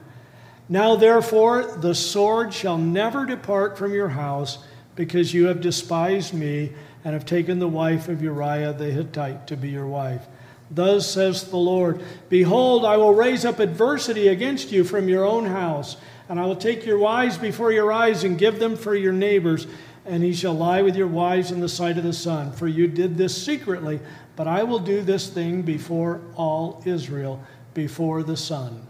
Now, 0.70 0.96
therefore, 0.96 1.64
the 1.78 1.96
sword 1.96 2.54
shall 2.54 2.78
never 2.78 3.26
depart 3.26 3.78
from 3.78 3.94
your 3.94 4.10
house 4.10 4.60
because 4.96 5.34
you 5.34 5.48
have 5.48 5.62
despised 5.62 6.34
me 6.34 6.74
and 7.06 7.14
have 7.14 7.26
taken 7.26 7.60
the 7.60 7.68
wife 7.68 8.10
of 8.10 8.22
Uriah 8.22 8.74
the 8.74 8.92
Hittite 8.92 9.48
to 9.48 9.56
be 9.56 9.70
your 9.70 9.88
wife. 9.88 10.28
Thus 10.70 11.10
says 11.10 11.46
the 11.46 11.58
Lord 11.58 12.04
Behold, 12.30 12.84
I 12.84 12.98
will 12.98 13.14
raise 13.14 13.46
up 13.46 13.60
adversity 13.60 14.28
against 14.28 14.72
you 14.72 14.84
from 14.84 15.08
your 15.08 15.26
own 15.26 15.46
house, 15.46 15.96
and 16.28 16.40
I 16.40 16.46
will 16.46 16.56
take 16.56 16.86
your 16.86 16.98
wives 16.98 17.38
before 17.38 17.72
your 17.72 17.94
eyes 17.94 18.24
and 18.26 18.38
give 18.38 18.60
them 18.60 18.76
for 18.76 18.96
your 18.96 19.14
neighbors, 19.14 19.68
and 20.06 20.24
he 20.24 20.34
shall 20.34 20.54
lie 20.54 20.82
with 20.82 20.98
your 20.98 21.08
wives 21.08 21.52
in 21.52 21.62
the 21.62 21.70
sight 21.70 21.98
of 21.98 22.04
the 22.04 22.12
sun. 22.12 22.52
For 22.52 22.68
you 22.68 22.88
did 22.88 23.18
this 23.18 23.42
secretly, 23.42 24.02
but 24.38 24.48
I 24.48 24.64
will 24.64 24.80
do 24.80 25.02
this 25.02 25.28
thing 25.28 25.64
before 25.64 26.22
all 26.36 26.82
Israel, 26.86 27.44
before 27.74 28.22
the 28.22 28.38
sun. 28.38 28.86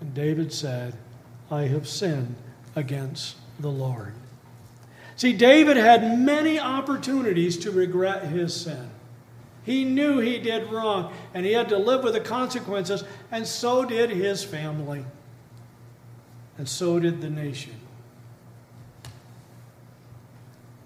And 0.00 0.14
David 0.14 0.52
said, 0.52 0.94
I 1.50 1.62
have 1.62 1.88
sinned 1.88 2.36
against 2.76 3.36
the 3.58 3.68
Lord. 3.68 4.14
See, 5.16 5.32
David 5.32 5.76
had 5.76 6.18
many 6.18 6.60
opportunities 6.60 7.58
to 7.58 7.72
regret 7.72 8.26
his 8.26 8.54
sin. 8.54 8.90
He 9.64 9.82
knew 9.82 10.20
he 10.20 10.38
did 10.38 10.70
wrong, 10.70 11.12
and 11.34 11.44
he 11.44 11.52
had 11.52 11.68
to 11.70 11.78
live 11.78 12.04
with 12.04 12.12
the 12.12 12.20
consequences, 12.20 13.02
and 13.32 13.44
so 13.44 13.84
did 13.84 14.10
his 14.10 14.44
family, 14.44 15.04
and 16.56 16.68
so 16.68 17.00
did 17.00 17.20
the 17.20 17.30
nation. 17.30 17.74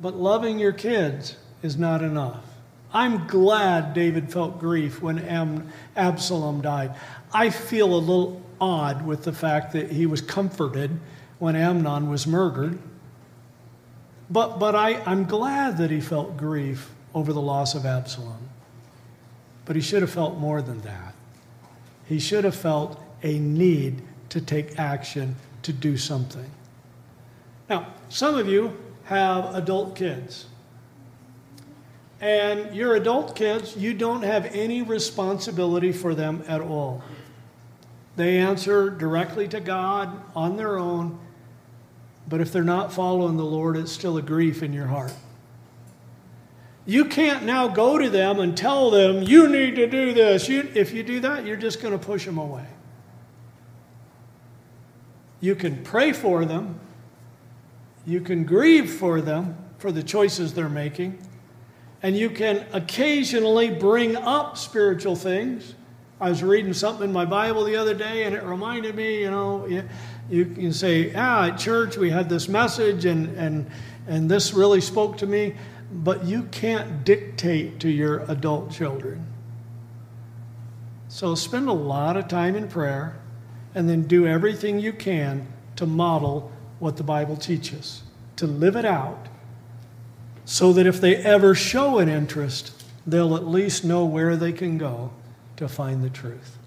But 0.00 0.14
loving 0.14 0.58
your 0.58 0.72
kids 0.72 1.36
is 1.62 1.76
not 1.76 2.00
enough. 2.02 2.49
I'm 2.92 3.26
glad 3.26 3.94
David 3.94 4.32
felt 4.32 4.58
grief 4.58 5.00
when 5.00 5.70
Absalom 5.96 6.60
died. 6.60 6.94
I 7.32 7.50
feel 7.50 7.94
a 7.94 7.96
little 7.96 8.42
odd 8.60 9.06
with 9.06 9.24
the 9.24 9.32
fact 9.32 9.72
that 9.72 9.92
he 9.92 10.06
was 10.06 10.20
comforted 10.20 10.98
when 11.38 11.56
Amnon 11.56 12.10
was 12.10 12.26
murdered 12.26 12.78
but, 14.30 14.60
but 14.60 14.76
I, 14.76 15.02
I'm 15.04 15.24
glad 15.24 15.78
that 15.78 15.90
he 15.90 16.00
felt 16.00 16.36
grief 16.36 16.90
over 17.12 17.32
the 17.32 17.40
loss 17.40 17.74
of 17.74 17.84
Absalom. 17.84 18.48
But 19.64 19.74
he 19.74 19.82
should 19.82 20.02
have 20.02 20.10
felt 20.10 20.38
more 20.38 20.62
than 20.62 20.80
that. 20.82 21.14
He 22.06 22.20
should 22.20 22.44
have 22.44 22.54
felt 22.54 23.02
a 23.22 23.38
need 23.38 24.02
to 24.30 24.40
take 24.40 24.78
action 24.78 25.34
to 25.62 25.72
do 25.72 25.96
something. 25.96 26.48
Now, 27.68 27.92
some 28.08 28.36
of 28.36 28.48
you 28.48 28.78
have 29.04 29.54
adult 29.54 29.96
kids. 29.96 30.46
And 32.20 32.74
your 32.74 32.96
adult 32.96 33.34
kids, 33.34 33.76
you 33.76 33.94
don't 33.94 34.22
have 34.22 34.46
any 34.54 34.82
responsibility 34.82 35.92
for 35.92 36.14
them 36.14 36.44
at 36.46 36.60
all. 36.60 37.02
They 38.16 38.38
answer 38.38 38.90
directly 38.90 39.48
to 39.48 39.60
God 39.60 40.22
on 40.34 40.56
their 40.56 40.78
own 40.78 41.18
but 42.30 42.40
if 42.40 42.52
they're 42.52 42.62
not 42.62 42.92
following 42.92 43.36
the 43.36 43.44
Lord, 43.44 43.76
it's 43.76 43.90
still 43.90 44.16
a 44.16 44.22
grief 44.22 44.62
in 44.62 44.72
your 44.72 44.86
heart. 44.86 45.12
You 46.86 47.04
can't 47.04 47.44
now 47.44 47.66
go 47.66 47.98
to 47.98 48.08
them 48.08 48.38
and 48.38 48.56
tell 48.56 48.90
them, 48.90 49.22
you 49.22 49.48
need 49.48 49.74
to 49.74 49.88
do 49.88 50.14
this. 50.14 50.48
You, 50.48 50.70
if 50.74 50.92
you 50.92 51.02
do 51.02 51.18
that, 51.20 51.44
you're 51.44 51.56
just 51.56 51.82
going 51.82 51.92
to 51.92 51.98
push 51.98 52.24
them 52.24 52.38
away. 52.38 52.66
You 55.40 55.56
can 55.56 55.82
pray 55.82 56.12
for 56.12 56.44
them, 56.44 56.78
you 58.06 58.20
can 58.20 58.44
grieve 58.44 58.90
for 58.90 59.20
them 59.20 59.56
for 59.78 59.90
the 59.90 60.02
choices 60.02 60.54
they're 60.54 60.68
making, 60.68 61.18
and 62.02 62.16
you 62.16 62.30
can 62.30 62.66
occasionally 62.72 63.70
bring 63.70 64.16
up 64.16 64.56
spiritual 64.56 65.16
things. 65.16 65.74
I 66.20 66.28
was 66.28 66.42
reading 66.42 66.72
something 66.72 67.04
in 67.04 67.12
my 67.12 67.24
Bible 67.24 67.64
the 67.64 67.76
other 67.76 67.94
day, 67.94 68.24
and 68.24 68.34
it 68.34 68.42
reminded 68.42 68.94
me, 68.94 69.20
you 69.22 69.30
know, 69.30 69.66
you 70.28 70.46
can 70.46 70.72
say, 70.72 71.14
ah, 71.14 71.48
at 71.48 71.58
church 71.58 71.96
we 71.96 72.10
had 72.10 72.28
this 72.28 72.48
message 72.48 73.04
and, 73.04 73.36
and, 73.36 73.70
and 74.06 74.30
this 74.30 74.52
really 74.54 74.80
spoke 74.80 75.16
to 75.18 75.26
me, 75.26 75.54
but 75.92 76.24
you 76.24 76.44
can't 76.44 77.04
dictate 77.04 77.80
to 77.80 77.88
your 77.88 78.20
adult 78.30 78.70
children. 78.70 79.26
So 81.08 81.34
spend 81.34 81.68
a 81.68 81.72
lot 81.72 82.16
of 82.16 82.28
time 82.28 82.54
in 82.54 82.68
prayer 82.68 83.18
and 83.74 83.88
then 83.88 84.02
do 84.02 84.26
everything 84.26 84.78
you 84.78 84.92
can 84.92 85.48
to 85.76 85.86
model 85.86 86.52
what 86.78 86.96
the 86.96 87.02
Bible 87.02 87.36
teaches, 87.36 88.02
to 88.36 88.46
live 88.46 88.76
it 88.76 88.84
out, 88.84 89.26
so 90.50 90.72
that 90.72 90.84
if 90.84 91.00
they 91.00 91.14
ever 91.14 91.54
show 91.54 92.00
an 92.00 92.08
interest, 92.08 92.72
they'll 93.06 93.36
at 93.36 93.46
least 93.46 93.84
know 93.84 94.04
where 94.04 94.34
they 94.34 94.50
can 94.50 94.78
go 94.78 95.12
to 95.54 95.68
find 95.68 96.02
the 96.02 96.10
truth. 96.10 96.58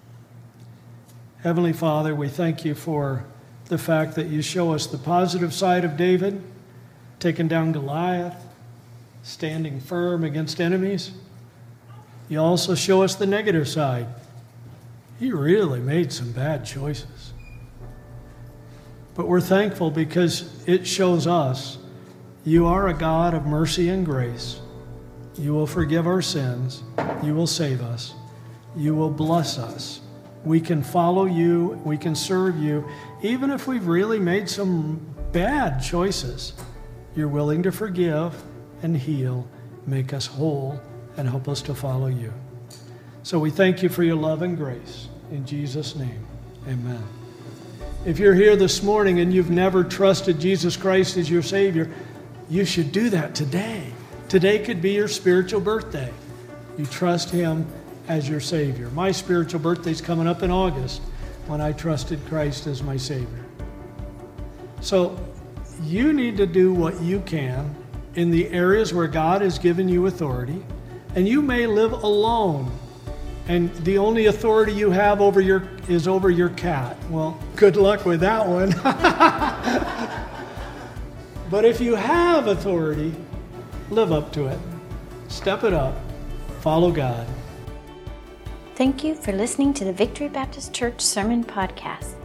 Heavenly 1.41 1.73
Father, 1.73 2.15
we 2.15 2.29
thank 2.29 2.63
you 2.63 2.75
for 2.75 3.25
the 3.65 3.77
fact 3.77 4.15
that 4.15 4.27
you 4.27 4.41
show 4.41 4.71
us 4.71 4.88
the 4.88 4.97
positive 4.97 5.53
side 5.53 5.84
of 5.84 5.97
David, 5.97 6.41
taking 7.19 7.49
down 7.49 7.73
Goliath, 7.73 8.41
standing 9.21 9.81
firm 9.81 10.23
against 10.23 10.61
enemies. 10.61 11.11
You 12.29 12.39
also 12.39 12.75
show 12.75 13.03
us 13.03 13.15
the 13.15 13.27
negative 13.27 13.67
side. 13.67 14.07
He 15.19 15.34
really 15.34 15.81
made 15.81 16.13
some 16.13 16.31
bad 16.31 16.65
choices. 16.65 17.34
But 19.13 19.27
we're 19.27 19.41
thankful 19.41 19.91
because 19.91 20.65
it 20.69 20.88
shows 20.88 21.27
us 21.27 21.79
you 22.44 22.66
are 22.68 22.89
a 22.89 22.94
God 22.94 23.34
of 23.34 23.46
mercy 23.46 23.89
and 23.89 24.06
grace. 24.06 24.60
You 25.38 25.54
will 25.54 25.68
forgive 25.68 26.08
our 26.08 26.22
sins. 26.22 26.84
You 27.24 27.34
will 27.34 27.48
save 27.48 27.82
us. 27.82 28.14
You 28.76 28.96
will 28.96 29.10
bless 29.10 29.58
us. 29.58 30.02
We 30.44 30.60
can 30.60 30.84
follow 30.84 31.26
you. 31.26 31.82
We 31.86 31.98
can 31.98 32.16
serve 32.16 32.58
you 32.60 32.88
even 33.24 33.52
if 33.52 33.68
we've 33.68 33.88
really 33.88 34.20
made 34.20 34.50
some 34.50 35.00
bad 35.32 35.82
choices, 35.82 36.54
you're 37.16 37.30
willing 37.30 37.64
to 37.64 37.72
forgive 37.72 38.36
and 38.84 38.98
heal, 38.98 39.48
make 39.88 40.14
us 40.14 40.26
whole, 40.26 40.80
and 41.16 41.28
help 41.28 41.48
us 41.48 41.62
to 41.62 41.74
follow 41.74 42.08
you. 42.08 42.34
So 43.24 43.39
we 43.39 43.50
thank 43.50 43.82
you 43.82 43.88
for 43.88 44.04
your 44.04 44.18
love 44.18 44.41
and 44.41 44.58
grace. 44.58 45.08
In 45.32 45.46
Jesus' 45.46 45.96
name, 45.96 46.28
amen. 46.68 47.02
If 48.06 48.20
you're 48.20 48.36
here 48.36 48.58
this 48.58 48.84
morning 48.84 49.22
and 49.22 49.34
you've 49.34 49.50
never 49.50 49.86
trusted 49.86 50.38
Jesus 50.38 50.76
Christ 50.76 51.16
as 51.16 51.30
your 51.30 51.41
Savior, 51.41 51.89
you 52.54 52.66
should 52.66 52.91
do 52.91 53.10
that 53.10 53.34
today. 53.34 53.84
Today 54.30 54.60
could 54.60 54.80
be 54.80 54.91
your 54.91 55.08
spiritual 55.08 55.60
birthday. 55.60 56.14
You 56.78 56.86
trust 56.86 57.32
Him 57.32 57.66
as 58.08 58.30
your 58.30 58.39
Savior. 58.39 58.89
My 58.91 59.12
spiritual 59.12 59.60
birthday's 59.60 60.01
coming 60.01 60.28
up 60.28 60.43
in 60.43 60.51
August 60.51 61.01
when 61.47 61.62
I 61.62 61.72
trusted 61.72 62.24
Christ 62.28 62.68
as 62.68 62.84
my 62.84 62.95
Savior. 62.95 63.43
So 64.82 65.20
you 65.82 66.14
need 66.14 66.38
to 66.38 66.45
do 66.45 66.72
what 66.72 67.01
you 67.01 67.22
can 67.22 67.76
in 68.14 68.30
the 68.30 68.47
areas 68.49 68.93
where 68.93 69.08
God 69.08 69.41
has 69.41 69.58
given 69.58 69.89
you 69.89 70.06
authority, 70.06 70.64
and 71.16 71.28
you 71.28 71.41
may 71.41 71.66
live 71.66 71.91
alone 71.91 72.72
and 73.47 73.74
the 73.78 73.97
only 73.97 74.28
authority 74.28 74.74
you 74.74 74.91
have 74.91 75.20
over 75.20 75.41
your 75.41 75.68
is 75.89 76.08
over 76.08 76.30
your 76.30 76.49
cat. 76.49 76.95
Well, 77.10 77.38
good 77.56 77.76
luck 77.76 78.06
with 78.06 78.22
that 78.22 78.47
one. 78.47 78.72
but 81.54 81.66
if 81.66 81.80
you 81.80 81.93
have 81.93 82.47
authority, 82.47 83.14
live 83.91 84.12
up 84.12 84.34
to 84.34 84.47
it. 84.47 84.58
Step 85.28 85.64
it 85.64 85.72
up. 85.72 85.93
Follow 86.62 86.91
God. 86.91 87.28
Thank 88.74 89.04
you 89.04 89.14
for 89.14 89.34
listening 89.34 89.72
to 89.76 89.86
the 89.86 89.93
Victory 89.93 90.30
Baptist 90.30 90.74
Church 90.74 90.99
Sermon 90.99 91.43
Podcast. 91.43 92.16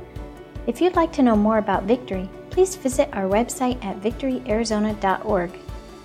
If 0.66 0.80
you'd 0.80 0.96
like 0.96 1.12
to 1.12 1.22
know 1.22 1.36
more 1.36 1.58
about 1.58 1.82
Victory, 1.82 2.26
please 2.48 2.74
visit 2.74 3.10
our 3.12 3.28
website 3.28 3.84
at 3.84 4.00
victoryarizona.org. 4.00 5.50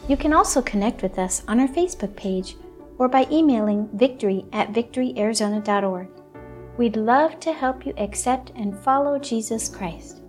You 0.09 0.17
can 0.17 0.33
also 0.33 0.61
connect 0.61 1.01
with 1.01 1.17
us 1.17 1.43
on 1.47 1.61
our 1.61 1.69
Facebook 1.69 2.17
page 2.17 2.57
or 2.97 3.07
by 3.07 3.25
emailing 3.31 3.87
victory 3.93 4.43
at 4.51 4.73
victoryarizona.org. 4.73 6.09
We'd 6.75 6.97
love 6.97 7.39
to 7.39 7.53
help 7.53 7.85
you 7.85 7.93
accept 7.95 8.51
and 8.57 8.77
follow 8.77 9.17
Jesus 9.17 9.69
Christ. 9.69 10.22